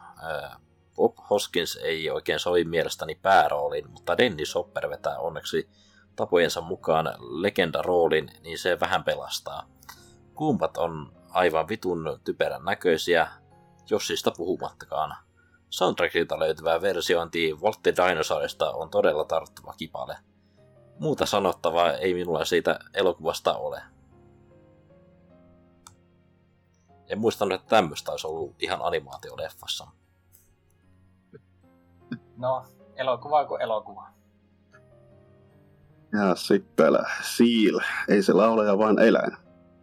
[0.98, 5.68] Bob Hoskins ei oikein sovi mielestäni päärooliin, mutta Dennis Hopper vetää onneksi
[6.16, 9.68] tapojensa mukaan legendaroolin, niin se vähän pelastaa.
[10.34, 13.28] Kumpat on aivan vitun typerän näköisiä,
[13.90, 15.16] Jossista puhumattakaan.
[15.70, 20.16] Soundtrackilta löytyvä versiointi the Dinosaurista on todella tarttuva kipale.
[20.98, 23.82] Muuta sanottavaa ei minulla siitä elokuvasta ole.
[27.06, 29.86] En muistanut, että tämmöistä olisi ollut ihan animaatioleffassa.
[32.38, 32.64] No,
[32.96, 34.08] elokuva kuin elokuva.
[36.12, 36.92] Ja sitten
[37.22, 39.36] Seal, ei se laulaja vaan eläin.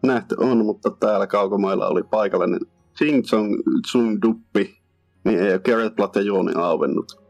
[0.04, 2.60] Nähty on, mutta täällä kaukomailla oli paikallinen
[2.98, 3.56] Ching Chong
[3.92, 4.82] Chung Duppi,
[5.24, 7.22] niin ei ole Garrett Platt ja Juoni auvennut.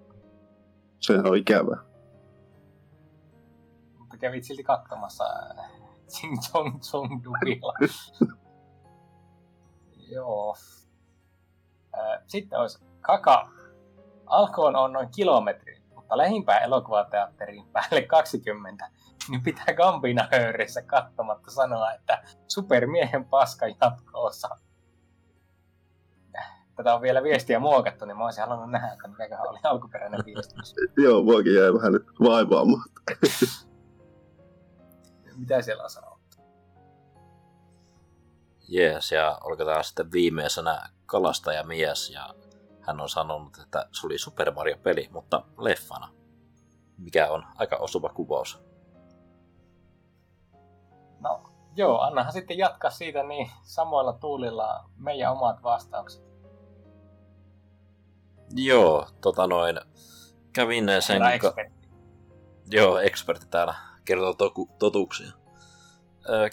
[0.99, 1.77] Se on ikävä.
[3.97, 5.23] Mutta kävit silti katsomassa
[6.09, 7.73] Ching Chong Chong Dubilla.
[10.13, 10.55] Joo.
[12.27, 13.49] Sitten olisi Kaka.
[14.25, 18.89] Alkoon on noin kilometri, mutta lähimpään elokuvateatteriin päälle 20,
[19.29, 24.49] niin pitää Gambina höyrissä katsomatta sanoa, että supermiehen paska jatko-osa.
[26.75, 30.55] tätä on vielä viestiä muokattu, niin mä olisin halunnut nähdä, että mikäköhän oli alkuperäinen viesti.
[31.03, 32.89] Joo, muakin jäi vähän nyt vaivaamaan.
[35.39, 36.15] Mitä siellä on sanottu?
[38.67, 42.35] Jees, ja olikohan sitten viimeisenä kalastajamies, ja
[42.87, 46.09] hän on sanonut, että se oli Super Mario-peli, mutta leffana.
[46.97, 48.65] Mikä on aika osuva kuvaus.
[51.19, 51.43] No,
[51.75, 56.23] joo, annahan sitten jatkaa siitä niin samoilla tuulilla meidän omat vastaukset.
[58.55, 59.79] Joo, tota noin.
[60.53, 61.21] Kävin sen...
[61.21, 61.89] Ka- ekspertti.
[62.71, 63.75] Joo, ekspertti täällä
[64.05, 65.31] kertoo toku- totuuksia.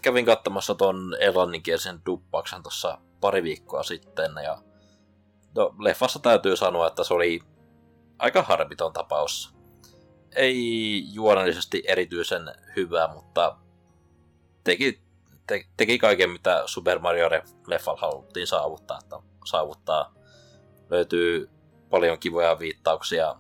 [0.03, 4.59] Kävin katsomassa ton englanninkielisen duppauksen tuossa pari viikkoa sitten, ja
[5.55, 7.41] no, leffassa täytyy sanoa, että se oli
[8.19, 9.55] aika harmiton tapaus.
[10.37, 12.43] Ei juonellisesti erityisen
[12.77, 13.57] hyvä, mutta
[14.65, 15.03] teki,
[15.47, 17.29] te, teki kaiken, mitä Super Mario
[17.66, 18.99] leffalla haluttiin saavuttaa.
[19.03, 20.15] Että saavuttaa.
[20.91, 21.51] Löytyy
[21.91, 23.35] paljon kivoja viittauksia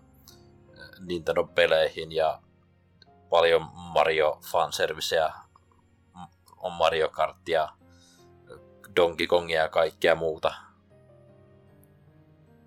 [1.00, 2.40] Nintendo-peleihin ja
[3.30, 5.32] paljon Mario fanserviceä,
[6.56, 7.68] on Mario Kartia,
[8.96, 10.54] Donkey Kongia ja kaikkea muuta.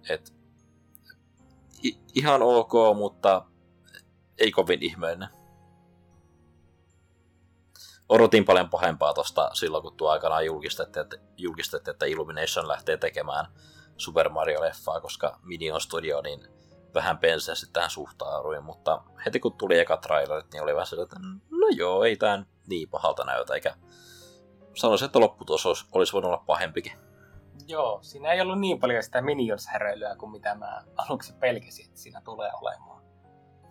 [0.09, 0.33] Et,
[2.13, 3.45] ihan ok, mutta
[4.37, 5.29] ei kovin ihmeellinen.
[8.09, 13.45] Odotin paljon pahempaa tosta silloin, kun tuo aikanaan julkistettiin, että, julkistettiin, että Illumination lähtee tekemään
[13.97, 16.47] Super Mario-leffaa, koska Minion Studio niin
[16.93, 21.27] vähän penseästi tähän suhtauduin, mutta heti kun tuli eka trailerit, niin oli vähän sellainen, että
[21.49, 23.75] no joo, ei tämä niin pahalta näytä, eikä
[24.75, 26.93] sanoisin, että lopputulos olisi voinut olla pahempikin.
[27.67, 32.21] Joo, siinä ei ollut niin paljon sitä minions-häröilyä kuin mitä mä aluksi pelkäsin, että siinä
[32.21, 33.03] tulee olemaan.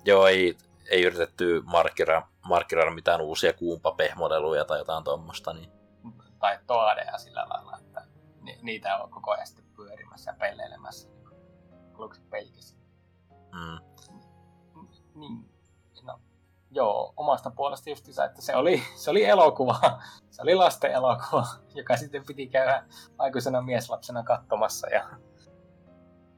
[0.04, 0.56] Joo, ei,
[0.90, 5.70] ei yritetty markkinoida, markkinoida mitään uusia kuumpapehmodeluja tai jotain tuommoista, niin
[6.38, 8.04] Tai toadea sillä lailla, että
[8.40, 11.08] ni- niitä on koko ajan sitten pyörimässä ja pelleilemässä.
[11.08, 11.28] niin
[11.94, 12.78] Aluksi pelkäsin.
[13.52, 13.78] mm,
[15.14, 15.53] Niin,
[16.74, 20.00] joo, omasta puolesta justiinsa, että se oli, se oli elokuva.
[20.30, 22.84] Se oli lasten elokuva, joka sitten piti käydä
[23.18, 24.88] aikuisena mieslapsena katsomassa.
[24.88, 25.08] Ja,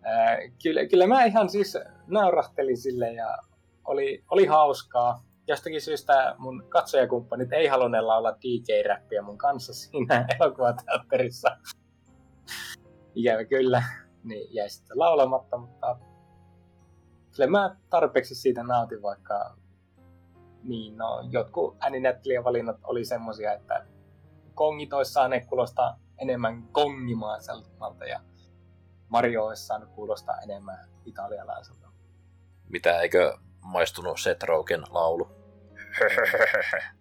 [0.03, 3.39] ää, kyllä, kyllä mä ihan siis naurahtelin sille ja
[3.85, 5.23] oli, oli hauskaa.
[5.49, 11.57] Jostakin syystä mun katsojakumppanit ei halunneet laulaa DJ-räppiä mun kanssa siinä elokuvateatterissa.
[13.15, 13.83] Ikävä kyllä,
[14.25, 15.99] niin jäi sitten laulamatta, mutta
[17.37, 19.57] kyllä mä tarpeeksi siitä nautin, vaikka
[20.69, 23.87] niin, no, jotkut ääninäyttelijävalinnat oli semmosia, että
[24.55, 28.21] kongit olisi saaneet kuulostaa enemmän kongimaiselta ja
[29.09, 31.89] Mario olisi saanut kuulostaa enemmän italialaiselta.
[32.69, 35.29] mitä eikö maistunut Seth Rogen laulu.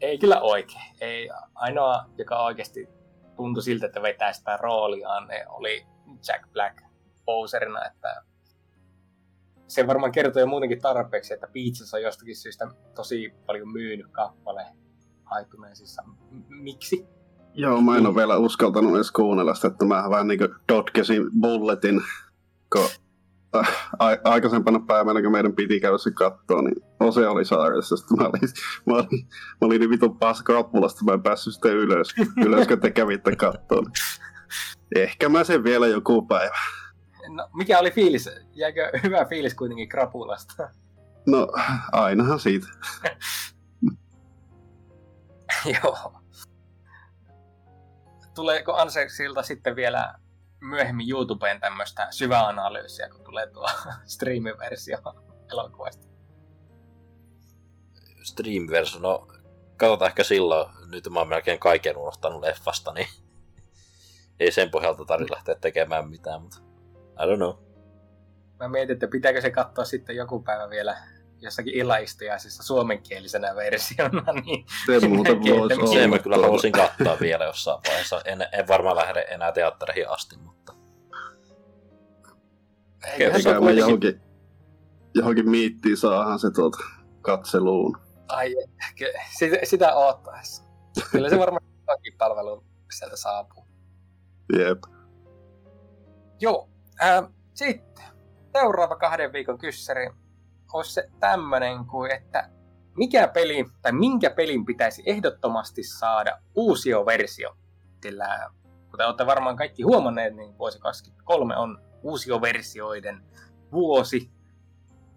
[0.00, 0.84] Ei kyllä oikein.
[1.00, 1.30] Ei.
[1.54, 2.88] Ainoa, joka oikeasti
[3.36, 5.86] tuntui siltä, että vetää sitä rooliaan, ne oli
[6.28, 6.78] Jack Black
[7.24, 8.22] poserina, että
[9.66, 14.66] se varmaan kertoo jo muutenkin tarpeeksi, että Beaches on jostakin syystä tosi paljon myynyt kappale
[15.24, 16.02] haituneisissa.
[16.30, 17.06] M- miksi?
[17.54, 22.02] Joo, mä en ole vielä uskaltanut edes kuunnella sitä, että mä vähän niinku dotkesin bulletin,
[22.72, 22.88] kun
[23.56, 27.96] äh, a- aikaisempana päivänä, kun meidän piti käydä se kattoa, niin Ose oli saaressa.
[27.96, 28.40] Sitten mä olin,
[28.86, 32.14] mä olin, mä olin niin vitun paskrapulasta, mä en päässyt sitten ylös,
[32.46, 33.86] ylös kun te kävitte kattoon.
[34.96, 36.54] Ehkä mä sen vielä joku päivä.
[37.28, 38.30] No, mikä oli fiilis?
[38.52, 40.68] Jäikö hyvä fiilis kuitenkin krapulasta?
[41.26, 41.48] No,
[41.92, 42.66] ainahan siitä.
[45.82, 46.20] Joo.
[48.34, 50.14] Tuleeko Anseksilta sitten vielä
[50.60, 53.68] myöhemmin YouTubeen tämmöistä syväanalyysiä, kun tulee tuo
[54.14, 54.98] streamiversio
[55.52, 56.06] elokuvasta?
[58.22, 59.28] Stream-versio, no
[59.76, 63.08] katsotaan ehkä silloin, nyt mä oon melkein kaiken unohtanut leffasta, niin
[64.40, 66.58] ei sen pohjalta tarvitse lähteä tekemään mitään, mutta
[67.20, 67.54] I don't know.
[68.60, 70.96] Mä mietin, että pitääkö se katsoa sitten joku päivä vielä
[71.40, 74.66] jossakin illaistujaisissa suomenkielisenä versiona, niin
[75.00, 75.94] Se muuten voisi olla.
[75.94, 78.20] Sen mä kyllä halusin katsoa vielä jossain vaiheessa.
[78.24, 80.74] En, en varmaan lähde enää teattereihin asti, mutta
[83.12, 83.78] eiköhän se kuitenkin...
[83.78, 84.20] johonkin,
[85.14, 86.78] johonkin miittiin saahan se tuota
[87.20, 87.98] katseluun.
[88.28, 88.54] Ai,
[89.38, 90.64] sitä, sitä oottaessa.
[91.12, 92.64] Kyllä se varmaan jokin palvelu
[92.98, 93.64] sieltä saapuu.
[94.58, 94.78] Jep.
[96.40, 96.68] Joo,
[97.00, 98.04] ää, sitten
[98.52, 100.10] seuraava kahden viikon kyssäri
[100.72, 102.50] olisi se tämmönen kuin, että
[102.96, 107.56] mikä peli tai minkä pelin pitäisi ehdottomasti saada uusioversio?
[108.02, 108.50] Sillä
[108.90, 113.24] kuten olette varmaan kaikki huomanneet, niin vuosi 2023 on uusioversioiden
[113.72, 114.30] vuosi.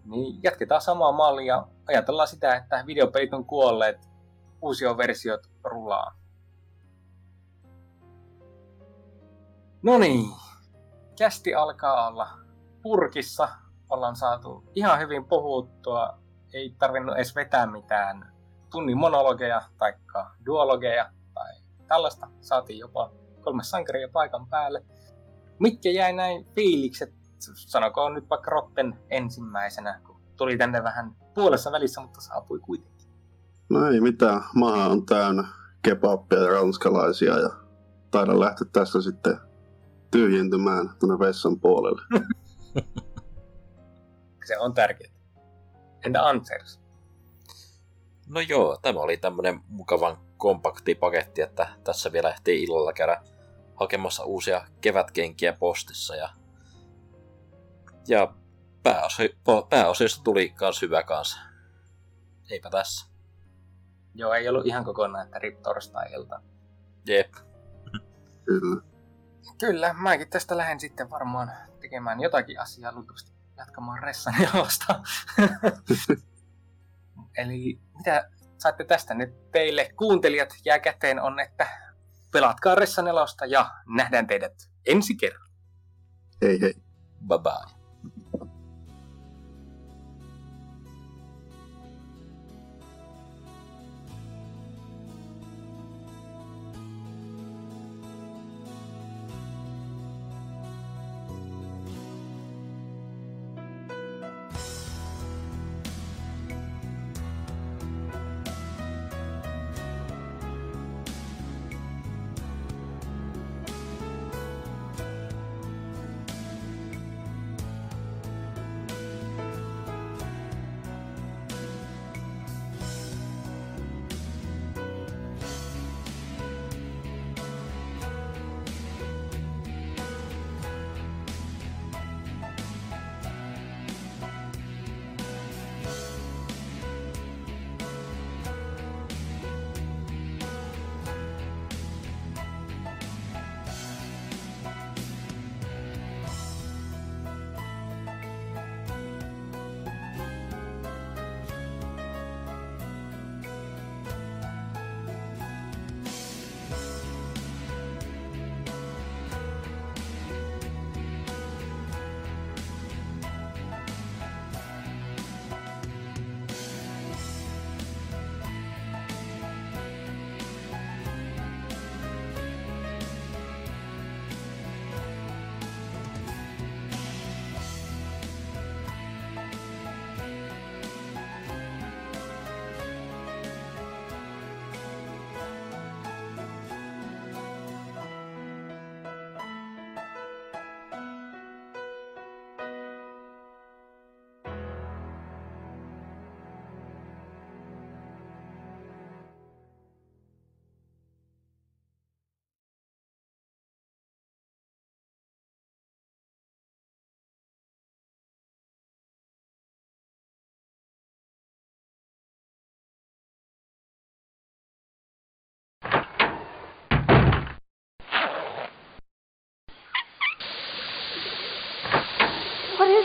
[0.04, 1.66] Niin jatketaan samaa mallia.
[1.88, 4.08] Ajatellaan sitä, että videopelit on kuolleet,
[4.62, 6.18] uusioversiot rullaa.
[9.82, 10.24] No niin,
[11.18, 12.28] kästi alkaa olla
[12.82, 13.48] purkissa.
[13.90, 16.18] Ollaan saatu ihan hyvin puhuttua.
[16.54, 18.32] Ei tarvinnut edes vetää mitään
[18.70, 19.92] tunnin monologeja tai
[20.46, 21.52] duologeja tai
[21.86, 22.28] tällaista.
[22.40, 24.84] Saatiin jopa kolme sankaria paikan päälle.
[25.60, 27.14] Mitkä jäi näin fiilikset?
[27.54, 33.08] Sanokoon nyt vaikka Rotten ensimmäisenä, kun tuli tänne vähän puolessa välissä, mutta saapui kuitenkin.
[33.70, 35.48] No ei mitään, maha on täynnä
[35.82, 37.50] kebappia ja ranskalaisia ja
[38.10, 39.47] taidan lähteä tästä sitten
[40.10, 42.02] tyhjentymään tuonne vessan puolelle.
[44.46, 45.12] Se on tärkeää.
[46.04, 46.80] Entä Ansers?
[48.28, 53.22] No joo, tämä oli tämmönen mukavan kompakti paketti, että tässä vielä ehtii illalla käydä
[53.74, 56.28] hakemassa uusia kevätkenkiä postissa ja,
[58.08, 58.34] ja
[58.82, 61.38] pääosi, pääosista tuli kans hyvä kanssa.
[62.50, 63.06] Eipä tässä.
[64.14, 66.40] Joo, ei ollut ihan kokonaan, että rip torstai-ilta.
[67.06, 67.34] Jep.
[68.44, 68.82] Kyllä.
[69.60, 75.02] Kyllä, mäkin tästä lähden sitten varmaan tekemään jotakin asiaa luultavasti jatkamaan ressan jalosta.
[77.38, 81.68] Eli mitä saatte tästä nyt teille kuuntelijat jää käteen on, että
[82.32, 85.48] pelatkaa Ressa nelosta ja nähdään teidät ensi kerran.
[86.42, 86.74] Hei hei.
[87.28, 87.77] Bye bye.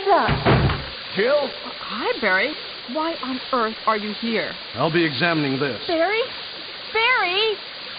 [0.06, 1.12] That?
[1.16, 1.50] Jill,
[1.96, 2.54] Hi, Barry.
[2.92, 4.52] Why on earth are you here?
[4.74, 5.80] I'll be examining this.
[5.86, 6.20] Barry?
[6.92, 7.56] Barry!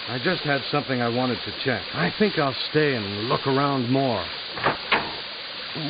[0.09, 1.81] I just had something I wanted to check.
[1.93, 4.23] I think I'll stay and look around more.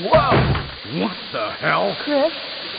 [0.06, 1.02] Whoa!
[1.02, 1.96] What the hell?
[2.04, 2.32] Chris,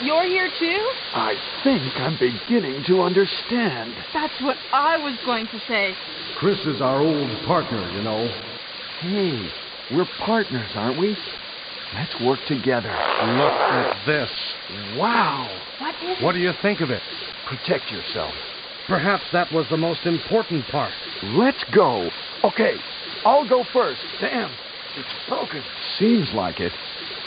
[0.03, 0.91] you're here too?
[1.15, 1.35] I
[1.65, 3.95] think I'm beginning to understand.
[4.15, 5.95] That's what I was going to say.
[6.39, 8.29] Chris is our old partner, you know.
[9.01, 9.49] Hey,
[9.95, 11.17] we're partners, aren't we?
[11.99, 12.91] Let's work together.
[12.91, 14.31] Look at this.
[14.99, 15.49] Wow!
[15.79, 17.01] What is What do you think of it?
[17.49, 18.35] Protect yourself.
[18.87, 20.93] Perhaps that was the most important part.
[21.23, 22.11] Let's go.
[22.45, 22.75] Okay,
[23.25, 24.01] I'll go first.
[24.21, 24.51] Damn,
[24.97, 25.63] it's broken.
[25.99, 26.73] Seems like it.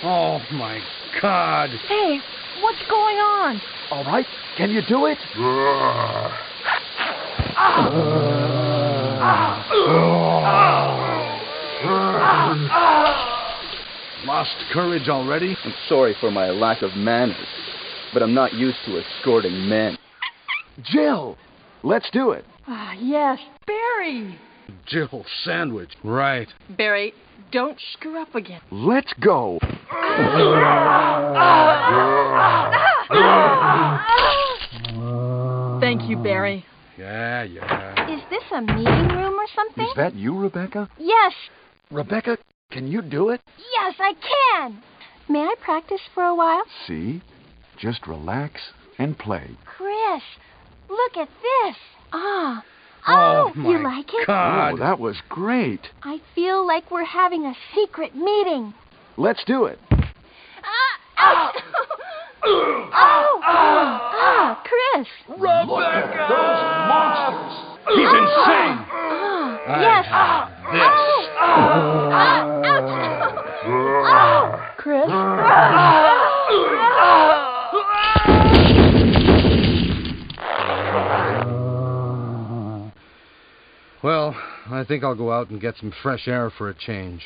[0.03, 0.79] Oh my
[1.19, 1.71] God!
[1.87, 2.19] Hey,
[2.61, 3.59] what's going on?
[3.89, 5.17] All right, can you do it?
[14.29, 15.57] Lost courage already?
[15.65, 17.47] I'm sorry for my lack of manners,
[18.13, 19.97] but I'm not used to escorting men.
[20.83, 21.35] Jill,
[21.81, 22.45] let's do it.
[22.67, 24.37] Ah, yes, Barry!
[24.85, 25.89] Jill Sandwich.
[26.03, 26.47] Right.
[26.77, 27.15] Barry,
[27.51, 28.61] don't screw up again.
[28.69, 29.57] Let's go.
[35.81, 36.63] Thank you, Barry.
[36.99, 38.15] Yeah, yeah.
[38.15, 39.85] Is this a meeting room or something?
[39.85, 40.87] Is that you, Rebecca?
[40.99, 41.33] Yes.
[41.89, 42.37] Rebecca,
[42.71, 43.41] Can you do it?
[43.57, 44.83] Yes, I can.
[45.27, 46.61] May I practice for a while?
[46.87, 47.19] See?
[47.79, 48.61] Just relax
[48.99, 49.49] and play.
[49.65, 50.21] Chris,
[50.87, 51.75] look at this.
[52.13, 52.63] Ah.
[53.07, 54.27] Oh, Oh, you my like it?
[54.27, 54.73] God.
[54.73, 55.81] Oh, that was great.
[56.03, 58.73] I feel like we're having a secret meeting.
[59.17, 59.79] Let's do it.
[59.91, 61.55] Ah, ouch.
[62.45, 65.07] oh, ah, Chris.
[65.27, 66.27] Rebecca!
[66.29, 67.55] Those monsters!
[67.97, 68.77] He's insane.
[68.91, 70.05] Ah, yes.
[70.71, 71.18] This.
[74.77, 75.05] Chris.
[84.01, 84.35] Well,
[84.69, 87.21] I think I'll go out and get some fresh air for a change.